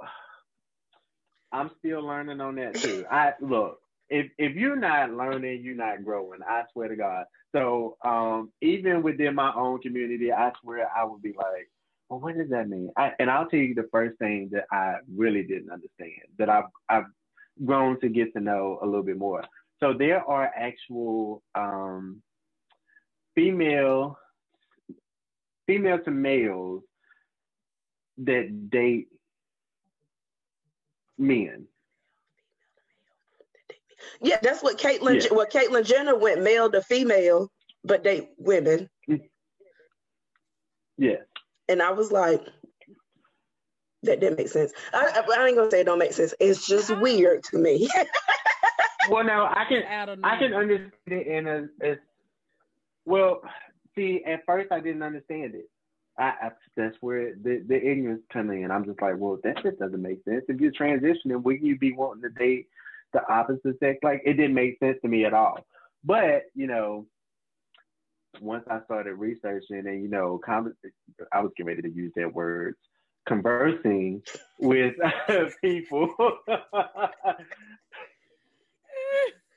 I'm 1.53 1.71
still 1.79 2.03
learning 2.03 2.41
on 2.41 2.57
that 2.57 2.75
too. 2.75 3.05
I 3.11 3.35
look, 3.41 3.82
if 4.13 4.31
if 4.39 4.55
you're 4.55 4.77
not 4.77 5.11
learning, 5.11 5.63
you're 5.65 5.75
not 5.75 6.05
growing. 6.05 6.41
I 6.47 6.63
swear 6.73 6.89
to 6.89 6.97
God. 6.97 7.25
So 7.53 7.97
um, 8.05 8.53
even 8.61 9.03
within 9.03 9.35
my 9.35 9.53
own 9.55 9.81
community, 9.81 10.33
I 10.33 10.53
swear 10.61 10.89
I 10.95 11.05
would 11.05 11.23
be 11.23 11.35
like, 11.37 11.71
well, 12.09 12.21
what 12.21 12.37
does 12.37 12.51
that 12.51 12.69
mean? 12.69 12.91
I, 12.97 13.13
and 13.19 13.31
I'll 13.31 13.49
tell 13.49 13.61
you 13.61 13.75
the 13.75 13.89
first 13.91 14.19
thing 14.19 14.51
that 14.53 14.67
I 14.71 14.97
really 15.15 15.43
didn't 15.43 15.71
understand 15.71 16.29
that 16.39 16.51
I've 16.51 16.65
I've 16.89 17.07
grown 17.65 17.99
to 18.01 18.09
get 18.09 18.33
to 18.35 18.41
know 18.41 18.79
a 18.83 18.87
little 18.87 19.03
bit 19.03 19.19
more. 19.19 19.43
So 19.81 19.95
there 19.95 20.23
are 20.23 20.51
actual 20.55 21.43
um, 21.55 22.23
female 23.35 24.19
female 25.67 25.99
to 26.01 26.11
males 26.11 26.83
that 28.19 28.71
date 28.71 29.09
men. 31.19 31.67
Yeah, 34.21 34.39
that's 34.43 34.63
what 34.63 34.79
Caitlyn. 34.79 35.23
Yeah. 35.23 35.35
What 35.35 35.53
Caitlyn 35.53 35.87
Jenner 35.87 36.17
went 36.17 36.43
male 36.43 36.71
to 36.71 36.83
female, 36.83 37.51
but 37.85 38.05
date 38.05 38.31
women. 38.39 38.89
Yeah. 40.99 41.17
And 41.69 41.83
I 41.83 41.91
was 41.91 42.13
like, 42.13 42.41
that 44.03 44.21
didn't 44.21 44.37
make 44.37 44.49
sense. 44.49 44.73
I, 44.93 45.23
I, 45.27 45.47
ain't 45.47 45.57
gonna 45.57 45.71
say 45.71 45.81
it 45.81 45.85
don't 45.85 45.99
make 45.99 46.13
sense. 46.13 46.35
It's 46.41 46.67
just 46.67 46.97
weird 46.99 47.43
to 47.45 47.59
me. 47.59 47.89
well, 49.11 49.25
now 49.25 49.47
I 49.47 49.65
can 49.69 49.83
I, 49.85 50.35
I 50.35 50.39
can 50.39 50.55
understand 50.55 50.93
it 51.07 51.27
in 51.27 51.47
a, 51.47 51.69
a 51.83 51.97
well. 53.05 53.43
See, 53.95 54.23
at 54.27 54.45
first 54.47 54.73
I 54.73 54.81
didn't 54.81 55.03
understand 55.03 55.55
it. 55.55 55.69
I, 56.19 56.23
I, 56.23 56.51
that's 56.77 56.97
where 57.01 57.35
the, 57.35 57.63
the 57.67 57.77
ignorance 57.77 58.23
come 58.33 58.51
in. 58.51 58.71
I'm 58.71 58.85
just 58.85 59.01
like, 59.03 59.15
well, 59.17 59.39
that 59.45 59.63
just 59.63 59.79
doesn't 59.79 60.01
make 60.01 60.23
sense. 60.25 60.45
If 60.49 60.61
you're 60.61 60.73
transitioning, 60.73 61.43
wouldn't 61.43 61.65
you 61.65 61.79
be 61.79 61.93
wanting 61.93 62.23
to 62.23 62.31
date 62.31 62.69
the 63.13 63.27
opposite 63.31 63.79
sex? 63.81 63.99
Like, 64.03 64.23
it 64.25 64.35
didn't 64.35 64.55
make 64.55 64.79
sense 64.79 64.99
to 65.03 65.09
me 65.09 65.25
at 65.25 65.35
all. 65.35 65.67
But 66.05 66.45
you 66.55 66.67
know, 66.67 67.07
once 68.41 68.65
I 68.71 68.81
started 68.85 69.15
researching 69.15 69.87
and 69.87 70.03
you 70.03 70.09
know, 70.09 70.41
com- 70.45 70.75
I 71.33 71.41
was 71.41 71.53
getting 71.57 71.69
ready 71.69 71.83
to 71.83 71.91
use 71.91 72.13
that 72.17 72.33
words, 72.33 72.77
conversing 73.27 74.23
with 74.59 74.95
people. 75.63 76.15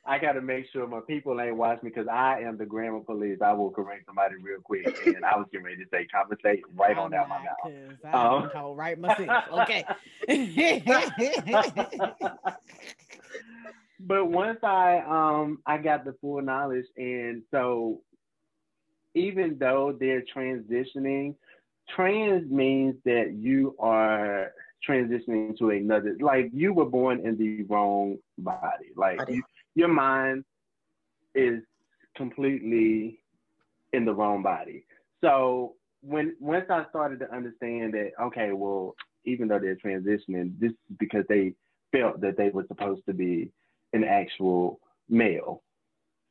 I 0.08 0.20
got 0.20 0.34
to 0.34 0.42
make 0.42 0.68
sure 0.72 0.86
my 0.86 1.00
people 1.00 1.42
ain't 1.42 1.56
watch 1.56 1.82
me 1.82 1.90
because 1.90 2.08
I 2.08 2.42
am 2.42 2.58
the 2.58 2.66
grammar 2.66 3.00
police. 3.00 3.40
I 3.44 3.54
will 3.54 3.72
correct 3.72 4.06
somebody 4.06 4.36
real 4.40 4.62
quick, 4.62 4.86
and 5.08 5.26
I 5.26 5.36
was 5.36 5.48
getting 5.52 5.66
ready 5.66 5.78
to 5.78 5.90
say 5.92 6.06
conversate 6.06 6.62
right 6.76 6.96
on 6.96 7.12
out 7.16 7.28
my 7.28 7.40
mouth. 7.40 7.56
I 8.14 8.60
um, 8.60 8.76
right 8.76 9.00
myself. 9.00 9.46
Okay. 9.52 9.84
but 14.00 14.26
once 14.26 14.60
I 14.64 15.00
um 15.00 15.60
I 15.66 15.78
got 15.78 16.06
the 16.06 16.14
full 16.22 16.42
knowledge, 16.42 16.86
and 16.98 17.44
so 17.52 18.02
even 19.14 19.58
though 19.60 19.96
they're 19.98 20.24
transitioning, 20.36 21.36
trans 21.96 22.50
means 22.52 22.96
that 23.06 23.34
you 23.34 23.76
are 23.80 24.52
transitioning 24.88 25.58
to 25.58 25.70
another 25.70 26.16
like 26.20 26.50
you 26.54 26.74
were 26.74 26.86
born 26.86 27.26
in 27.26 27.38
the 27.38 27.64
wrong 27.64 28.18
body. 28.38 28.92
Like 28.96 29.20
you, 29.30 29.44
your 29.76 29.88
mind 29.88 30.44
is 31.34 31.62
completely 32.16 33.20
in 33.94 34.06
the 34.06 34.14
wrong 34.14 34.44
body. 34.44 34.86
So 35.22 35.76
when 36.06 36.36
once 36.40 36.66
i 36.70 36.86
started 36.90 37.20
to 37.20 37.34
understand 37.34 37.94
that 37.94 38.12
okay 38.22 38.52
well 38.52 38.96
even 39.26 39.48
though 39.48 39.60
they're 39.60 39.76
transitioning 39.76 40.54
this 40.60 40.72
is 40.72 40.78
because 41.00 41.26
they 41.28 41.54
felt 41.92 42.22
that 42.22 42.38
they 42.38 42.50
were 42.50 42.66
supposed 42.68 43.02
to 43.08 43.14
be 43.14 43.50
an 43.96 44.04
actual 44.04 44.80
male 45.10 45.64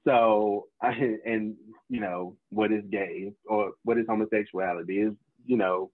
so 0.06 0.66
I, 0.82 0.90
and 1.26 1.56
you 1.88 2.00
know 2.00 2.36
what 2.50 2.72
is 2.72 2.84
gay 2.90 3.32
or 3.46 3.72
what 3.84 3.98
is 3.98 4.06
homosexuality 4.08 5.00
is 5.00 5.12
you 5.46 5.56
know 5.56 5.90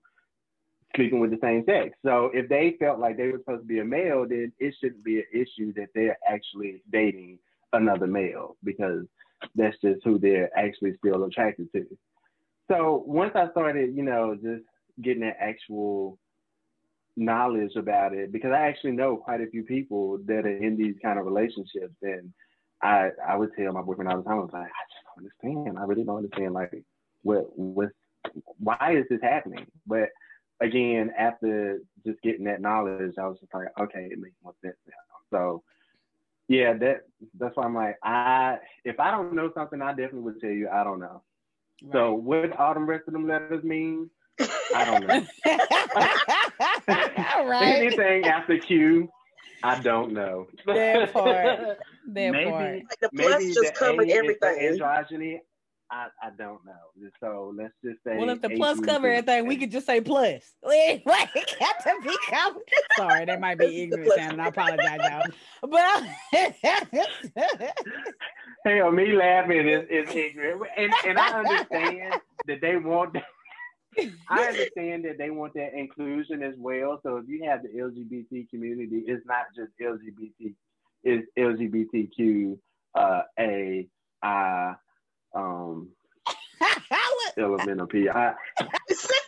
sleeping 0.97 1.21
with 1.21 1.31
the 1.31 1.39
same 1.41 1.65
sex. 1.67 1.97
So 2.05 2.31
if 2.35 2.49
they 2.49 2.77
felt 2.79 2.99
like 2.99 3.17
they 3.17 3.29
were 3.29 3.39
supposed 3.39 3.63
to 3.63 3.67
be 3.67 3.79
a 3.79 3.85
male, 3.85 4.27
then 4.29 4.53
it 4.59 4.75
shouldn't 4.81 5.05
be 5.05 5.19
an 5.19 5.27
issue 5.33 5.73
that 5.75 5.89
they're 5.95 6.19
actually 6.29 6.83
dating 6.91 7.39
another 7.73 8.07
male 8.09 8.57
because 8.65 9.05
that's 9.55 9.77
just 9.83 10.01
who 10.05 10.19
they're 10.19 10.51
actually 10.59 10.97
still 10.99 11.25
attracted 11.25 11.71
to. 11.73 11.87
So 12.69 13.05
once 13.07 13.33
I 13.35 13.51
started, 13.53 13.95
you 13.95 14.03
know, 14.03 14.35
just 14.35 14.65
getting 15.01 15.23
that 15.23 15.37
actual 15.41 16.19
knowledge 17.17 17.77
about 17.77 18.15
it, 18.15 18.33
because 18.33 18.53
I 18.53 18.69
actually 18.69 18.93
know 18.93 19.17
quite 19.17 19.41
a 19.41 19.47
few 19.47 19.63
people 19.65 20.19
that 20.27 20.47
are 20.47 20.57
in 20.57 20.77
these 20.77 20.95
kind 21.03 21.19
of 21.19 21.27
relationships, 21.27 21.95
and 22.03 22.33
I 22.83 23.11
I 23.27 23.37
would 23.37 23.51
tell 23.57 23.73
my 23.73 23.83
boyfriend 23.83 24.11
all 24.11 24.19
the 24.19 24.25
time, 24.25 24.39
I 24.39 24.41
was 24.41 24.51
like, 24.53 24.63
I 24.63 24.85
just 24.89 25.05
don't 25.05 25.57
understand. 25.57 25.79
I 25.79 25.85
really 25.85 26.05
don't 26.05 26.17
understand, 26.17 26.55
like, 26.55 26.83
what 27.23 27.47
what 27.57 27.91
why 28.59 28.97
is 28.97 29.07
this 29.11 29.21
happening? 29.23 29.67
But 29.87 30.11
again, 30.61 31.13
after 31.19 31.81
just 32.07 32.21
getting 32.23 32.45
that 32.45 32.61
knowledge, 32.61 33.15
I 33.19 33.27
was 33.27 33.39
just 33.41 33.53
like, 33.55 33.69
okay, 33.79 34.09
it 34.11 34.19
makes 34.19 34.37
more 34.43 34.55
sense 34.63 34.77
now. 34.87 34.93
So 35.31 35.63
yeah, 36.49 36.73
that 36.75 37.03
that's 37.39 37.57
why 37.57 37.65
I'm 37.65 37.75
like, 37.75 37.97
I 38.03 38.59
if 38.85 38.99
I 39.01 39.11
don't 39.11 39.35
know 39.35 39.51
something, 39.55 39.81
I 39.83 39.91
definitely 39.91 40.21
would 40.21 40.41
tell 40.41 40.51
you 40.51 40.69
I 40.69 40.85
don't 40.85 41.01
know. 41.01 41.23
Right. 41.83 41.93
So 41.93 42.15
what 42.15 42.57
all 42.59 42.75
the 42.75 42.81
rest 42.81 43.05
of 43.07 43.15
them 43.15 43.27
letters 43.27 43.65
mean, 43.65 44.11
I 44.75 44.85
don't 44.85 45.07
know. 45.07 45.27
right. 47.49 47.77
Anything 47.77 48.25
after 48.25 48.59
Q, 48.59 49.09
I 49.63 49.79
don't 49.81 50.13
know. 50.13 50.49
That 50.67 51.13
part. 51.23 51.35
That 51.35 51.79
maybe, 52.07 52.51
part. 52.51 52.75
Like 52.75 53.01
the 53.01 53.11
plus 53.15 53.55
just 53.55 53.75
covered 53.75 54.11
everything. 54.11 54.79
Androgyny, 54.79 55.39
I, 55.91 56.09
I 56.23 56.31
don't 56.39 56.65
know. 56.65 57.11
So 57.21 57.53
let's 57.57 57.75
just 57.85 57.99
say. 58.07 58.17
Well, 58.17 58.31
if 58.31 58.41
the 58.41 58.51
plus 58.51 58.79
cover 58.81 59.09
everything, 59.09 59.47
we 59.47 59.57
could 59.57 59.73
just 59.73 59.87
say 59.87 60.01
plus. 60.01 60.55
Wait, 60.63 61.03
wait, 61.05 61.29
got 61.59 61.83
to 61.83 61.97
be 62.03 62.17
covered. 62.31 62.63
Sorry, 62.97 63.25
that 63.25 63.41
might 63.41 63.59
be 63.59 63.83
ignorant 63.83 64.13
and 64.19 64.41
I 64.41 64.47
apologize, 64.49 65.01
y'all. 65.03 65.25
But 65.63 66.05
hell, 68.65 68.93
me 68.93 69.13
laughing 69.13 69.69
is, 69.69 69.85
is 69.91 70.09
ignorant, 70.15 70.63
and 70.77 70.93
and 71.07 71.19
I 71.19 71.41
understand 71.41 72.21
that 72.47 72.61
they 72.61 72.77
want. 72.77 73.15
That, 73.15 73.25
I 74.29 74.45
understand 74.49 75.05
that 75.05 75.19
they 75.19 75.31
want 75.31 75.55
that 75.55 75.75
inclusion 75.75 76.43
as 76.43 76.55
well. 76.57 77.01
So 77.03 77.17
if 77.17 77.29
you 77.29 77.45
have 77.45 77.63
the 77.63 77.69
LGBT 77.69 78.49
community, 78.51 79.05
it's 79.07 79.25
not 79.27 79.47
just 79.57 79.73
LGBT, 79.81 80.55
it's 81.05 81.27
LGBTQ 81.39 82.59
uh, 82.95 83.23
A 83.39 83.89
I 84.23 84.75
um 85.35 85.89
element 87.39 87.81
of 87.81 87.89
P. 87.89 88.09
I, 88.09 88.35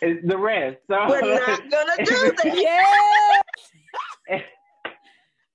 it's 0.01 0.27
the 0.27 0.37
rest. 0.37 0.77
So 0.87 1.07
we're 1.07 1.21
not 1.21 1.69
gonna 1.69 2.05
do 2.05 2.31
that. 2.43 3.41
yeah. 4.29 4.41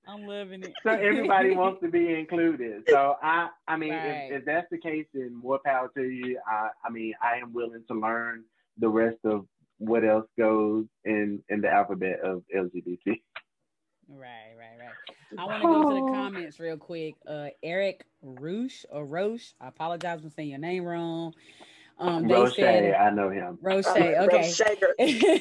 I'm 0.07 0.25
loving 0.25 0.63
it. 0.63 0.73
so 0.81 0.89
everybody 0.89 1.55
wants 1.55 1.81
to 1.81 1.87
be 1.87 2.15
included. 2.15 2.83
So 2.89 3.15
I, 3.21 3.49
I 3.67 3.77
mean, 3.77 3.93
right. 3.93 4.31
if, 4.31 4.39
if, 4.39 4.45
that's 4.45 4.65
the 4.71 4.79
case, 4.79 5.05
then 5.13 5.35
more 5.35 5.59
power 5.63 5.91
to 5.95 6.03
you. 6.03 6.39
I, 6.47 6.69
I 6.83 6.89
mean, 6.89 7.13
I 7.21 7.37
am 7.37 7.53
willing 7.53 7.83
to 7.89 7.93
learn 7.93 8.43
the 8.79 8.89
rest 8.89 9.17
of 9.25 9.45
what 9.77 10.03
else 10.03 10.27
goes 10.37 10.85
in 11.05 11.41
in 11.49 11.61
the 11.61 11.69
alphabet 11.69 12.19
of 12.23 12.43
LGBT. 12.55 13.19
Right, 14.11 14.53
right, 14.57 14.77
right. 14.79 15.17
I 15.37 15.45
want 15.45 15.61
to 15.61 15.67
go 15.67 15.89
to 15.89 15.95
the 15.95 16.11
comments 16.11 16.59
real 16.59 16.77
quick. 16.77 17.15
Uh, 17.27 17.49
Eric 17.61 18.05
Roosh 18.21 18.83
or 18.89 19.05
Roche, 19.05 19.53
I 19.61 19.67
apologize 19.67 20.21
for 20.21 20.29
saying 20.29 20.49
your 20.49 20.59
name 20.59 20.83
wrong. 20.83 21.33
Um, 21.99 22.27
they 22.27 22.33
Roche, 22.33 22.55
said, 22.55 22.95
I 22.95 23.11
know 23.11 23.29
him. 23.29 23.59
Roche, 23.61 23.85
okay. 23.85 24.53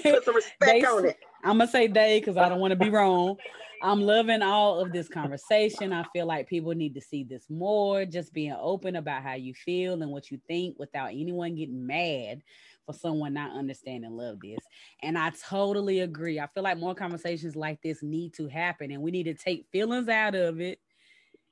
Put 0.03 0.25
some 0.25 0.35
respect 0.35 0.61
they, 0.61 0.85
on 0.85 1.07
it. 1.07 1.17
I'm 1.45 1.59
gonna 1.59 1.69
say 1.69 1.87
they 1.87 2.21
because 2.21 2.37
I 2.37 2.49
don't 2.49 2.61
want 2.61 2.73
to 2.73 2.77
be 2.77 2.91
wrong. 2.91 3.37
I'm 3.81 4.03
loving 4.03 4.43
all 4.43 4.81
of 4.81 4.93
this 4.93 5.09
conversation. 5.09 5.93
I 5.93 6.05
feel 6.13 6.27
like 6.27 6.49
people 6.49 6.73
need 6.73 6.95
to 6.95 7.01
see 7.01 7.23
this 7.23 7.45
more. 7.49 8.05
Just 8.05 8.33
being 8.33 8.57
open 8.61 8.97
about 8.97 9.23
how 9.23 9.35
you 9.35 9.55
feel 9.55 10.03
and 10.03 10.11
what 10.11 10.31
you 10.31 10.41
think 10.49 10.79
without 10.79 11.11
anyone 11.11 11.55
getting 11.55 11.87
mad 11.87 12.43
for 12.89 12.99
someone 12.99 13.35
not 13.35 13.53
understanding 13.53 14.17
love 14.17 14.41
this. 14.41 14.61
And 15.03 15.19
I 15.19 15.31
totally 15.47 16.01
agree. 16.01 16.41
I 16.41 16.47
feel 16.47 16.63
like 16.63 16.79
more 16.79 16.95
conversations 16.95 17.55
like 17.55 17.83
this 17.83 18.03
need 18.03 18.33
to 18.35 18.49
happen 18.49 18.91
and 18.91 19.03
we 19.03 19.11
need 19.11 19.25
to 19.25 19.35
take 19.35 19.67
feelings 19.71 20.09
out 20.09 20.35
of 20.35 20.61
it 20.61 20.81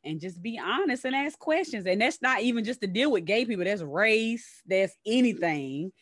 and 0.03 0.19
just 0.19 0.43
be 0.43 0.59
honest 0.59 1.05
and 1.05 1.15
ask 1.15 1.39
questions. 1.39 1.85
And 1.87 2.01
that's 2.01 2.23
not 2.23 2.41
even 2.41 2.65
just 2.65 2.81
to 2.81 2.87
deal 2.87 3.11
with 3.11 3.27
gay 3.27 3.45
people, 3.45 3.65
that's 3.65 3.83
race, 3.83 4.63
that's 4.67 4.97
anything. 5.05 5.93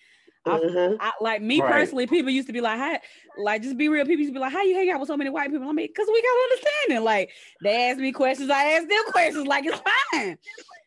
Mm-hmm. 0.46 0.96
I, 1.00 1.12
like 1.20 1.40
me 1.40 1.60
right. 1.60 1.72
personally, 1.72 2.06
people 2.06 2.30
used 2.30 2.48
to 2.48 2.52
be 2.52 2.60
like, 2.60 2.78
"How?" 2.78 2.98
Like, 3.38 3.62
just 3.62 3.78
be 3.78 3.88
real. 3.88 4.04
People 4.04 4.20
used 4.20 4.28
to 4.28 4.34
be 4.34 4.40
like, 4.40 4.52
"How 4.52 4.62
you 4.62 4.74
hang 4.74 4.90
out 4.90 5.00
with 5.00 5.06
so 5.06 5.16
many 5.16 5.30
white 5.30 5.50
people?" 5.50 5.66
I 5.66 5.72
mean, 5.72 5.86
because 5.86 6.06
we 6.06 6.20
got 6.20 6.52
understanding. 6.52 7.02
Like, 7.02 7.30
they 7.62 7.88
ask 7.88 7.98
me 7.98 8.12
questions, 8.12 8.50
I 8.50 8.64
ask 8.72 8.86
them 8.86 9.04
questions. 9.10 9.46
Like, 9.46 9.64
it's 9.64 9.80
fine. 10.12 10.36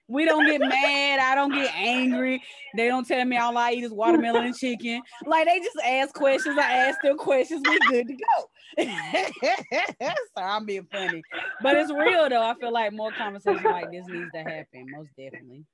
We 0.07 0.25
don't 0.25 0.45
get 0.45 0.61
mad. 0.61 1.19
I 1.19 1.35
don't 1.35 1.53
get 1.53 1.73
angry. 1.75 2.41
They 2.75 2.87
don't 2.87 3.05
tell 3.07 3.25
me 3.25 3.37
all 3.37 3.57
I 3.57 3.73
eat 3.73 3.83
is 3.83 3.91
watermelon 3.91 4.45
and 4.45 4.57
chicken. 4.57 5.01
Like 5.25 5.47
they 5.47 5.59
just 5.59 5.77
ask 5.85 6.13
questions. 6.13 6.57
I 6.57 6.87
ask 6.87 7.01
them 7.01 7.17
questions. 7.17 7.61
We 7.67 7.79
good 7.89 8.07
to 8.07 8.13
go. 8.13 8.49
so 10.37 10.43
I'm 10.43 10.65
being 10.65 10.87
funny, 10.91 11.23
but 11.61 11.75
it's 11.75 11.91
real 11.91 12.29
though. 12.29 12.43
I 12.43 12.53
feel 12.59 12.71
like 12.71 12.93
more 12.93 13.11
conversation 13.11 13.63
like 13.63 13.91
this 13.91 14.05
needs 14.07 14.31
to 14.33 14.39
happen. 14.39 14.85
Most 14.95 15.09
definitely. 15.17 15.65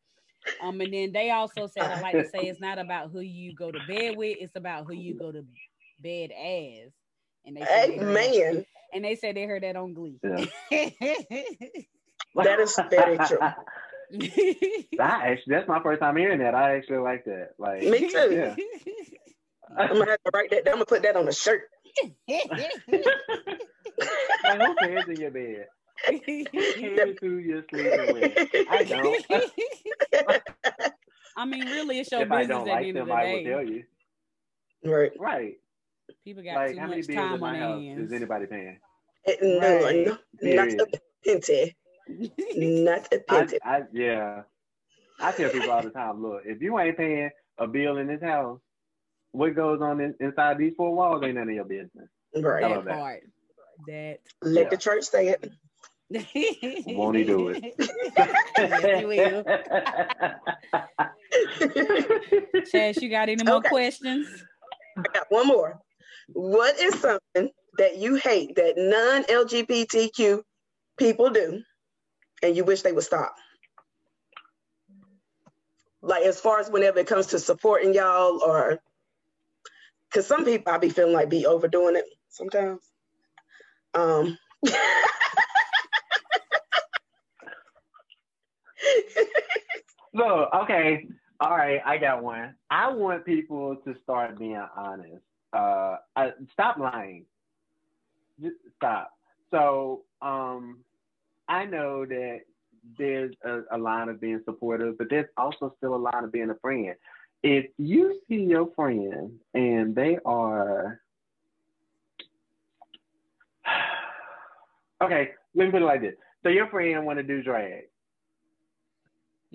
Um, 0.61 0.79
and 0.81 0.93
then 0.93 1.11
they 1.11 1.31
also 1.31 1.67
said 1.67 1.84
I 1.84 2.01
like 2.01 2.13
to 2.13 2.25
say 2.29 2.47
it's 2.47 2.59
not 2.59 2.79
about 2.79 3.11
who 3.11 3.19
you 3.19 3.53
go 3.55 3.71
to 3.71 3.79
bed 3.88 4.17
with. 4.17 4.38
It's 4.39 4.55
about 4.55 4.86
who 4.86 4.93
you 4.93 5.17
go 5.17 5.31
to 5.31 5.45
bed 5.99 6.31
as. 6.31 6.91
And 7.45 7.57
they 7.57 7.61
hey, 7.61 7.97
man. 7.99 8.65
And 8.93 9.03
they 9.03 9.15
said 9.15 9.36
they 9.36 9.45
heard 9.45 9.63
that 9.63 9.75
on 9.75 9.93
Glee. 9.93 10.19
Yeah. 10.23 10.45
that 12.36 12.59
is 12.59 12.79
very 12.89 13.17
true. 13.17 13.39
I 14.14 15.32
actually, 15.32 15.55
that's 15.55 15.68
my 15.68 15.82
first 15.82 16.01
time 16.01 16.16
hearing 16.18 16.39
that. 16.39 16.55
I 16.55 16.76
actually 16.76 16.99
like 16.99 17.26
that. 17.26 17.51
Like 17.57 17.84
me 17.84 18.11
too. 18.11 18.32
Yeah. 18.32 18.55
I'm 19.78 19.97
gonna 19.97 20.11
have 20.11 20.24
to 20.24 20.32
write 20.34 20.51
that. 20.51 20.66
Down. 20.66 20.74
I'm 20.74 20.78
gonna 20.80 20.86
put 20.86 21.03
that 21.03 21.16
on 21.16 21.28
a 21.28 21.34
shirt. 21.34 21.64
like, 22.28 22.51
who 24.61 24.76
cares 24.76 25.05
in 25.07 25.16
your 25.16 25.32
bed? 25.32 25.68
Cares 26.05 27.18
who 27.22 27.38
you're 27.38 27.64
sleeping 27.70 28.14
with? 28.14 28.34
I 28.70 28.84
don't. 28.84 29.26
I 31.38 31.45
mean, 31.45 31.66
really, 31.66 31.99
it's 31.99 32.11
your 32.11 32.22
if 32.22 32.30
business 32.30 32.45
I 32.45 32.47
don't 32.47 32.70
at 32.70 32.74
like 32.74 32.82
the 32.82 32.88
end 32.89 32.97
them, 32.97 33.01
of 33.03 33.07
the 33.07 33.14
day. 33.14 33.20
I 33.20 33.34
will 33.34 33.43
tell 33.43 33.74
you. 33.74 33.84
Right. 34.86 35.11
Right. 35.20 35.53
People 36.24 36.43
got 36.43 36.55
like, 36.55 36.76
too 36.76 36.88
much 36.88 37.07
time 37.07 37.43
on 37.43 37.53
their 37.53 37.61
hands. 37.61 38.07
Is 38.07 38.14
anybody 38.14 38.45
paying? 38.45 38.80
No, 39.41 39.84
right. 39.84 40.05
no, 40.05 40.18
not 40.41 40.68
a 40.68 40.88
penny. 41.24 41.76
Not 42.07 43.07
a 43.13 43.19
penny. 43.19 43.59
I, 43.63 43.77
I, 43.77 43.81
yeah. 43.91 44.41
I 45.19 45.31
tell 45.31 45.49
people 45.49 45.71
all 45.71 45.81
the 45.81 45.89
time, 45.89 46.21
look, 46.21 46.41
if 46.45 46.61
you 46.61 46.77
ain't 46.79 46.97
paying 46.97 47.29
a 47.57 47.67
bill 47.67 47.97
in 47.97 48.07
this 48.07 48.21
house, 48.21 48.59
what 49.31 49.55
goes 49.55 49.81
on 49.81 49.99
in, 50.01 50.15
inside 50.19 50.57
these 50.57 50.73
four 50.75 50.95
walls 50.95 51.23
ain't 51.23 51.35
none 51.35 51.49
of 51.49 51.55
your 51.55 51.65
business. 51.65 52.07
Right. 52.35 52.61
That 52.61 52.87
part. 52.87 53.23
That. 53.87 54.19
Let 54.41 54.63
yeah. 54.63 54.69
the 54.69 54.77
church 54.77 55.03
say 55.05 55.29
it. 55.29 55.51
Won't 56.87 57.17
he 57.17 57.23
do 57.23 57.47
it? 57.49 57.63
yes, 58.57 58.99
he 58.99 59.05
will. 59.05 59.43
Chaz, 62.71 63.01
you 63.01 63.09
got 63.09 63.29
any 63.29 63.43
more 63.43 63.55
okay. 63.55 63.69
questions? 63.69 64.27
I 64.97 65.01
got 65.13 65.25
one 65.29 65.47
more. 65.47 65.79
What 66.33 66.79
is 66.79 66.99
something 66.99 67.49
that 67.77 67.97
you 67.97 68.15
hate 68.15 68.55
that 68.55 68.75
non 68.77 69.23
LGBTQ 69.23 70.43
people 70.97 71.29
do 71.31 71.61
and 72.43 72.55
you 72.55 72.63
wish 72.63 72.81
they 72.83 72.91
would 72.91 73.03
stop? 73.03 73.35
Like, 76.01 76.23
as 76.23 76.39
far 76.39 76.59
as 76.59 76.69
whenever 76.69 76.99
it 76.99 77.07
comes 77.07 77.27
to 77.27 77.39
supporting 77.39 77.93
y'all, 77.93 78.41
or 78.43 78.79
because 80.09 80.27
some 80.27 80.43
people 80.45 80.71
I 80.71 80.77
be 80.77 80.89
feeling 80.89 81.13
like 81.13 81.29
be 81.29 81.45
overdoing 81.45 81.95
it 81.95 82.05
sometimes. 82.29 82.81
Um, 83.93 84.37
so, 90.15 90.49
okay. 90.63 91.07
All 91.39 91.55
right, 91.57 91.81
I 91.85 91.97
got 91.97 92.21
one. 92.23 92.55
I 92.69 92.91
want 92.91 93.25
people 93.25 93.77
to 93.77 93.95
start 94.03 94.37
being 94.37 94.61
honest 94.75 95.23
uh, 95.53 95.97
I, 96.15 96.31
stop 96.51 96.77
lying. 96.77 97.25
Just 98.41 98.55
stop. 98.75 99.11
So 99.51 100.01
um, 100.21 100.79
I 101.53 101.65
know 101.65 102.05
that 102.05 102.41
there's 102.97 103.33
a, 103.45 103.61
a 103.71 103.77
line 103.77 104.09
of 104.09 104.19
being 104.19 104.41
supportive, 104.45 104.97
but 104.97 105.09
there's 105.09 105.29
also 105.37 105.73
still 105.77 105.95
a 105.95 105.97
line 105.97 106.23
of 106.23 106.31
being 106.31 106.49
a 106.49 106.55
friend. 106.55 106.95
If 107.43 107.65
you 107.77 108.19
see 108.27 108.43
your 108.43 108.69
friend 108.75 109.31
and 109.53 109.95
they 109.95 110.17
are 110.25 110.99
okay, 115.03 115.31
let 115.55 115.65
me 115.65 115.71
put 115.71 115.81
it 115.81 115.85
like 115.85 116.01
this. 116.01 116.15
So 116.43 116.49
your 116.49 116.67
friend 116.67 117.05
want 117.05 117.19
to 117.19 117.23
do 117.23 117.41
drag. 117.41 117.83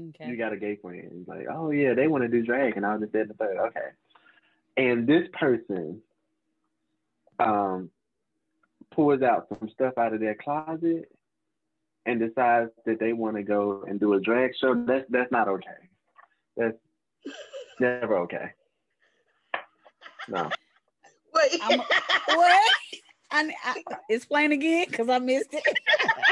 Okay. 0.01 0.28
You 0.28 0.36
got 0.36 0.53
a 0.53 0.57
gay 0.57 0.76
friend. 0.76 1.24
Like, 1.26 1.46
oh 1.53 1.70
yeah, 1.70 1.94
they 1.94 2.07
want 2.07 2.22
to 2.22 2.28
do 2.28 2.44
drag, 2.44 2.76
and 2.76 2.86
I 2.86 2.92
was 2.92 3.01
just 3.01 3.12
said 3.12 3.28
the 3.28 3.34
third. 3.34 3.59
Okay 3.59 3.90
and 4.78 5.07
this 5.07 5.28
person 5.32 6.01
um, 7.40 7.90
pulls 8.94 9.22
out 9.22 9.49
some 9.49 9.68
stuff 9.74 9.94
out 9.99 10.14
of 10.14 10.20
their 10.20 10.36
closet 10.36 11.11
and 12.09 12.19
decides 12.19 12.71
that 12.87 12.99
they 12.99 13.13
want 13.13 13.37
to 13.37 13.43
go 13.43 13.85
and 13.87 14.01
do 14.01 14.15
a 14.15 14.21
drag 14.21 14.53
show, 14.57 14.75
that's 14.87 15.05
that's 15.11 15.31
not 15.31 15.47
okay. 15.47 15.69
That's 16.57 16.77
never 17.79 18.17
okay. 18.21 18.51
No. 20.27 20.49
Wait. 21.35 21.61
I'm, 21.63 21.79
what? 21.79 22.75
I, 23.31 23.53
I, 23.63 23.83
explain 24.09 24.53
again 24.53 24.87
because 24.89 25.11
I 25.11 25.19
missed 25.19 25.51
it. 25.53 25.63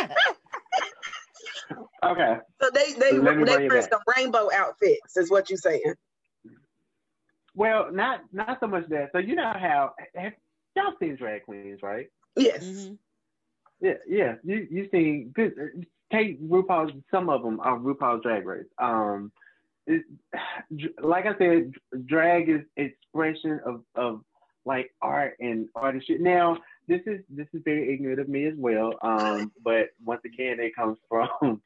okay. 2.05 2.37
So 2.63 2.71
they 2.73 2.93
they 2.95 3.11
they 3.19 3.69
wear 3.69 3.83
some 3.83 4.01
rainbow 4.17 4.49
outfits, 4.55 5.19
is 5.19 5.31
what 5.31 5.51
you're 5.51 5.59
saying. 5.59 5.95
Well, 7.55 7.93
not 7.93 8.21
not 8.33 8.59
so 8.61 8.67
much 8.67 8.89
that. 8.89 9.11
So 9.13 9.19
you 9.19 9.35
know 9.35 9.53
how 9.55 9.93
have 10.15 10.33
y'all 10.75 10.95
seen 10.99 11.17
drag 11.17 11.45
queens, 11.45 11.81
right? 11.83 12.07
Yes. 12.35 12.65
Mm-hmm. 12.65 12.95
Yeah, 13.81 13.95
yeah. 14.07 14.35
You 14.43 14.67
you 14.71 14.89
seen 14.91 15.33
good. 15.35 15.87
Take 16.13 16.41
RuPaul's. 16.43 16.93
Some 17.11 17.29
of 17.29 17.43
them 17.43 17.61
are 17.61 17.79
RuPaul's 17.79 18.23
Drag 18.23 18.47
Race. 18.47 18.67
Um, 18.79 19.33
it, 19.87 20.05
like 21.03 21.27
I 21.27 21.37
said, 21.39 21.73
drag 22.07 22.49
is 22.49 22.63
expression 22.77 23.61
of 23.65 23.83
of 23.95 24.23
like 24.65 24.93
art 25.01 25.37
and 25.41 25.69
artistry. 25.75 26.19
Now, 26.19 26.59
this 26.89 27.01
is 27.07 27.21
this 27.29 27.47
is 27.53 27.63
very 27.65 27.93
ignorant 27.93 28.21
of 28.21 28.29
me 28.29 28.47
as 28.47 28.55
well. 28.57 28.95
Um, 29.03 29.53
but 29.65 29.91
once 30.05 30.23
again, 30.25 30.59
it 30.61 30.75
comes 30.75 30.99
from 31.09 31.61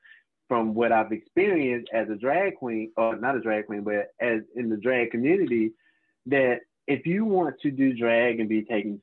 from 0.48 0.74
what 0.74 0.90
I've 0.90 1.12
experienced 1.12 1.90
as 1.94 2.08
a 2.10 2.16
drag 2.16 2.56
queen, 2.56 2.90
or 2.96 3.16
not 3.16 3.36
a 3.36 3.40
drag 3.40 3.66
queen, 3.66 3.82
but 3.82 4.08
as 4.20 4.40
in 4.56 4.68
the 4.68 4.76
drag 4.76 5.12
community, 5.12 5.72
that 6.26 6.60
if 6.88 7.06
you 7.06 7.24
want 7.24 7.60
to 7.60 7.70
do 7.70 7.94
drag 7.94 8.40
and 8.40 8.48
be 8.48 8.62
taken 8.62 9.00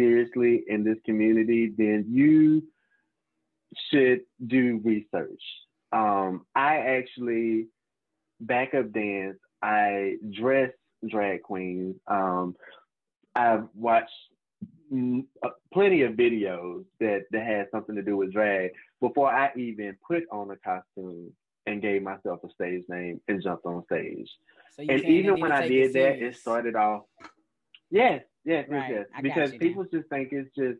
seriously 0.00 0.64
in 0.66 0.84
this 0.84 0.98
community, 1.04 1.72
then 1.76 2.06
you 2.08 2.62
should 3.90 4.20
do 4.44 4.80
research. 4.82 5.42
Um, 5.92 6.46
I 6.54 6.78
actually 6.78 7.66
backup 8.40 8.92
dance. 8.92 9.38
I 9.62 10.16
dress 10.30 10.70
drag 11.08 11.42
queens. 11.42 11.96
Um, 12.06 12.56
I've 13.34 13.64
watched 13.74 14.10
uh, 14.92 15.48
plenty 15.72 16.02
of 16.02 16.14
videos 16.14 16.84
that 16.98 17.24
that 17.30 17.46
had 17.46 17.66
something 17.70 17.94
to 17.94 18.02
do 18.02 18.16
with 18.16 18.32
drag 18.32 18.70
before 19.00 19.32
I 19.32 19.52
even 19.56 19.96
put 20.06 20.24
on 20.32 20.50
a 20.50 20.56
costume 20.56 21.32
and 21.66 21.82
gave 21.82 22.02
myself 22.02 22.40
a 22.44 22.50
stage 22.50 22.84
name 22.88 23.20
and 23.28 23.42
jumped 23.42 23.66
on 23.66 23.84
stage. 23.84 24.30
So 24.76 24.84
and 24.88 25.04
even 25.04 25.40
when 25.40 25.52
I 25.52 25.68
did 25.68 25.92
that, 25.92 26.18
it 26.18 26.36
started 26.36 26.74
off. 26.74 27.02
Yes, 27.90 28.22
yes, 28.44 28.66
right. 28.68 28.90
yes, 28.90 29.06
yes. 29.12 29.22
Because 29.22 29.50
people 29.52 29.84
just 29.84 30.08
think 30.08 30.32
it's 30.32 30.50
just 30.56 30.78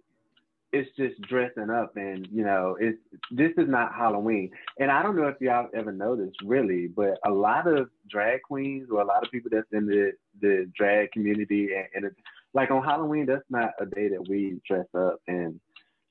it's 0.73 0.91
just 0.97 1.21
dressing 1.23 1.69
up 1.69 1.97
and 1.97 2.29
you 2.31 2.45
know 2.45 2.77
it's 2.79 2.99
this 3.31 3.51
is 3.57 3.69
not 3.69 3.93
halloween 3.93 4.51
and 4.79 4.91
i 4.91 5.03
don't 5.03 5.17
know 5.17 5.27
if 5.27 5.41
y'all 5.41 5.69
ever 5.75 5.91
noticed 5.91 6.37
really 6.45 6.87
but 6.87 7.19
a 7.27 7.31
lot 7.31 7.67
of 7.67 7.89
drag 8.09 8.41
queens 8.43 8.89
or 8.91 9.01
a 9.01 9.05
lot 9.05 9.25
of 9.25 9.31
people 9.33 9.51
that's 9.53 9.67
in 9.73 9.87
the 9.87 10.13
the 10.41 10.71
drag 10.77 11.11
community 11.11 11.71
and, 11.75 12.05
and 12.05 12.15
like 12.55 12.71
on 12.71 12.85
halloween 12.85 13.27
that's 13.27 13.43
not 13.51 13.71
a 13.81 13.87
day 13.87 14.09
that 14.09 14.29
we 14.29 14.61
dress 14.67 14.87
up 14.97 15.21
and 15.27 15.59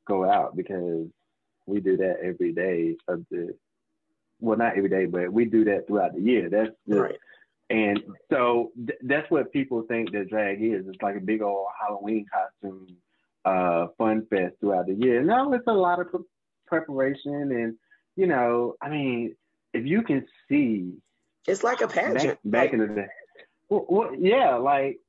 go 0.08 0.30
out 0.30 0.56
because 0.56 1.08
we 1.66 1.80
do 1.80 1.96
that 1.96 2.18
every 2.22 2.52
day 2.52 2.98
of 3.08 3.24
the 3.32 3.56
well 4.42 4.58
not 4.58 4.76
every 4.76 4.90
day 4.90 5.06
but 5.06 5.32
we 5.32 5.46
do 5.46 5.64
that 5.64 5.88
throughout 5.88 6.14
the 6.14 6.22
year 6.22 6.50
that's 6.50 6.72
just, 6.88 7.00
right. 7.00 7.20
And 7.70 8.02
so 8.32 8.72
th- 8.76 9.00
that's 9.04 9.30
what 9.30 9.52
people 9.54 9.84
think 9.84 10.12
that 10.12 10.30
drag 10.30 10.62
is. 10.64 10.86
It's 10.88 11.02
like 11.02 11.16
a 11.16 11.22
big 11.22 11.41
old 11.41 11.68
Halloween 11.80 12.26
costume 12.34 12.88
uh, 13.46 13.88
fun 13.98 14.26
fest 14.30 14.56
throughout 14.60 14.88
the 14.88 14.96
year. 14.96 15.22
No, 15.22 15.54
it's 15.54 15.68
a 15.68 15.74
lot 15.74 16.00
of 16.00 16.10
pre- 16.10 16.20
preparation. 16.68 17.52
And, 17.52 17.76
you 18.16 18.28
know, 18.28 18.76
I 18.82 18.90
mean, 18.90 19.36
if 19.74 19.86
you 19.86 20.02
can 20.02 20.26
see. 20.48 20.94
It's 21.48 21.64
like 21.64 21.82
a 21.82 21.88
pageant. 21.88 22.40
Back, 22.44 22.72
back 22.72 22.74
in 22.74 22.80
the 22.80 22.88
day. 22.88 23.08
Well, 23.70 23.86
well, 23.88 24.16
yeah, 24.16 24.56
like 24.56 25.00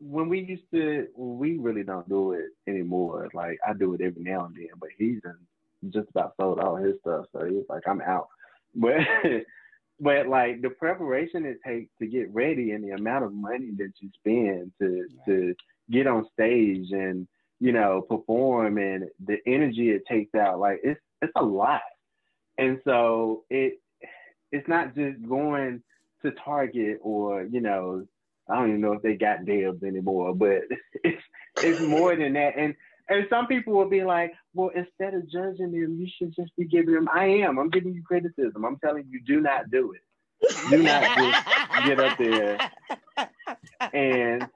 when 0.00 0.28
we 0.28 0.40
used 0.40 0.64
to, 0.72 1.06
we 1.16 1.58
really 1.58 1.82
don't 1.84 2.08
do 2.08 2.32
it 2.32 2.46
anymore. 2.66 3.28
Like 3.32 3.58
I 3.66 3.72
do 3.74 3.94
it 3.94 4.00
every 4.00 4.22
now 4.22 4.46
and 4.46 4.54
then, 4.54 4.68
but 4.78 4.90
he's 4.98 5.20
just 5.90 6.08
about 6.10 6.34
sold 6.40 6.58
all 6.58 6.76
his 6.76 6.94
stuff. 7.00 7.26
So 7.32 7.44
he's 7.44 7.64
like, 7.68 7.82
I'm 7.86 8.00
out. 8.00 8.28
But 8.74 9.00
but 10.00 10.28
like 10.28 10.62
the 10.62 10.70
preparation 10.70 11.44
it 11.44 11.58
takes 11.66 11.90
to 11.98 12.06
get 12.06 12.32
ready 12.32 12.72
and 12.72 12.84
the 12.84 12.90
amount 12.90 13.24
of 13.24 13.32
money 13.32 13.70
that 13.76 13.92
you 14.00 14.10
spend 14.18 14.72
to 14.80 15.06
to 15.26 15.54
get 15.90 16.06
on 16.06 16.26
stage 16.32 16.90
and 16.92 17.26
you 17.60 17.72
know 17.72 18.02
perform 18.02 18.78
and 18.78 19.04
the 19.26 19.38
energy 19.46 19.90
it 19.90 20.02
takes 20.06 20.34
out 20.34 20.58
like 20.58 20.80
it's 20.82 21.00
it's 21.20 21.32
a 21.36 21.42
lot 21.42 21.82
and 22.58 22.80
so 22.84 23.44
it 23.50 23.80
it's 24.50 24.68
not 24.68 24.94
just 24.94 25.22
going 25.28 25.82
to 26.22 26.30
Target 26.44 26.98
or 27.02 27.44
you 27.44 27.60
know 27.60 28.06
I 28.48 28.56
don't 28.56 28.68
even 28.68 28.80
know 28.80 28.92
if 28.92 29.02
they 29.02 29.14
got 29.14 29.44
Debs 29.44 29.82
anymore, 29.82 30.34
but 30.34 30.62
it's 31.04 31.22
it's 31.58 31.80
more 31.80 32.16
than 32.16 32.32
that. 32.34 32.54
And 32.56 32.74
and 33.08 33.26
some 33.30 33.46
people 33.46 33.72
will 33.72 33.88
be 33.88 34.04
like, 34.04 34.32
well, 34.54 34.70
instead 34.74 35.14
of 35.14 35.30
judging 35.30 35.72
them, 35.72 35.98
you 35.98 36.08
should 36.18 36.34
just 36.34 36.54
be 36.56 36.64
giving 36.64 36.94
them. 36.94 37.08
I 37.12 37.24
am. 37.24 37.58
I'm 37.58 37.70
giving 37.70 37.94
you 37.94 38.02
criticism. 38.02 38.64
I'm 38.64 38.78
telling 38.78 39.06
you, 39.08 39.20
do 39.26 39.40
not 39.40 39.70
do 39.70 39.92
it. 39.92 40.02
Do 40.70 40.82
not 40.82 41.16
just 41.16 41.86
get 41.86 42.00
up 42.00 42.18
there 42.18 42.58
and 43.92 44.48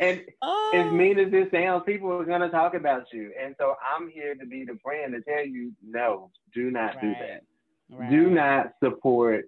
and 0.00 0.22
oh. 0.42 0.72
as 0.74 0.92
mean 0.92 1.18
as 1.18 1.30
this 1.30 1.50
sounds, 1.52 1.82
people 1.86 2.10
are 2.12 2.24
gonna 2.24 2.48
talk 2.48 2.74
about 2.74 3.04
you. 3.12 3.32
And 3.40 3.54
so 3.58 3.76
I'm 3.94 4.10
here 4.10 4.34
to 4.34 4.46
be 4.46 4.64
the 4.64 4.78
friend 4.82 5.12
to 5.12 5.20
tell 5.20 5.44
you, 5.44 5.72
no, 5.86 6.30
do 6.54 6.70
not 6.70 6.96
right. 6.96 7.00
do 7.00 7.12
that. 7.12 7.42
Right. 7.90 8.10
Do 8.10 8.30
not 8.30 8.72
support 8.82 9.46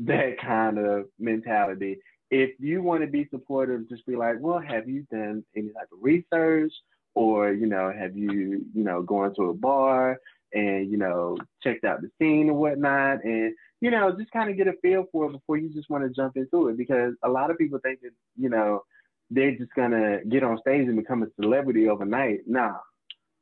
that 0.00 0.40
kind 0.40 0.78
of 0.78 1.06
mentality. 1.18 1.98
If 2.30 2.50
you 2.60 2.82
want 2.82 3.00
to 3.00 3.08
be 3.08 3.26
supportive, 3.30 3.88
just 3.88 4.06
be 4.06 4.14
like, 4.14 4.36
well, 4.38 4.60
have 4.60 4.88
you 4.88 5.06
done 5.10 5.44
any 5.56 5.68
type 5.68 5.88
of 5.92 5.98
research? 6.00 6.72
Or, 7.14 7.52
you 7.52 7.66
know, 7.66 7.92
have 7.96 8.16
you, 8.16 8.64
you 8.74 8.84
know, 8.84 9.02
gone 9.02 9.34
to 9.34 9.50
a 9.50 9.54
bar 9.54 10.18
and, 10.52 10.90
you 10.90 10.96
know, 10.96 11.36
checked 11.62 11.84
out 11.84 12.00
the 12.00 12.10
scene 12.18 12.48
or 12.50 12.54
whatnot? 12.54 13.24
And, 13.24 13.54
you 13.80 13.90
know, 13.90 14.16
just 14.16 14.30
kind 14.30 14.50
of 14.50 14.56
get 14.56 14.68
a 14.68 14.74
feel 14.82 15.06
for 15.10 15.26
it 15.26 15.32
before 15.32 15.56
you 15.56 15.68
just 15.68 15.90
want 15.90 16.04
to 16.04 16.10
jump 16.10 16.36
into 16.36 16.68
it. 16.68 16.76
Because 16.76 17.14
a 17.24 17.28
lot 17.28 17.50
of 17.50 17.58
people 17.58 17.80
think 17.82 18.00
that, 18.02 18.12
you 18.36 18.48
know, 18.48 18.82
they're 19.30 19.56
just 19.56 19.72
gonna 19.74 20.24
get 20.24 20.42
on 20.42 20.58
stage 20.58 20.86
and 20.86 20.96
become 20.96 21.22
a 21.22 21.26
celebrity 21.40 21.88
overnight. 21.88 22.40
Nah, 22.46 22.76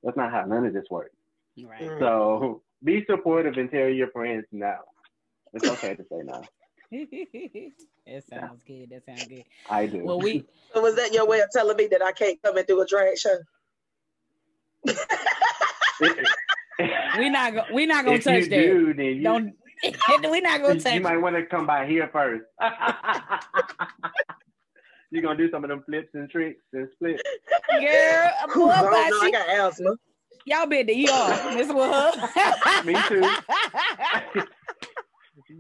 that's 0.03 0.17
not 0.17 0.33
how 0.33 0.45
none 0.45 0.67
of 0.67 0.73
this 0.73 0.87
works. 0.91 1.15
Right. 1.63 1.89
So 1.99 2.63
be 2.83 3.05
supportive 3.09 3.57
and 3.57 3.71
tell 3.71 3.89
your 3.89 4.11
friends 4.11 4.45
no. 4.53 4.77
It's 5.53 5.69
okay 5.69 5.95
to 5.95 6.03
say 6.03 6.23
no. 6.25 6.43
it 6.91 8.25
sounds 8.29 8.63
yeah. 8.67 8.87
good. 8.87 8.91
That 8.91 9.05
sounds 9.07 9.29
good. 9.29 9.45
I 9.71 9.87
do. 9.87 10.05
Well, 10.05 10.21
we 10.21 10.45
so 10.75 10.81
was 10.83 10.97
that 10.97 11.13
your 11.13 11.27
way 11.27 11.41
of 11.41 11.51
telling 11.53 11.77
me 11.77 11.89
that 11.89 12.03
I 12.03 12.13
can't 12.13 12.41
come 12.43 12.57
and 12.57 12.67
do 12.67 12.81
a 12.81 12.87
drag 12.87 13.19
show? 13.19 13.39
we 17.19 17.29
not 17.31 17.55
go, 17.55 17.63
we 17.73 17.87
not 17.87 18.05
gonna 18.05 18.17
if 18.17 18.25
touch 18.25 18.43
you 18.45 18.49
that. 18.49 18.57
Do, 18.57 18.93
then 18.95 19.07
you, 19.07 19.23
Don't 19.23 19.55
we 20.31 20.41
not 20.41 20.63
gonna 20.63 20.81
touch. 20.81 20.95
You 20.95 21.01
might 21.01 21.19
want 21.19 21.37
to 21.37 21.47
come 21.47 21.67
by 21.67 21.87
here 21.87 22.09
first. 22.13 22.45
you 25.11 25.23
gonna 25.23 25.37
do 25.37 25.51
some 25.51 25.65
of 25.65 25.71
them 25.71 25.83
flips 25.87 26.09
and 26.15 26.31
tricks 26.31 26.63
and 26.73 26.89
splits. 26.95 27.23
Girl, 27.71 28.31
boy, 28.55 28.71
I, 28.71 28.83
don't 28.83 28.93
know, 28.93 29.21
I 29.23 29.31
got 29.31 29.49
asthma. 29.49 29.97
Y'all 30.45 30.67
been 30.67 30.87
the 30.87 31.09
ER, 31.09 31.55
Miss 31.57 31.69
Wood. 31.69 32.15
Me 32.87 32.95
too. 33.09 33.29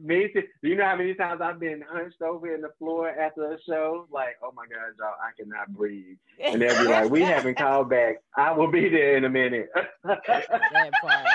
Me 0.02 0.28
too. 0.32 0.42
Do 0.62 0.68
you 0.68 0.76
know 0.76 0.84
how 0.84 0.96
many 0.96 1.14
times 1.14 1.40
I've 1.42 1.60
been 1.60 1.82
hunched 1.88 2.20
over 2.22 2.54
in 2.54 2.60
the 2.60 2.70
floor 2.78 3.08
after 3.08 3.52
a 3.52 3.58
show? 3.66 4.06
Like, 4.10 4.36
oh 4.42 4.52
my 4.54 4.64
God, 4.66 4.94
y'all, 4.98 5.14
I 5.20 5.30
cannot 5.40 5.68
breathe. 5.76 6.16
And 6.40 6.60
they'll 6.60 6.78
be 6.82 6.88
like, 6.88 7.10
we 7.10 7.22
haven't 7.22 7.56
called 7.56 7.90
back. 7.90 8.16
I 8.36 8.52
will 8.52 8.70
be 8.70 8.88
there 8.88 9.16
in 9.16 9.24
a 9.24 9.30
minute. 9.30 9.68
that 10.04 10.92
part. 11.00 11.26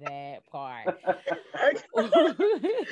That 0.00 0.42
part. 0.50 0.96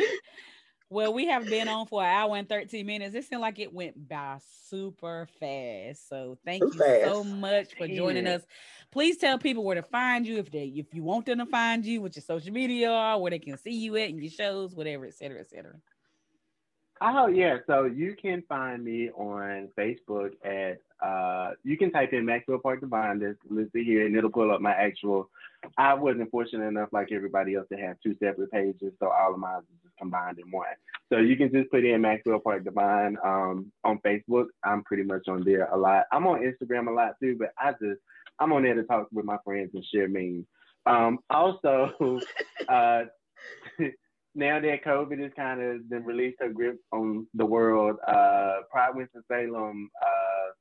Well, 0.91 1.13
we 1.13 1.27
have 1.27 1.47
been 1.47 1.69
on 1.69 1.87
for 1.87 2.03
an 2.03 2.09
hour 2.09 2.37
and 2.37 2.49
13 2.49 2.87
minutes. 2.87 3.15
It 3.15 3.25
seemed 3.25 3.43
like 3.43 3.59
it 3.59 3.73
went 3.73 4.09
by 4.09 4.39
super 4.69 5.29
fast. 5.39 6.09
So 6.09 6.39
thank 6.47 6.63
you 6.63 6.73
fast. 6.73 7.05
so 7.05 7.25
much 7.25 7.75
for 7.77 7.87
joining 7.87 8.25
yeah. 8.25 8.37
us. 8.37 8.43
Please 8.91 9.19
tell 9.19 9.39
people 9.39 9.65
where 9.65 9.75
to 9.75 9.83
find 9.83 10.27
you 10.27 10.39
if 10.39 10.51
they 10.51 10.65
if 10.65 10.95
you 10.95 11.03
want 11.03 11.27
them 11.27 11.39
to 11.39 11.47
find 11.47 11.85
you, 11.85 12.01
what 12.01 12.17
your 12.17 12.23
social 12.23 12.53
media 12.53 12.91
are, 12.91 13.21
where 13.21 13.31
they 13.31 13.39
can 13.39 13.59
see 13.59 13.73
you 13.73 13.97
at 13.97 14.09
and 14.09 14.23
your 14.23 14.31
shows, 14.31 14.75
whatever, 14.75 15.05
et 15.05 15.15
cetera, 15.15 15.41
et 15.41 15.51
cetera. 15.51 15.75
Oh 17.01 17.29
yeah, 17.29 17.59
so 17.67 17.85
you 17.85 18.17
can 18.21 18.43
find 18.49 18.83
me 18.83 19.11
on 19.11 19.69
Facebook 19.79 20.31
at 20.43 20.79
uh 21.07 21.53
you 21.63 21.77
can 21.77 21.93
type 21.93 22.13
in 22.13 22.25
Maxwell 22.25 22.59
Parque 22.59 22.81
Divine, 22.81 23.21
let's, 23.21 23.39
let's 23.51 23.73
see 23.73 23.85
here, 23.85 24.07
and 24.07 24.17
it'll 24.17 24.31
pull 24.31 24.51
up 24.51 24.61
my 24.61 24.73
actual 24.73 25.31
I 25.77 25.95
wasn't 25.95 26.31
fortunate 26.31 26.67
enough 26.67 26.89
like 26.93 27.13
everybody 27.13 27.55
else 27.55 27.69
to 27.71 27.79
have 27.79 27.99
two 28.03 28.17
separate 28.19 28.51
pages, 28.51 28.95
so 28.99 29.11
all 29.11 29.35
of 29.35 29.39
mine 29.39 29.61
is 29.61 29.83
just 29.83 29.88
combined 29.99 30.39
in 30.39 30.51
one. 30.51 30.67
So 31.11 31.19
you 31.19 31.37
can 31.37 31.51
just 31.51 31.71
put 31.71 31.85
in 31.85 32.01
Maxwell 32.01 32.41
Parque 32.41 32.65
Divine 32.65 33.17
um, 33.25 33.73
on 33.85 33.99
Facebook. 34.05 34.47
I'm 34.65 34.83
pretty 34.85 35.03
much 35.03 35.29
on 35.29 35.43
there 35.45 35.67
a 35.73 35.77
lot. 35.77 36.05
I'm 36.13 36.27
on 36.27 36.41
Instagram 36.41 36.89
a 36.89 36.93
lot 36.93 37.15
too, 37.21 37.37
but 37.39 37.53
I 37.59 37.73
just 37.73 38.01
I'm 38.39 38.53
on 38.53 38.63
there 38.63 38.75
to 38.75 38.85
talk 38.85 39.09
with 39.13 39.25
my 39.25 39.39
friends 39.45 39.71
and 39.75 39.85
share 39.85 40.09
memes. 40.09 40.45
Um, 40.87 41.19
also, 41.31 41.93
uh, 42.69 43.03
now 44.35 44.61
that 44.61 44.85
COVID 44.85 45.21
has 45.23 45.33
kind 45.37 45.61
of 45.61 45.89
been 45.89 46.05
released 46.05 46.39
her 46.41 46.51
grip 46.51 46.79
on 46.93 47.27
the 47.35 47.47
world, 47.47 47.97
uh, 48.07 48.59
Pride 48.71 48.95
Winston 48.95 49.23
Salem 49.29 49.91
uh, 50.01 50.53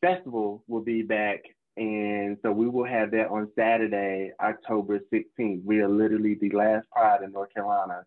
festival 0.00 0.62
will 0.68 0.82
be 0.82 1.02
back 1.02 1.40
and 1.76 2.38
so 2.42 2.52
we 2.52 2.68
will 2.68 2.84
have 2.84 3.10
that 3.12 3.28
on 3.28 3.50
Saturday, 3.56 4.32
October 4.40 5.00
16th. 5.12 5.64
We 5.64 5.80
are 5.80 5.88
literally 5.88 6.34
the 6.34 6.50
last 6.50 6.88
Pride 6.90 7.22
in 7.22 7.32
North 7.32 7.52
Carolina. 7.52 8.04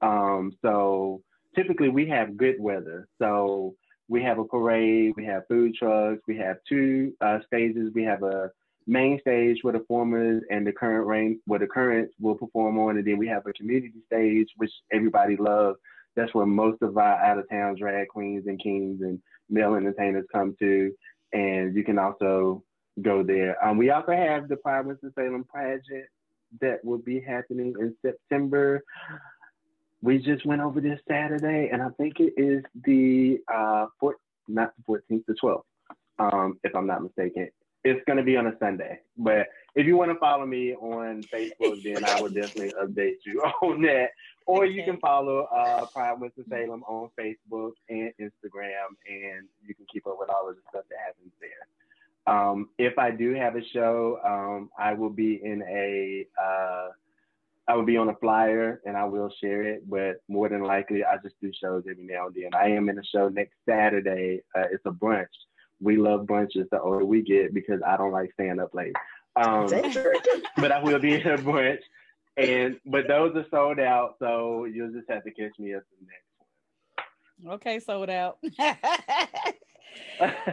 Um, 0.00 0.56
so 0.62 1.22
typically 1.54 1.90
we 1.90 2.08
have 2.08 2.38
good 2.38 2.56
weather. 2.58 3.08
So 3.20 3.74
we 4.08 4.22
have 4.22 4.38
a 4.38 4.44
parade, 4.44 5.12
we 5.16 5.24
have 5.26 5.46
food 5.48 5.74
trucks, 5.74 6.22
we 6.26 6.36
have 6.38 6.56
two 6.68 7.12
uh, 7.20 7.38
stages. 7.46 7.92
We 7.94 8.04
have 8.04 8.22
a 8.22 8.50
main 8.86 9.20
stage 9.20 9.58
where 9.62 9.74
the 9.74 9.84
formers 9.86 10.42
and 10.50 10.66
the 10.66 10.72
current 10.72 11.06
reign, 11.06 11.40
where 11.46 11.60
the 11.60 11.66
currents 11.66 12.14
will 12.18 12.34
perform 12.34 12.78
on, 12.78 12.96
and 12.96 13.06
then 13.06 13.18
we 13.18 13.28
have 13.28 13.46
a 13.46 13.52
community 13.52 13.92
stage 14.06 14.48
which 14.56 14.72
everybody 14.92 15.36
loves. 15.36 15.78
That's 16.16 16.34
where 16.34 16.46
most 16.46 16.82
of 16.82 16.96
our 16.96 17.22
out 17.22 17.38
of 17.38 17.48
town 17.50 17.76
drag 17.76 18.08
queens 18.08 18.46
and 18.46 18.60
kings 18.60 19.00
and 19.02 19.20
male 19.48 19.74
entertainers 19.74 20.26
come 20.32 20.56
to. 20.58 20.92
And 21.32 21.76
you 21.76 21.84
can 21.84 21.98
also 21.98 22.64
go 23.02 23.22
there. 23.22 23.62
Um, 23.64 23.78
we 23.78 23.90
also 23.90 24.12
have 24.12 24.48
the 24.48 24.56
Pride 24.56 24.86
Winston 24.86 25.12
Salem 25.14 25.44
pageant 25.54 26.06
that 26.60 26.84
will 26.84 26.98
be 26.98 27.20
happening 27.20 27.74
in 27.78 27.94
September. 28.02 28.82
We 30.02 30.18
just 30.18 30.46
went 30.46 30.62
over 30.62 30.80
this 30.80 30.98
Saturday, 31.08 31.68
and 31.72 31.82
I 31.82 31.90
think 31.90 32.20
it 32.20 32.32
is 32.36 32.64
the 32.84 33.38
uh, 33.52 33.86
four, 33.98 34.16
not 34.48 34.72
the 34.76 34.92
14th, 34.92 35.26
the 35.26 35.34
12th, 35.34 35.62
um, 36.18 36.58
if 36.64 36.74
I'm 36.74 36.86
not 36.86 37.02
mistaken. 37.02 37.50
It's 37.82 38.00
going 38.06 38.18
to 38.18 38.22
be 38.22 38.36
on 38.36 38.46
a 38.46 38.58
Sunday. 38.58 39.00
But 39.16 39.46
if 39.74 39.86
you 39.86 39.96
want 39.96 40.10
to 40.10 40.18
follow 40.18 40.44
me 40.44 40.74
on 40.74 41.22
Facebook, 41.32 41.82
then 41.82 42.04
I 42.04 42.20
will 42.20 42.28
definitely 42.28 42.74
update 42.82 43.16
you 43.24 43.40
on 43.62 43.82
that. 43.82 44.10
Or 44.46 44.66
you 44.66 44.84
can 44.84 44.98
follow 44.98 45.44
uh, 45.44 45.86
Pride 45.86 46.20
Winston 46.20 46.44
Salem 46.48 46.82
on 46.84 47.10
Facebook 47.18 47.72
and 47.88 48.12
Instagram, 48.20 48.96
and 49.08 49.46
you 49.64 49.74
can 49.74 49.86
keep 49.92 50.06
up 50.06 50.16
with 50.18 50.28
all 50.28 50.48
of 50.48 50.56
the 50.56 50.62
stuff 50.70 50.84
that 50.90 50.98
happens 51.06 51.32
there. 51.40 51.66
Um, 52.26 52.68
if 52.78 52.98
I 52.98 53.10
do 53.10 53.34
have 53.34 53.56
a 53.56 53.64
show, 53.64 54.18
um, 54.24 54.70
I 54.78 54.92
will 54.94 55.10
be 55.10 55.40
in 55.42 55.62
a, 55.62 56.26
uh, 56.40 56.88
I 57.66 57.74
will 57.74 57.84
be 57.84 57.96
on 57.96 58.08
a 58.08 58.16
flyer 58.16 58.80
and 58.84 58.96
I 58.96 59.04
will 59.04 59.32
share 59.40 59.62
it. 59.62 59.88
But 59.88 60.22
more 60.28 60.48
than 60.48 60.62
likely, 60.62 61.04
I 61.04 61.16
just 61.22 61.36
do 61.40 61.50
shows 61.52 61.84
every 61.90 62.04
now 62.04 62.26
and 62.26 62.34
then. 62.34 62.50
I 62.54 62.68
am 62.68 62.88
in 62.88 62.98
a 62.98 63.04
show 63.04 63.28
next 63.28 63.54
Saturday. 63.68 64.42
Uh, 64.56 64.64
it's 64.70 64.84
a 64.86 64.90
brunch. 64.90 65.26
We 65.80 65.96
love 65.96 66.26
brunches 66.26 66.68
the 66.70 66.80
older 66.80 67.04
we 67.04 67.22
get 67.22 67.54
because 67.54 67.80
I 67.86 67.96
don't 67.96 68.12
like 68.12 68.32
staying 68.34 68.60
up 68.60 68.74
late. 68.74 68.94
Um, 69.36 69.66
but 70.56 70.72
I 70.72 70.82
will 70.82 70.98
be 70.98 71.14
in 71.14 71.26
a 71.26 71.38
brunch, 71.38 71.80
and 72.36 72.78
but 72.84 73.06
those 73.08 73.34
are 73.36 73.46
sold 73.50 73.78
out, 73.78 74.16
so 74.18 74.64
you'll 74.64 74.92
just 74.92 75.08
have 75.08 75.24
to 75.24 75.30
catch 75.30 75.58
me 75.58 75.74
at 75.74 75.82
the 76.00 76.06
next 76.06 77.44
one. 77.44 77.54
Okay, 77.54 77.78
sold 77.78 78.10
out. 78.10 78.38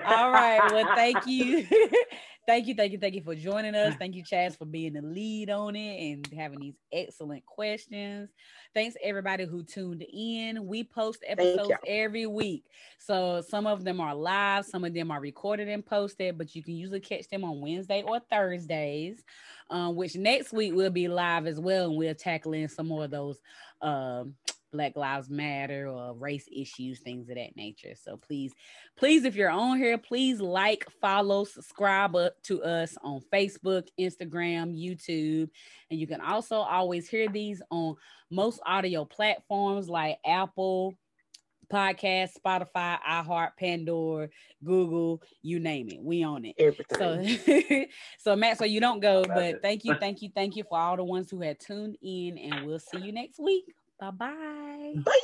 All 0.06 0.32
right. 0.32 0.62
Well, 0.72 0.86
thank 0.96 1.26
you. 1.28 1.66
thank 2.48 2.68
you, 2.68 2.76
thank 2.76 2.94
you, 2.94 2.98
thank 2.98 3.14
you 3.14 3.22
for 3.22 3.36
joining 3.36 3.76
us. 3.76 3.94
Thank 3.96 4.16
you, 4.16 4.24
Chaz, 4.24 4.58
for 4.58 4.66
being 4.66 4.94
the 4.94 5.02
lead 5.02 5.50
on 5.50 5.76
it 5.76 6.14
and 6.14 6.34
having 6.40 6.60
these 6.60 6.78
excellent 6.94 7.46
questions. 7.46 8.30
Thanks 8.74 8.96
everybody 9.04 9.46
who 9.46 9.64
tuned 9.64 10.04
in. 10.04 10.66
We 10.66 10.86
post 10.86 11.26
episodes 11.28 11.74
every 11.86 12.26
week. 12.26 12.64
So 13.00 13.42
some 13.42 13.68
of 13.68 13.84
them 13.84 14.00
are 14.00 14.16
live, 14.16 14.66
some 14.66 14.86
of 14.86 14.94
them 14.94 15.12
are 15.12 15.20
recorded 15.20 15.68
and 15.68 15.86
posted, 15.86 16.38
but 16.38 16.56
you 16.56 16.64
can 16.64 16.76
usually 16.76 17.02
catch 17.02 17.28
them 17.28 17.44
on 17.44 17.60
Wednesday 17.60 18.02
or 18.08 18.22
Thursdays. 18.32 19.24
Um, 19.70 19.98
which 19.98 20.16
next 20.16 20.54
week 20.54 20.74
will 20.74 20.90
be 20.90 21.10
live 21.10 21.46
as 21.46 21.60
well, 21.60 21.90
and 21.90 21.98
we'll 21.98 22.16
tackle 22.16 22.54
in 22.54 22.70
some 22.70 22.88
more 22.88 23.04
of 23.04 23.12
those 23.12 23.38
um 23.82 24.34
Black 24.72 24.96
Lives 24.96 25.30
Matter 25.30 25.88
or 25.88 26.14
race 26.14 26.48
issues, 26.52 27.00
things 27.00 27.30
of 27.30 27.36
that 27.36 27.56
nature. 27.56 27.94
So 27.96 28.18
please, 28.18 28.54
please, 28.98 29.26
if 29.26 29.36
you're 29.36 29.50
on 29.50 29.78
here, 29.78 29.98
please 29.98 30.40
like, 30.42 30.86
follow, 31.02 31.44
subscribe 31.44 32.16
uh, 32.16 32.30
to 32.44 32.64
us 32.64 32.98
on 33.04 33.22
Facebook, 33.34 33.88
Instagram, 34.00 34.76
YouTube. 34.78 35.50
And 35.90 36.00
you 36.00 36.08
can 36.08 36.22
also 36.22 36.58
always 36.58 37.08
hear 37.10 37.28
these 37.30 37.62
on 37.70 37.96
most 38.30 38.60
audio 38.66 39.06
platforms 39.06 39.90
like 39.90 40.18
Apple, 40.26 40.96
podcast, 41.72 42.32
Spotify, 42.38 42.98
iHeart, 43.08 43.52
Pandora, 43.60 44.30
Google, 44.64 45.22
you 45.42 45.60
name 45.60 45.90
it. 45.90 46.02
We 46.02 46.24
own 46.26 46.46
it. 46.46 46.56
Everything. 46.58 47.38
So 47.38 47.86
so 48.20 48.36
Matt, 48.36 48.58
so 48.58 48.66
you 48.66 48.80
don't 48.80 49.00
go, 49.00 49.24
but 49.24 49.62
thank 49.62 49.86
you, 49.86 49.96
thank 50.00 50.22
you, 50.22 50.30
thank 50.34 50.56
you 50.56 50.64
for 50.70 50.78
all 50.80 50.96
the 50.96 51.04
ones 51.04 51.30
who 51.30 51.42
had 51.42 51.60
tuned 51.60 51.98
in, 52.02 52.38
and 52.38 52.66
we'll 52.66 52.80
see 52.80 53.00
you 53.00 53.12
next 53.12 53.40
week. 53.40 53.66
Bye-bye. 54.00 55.00
Bye. 55.06 55.20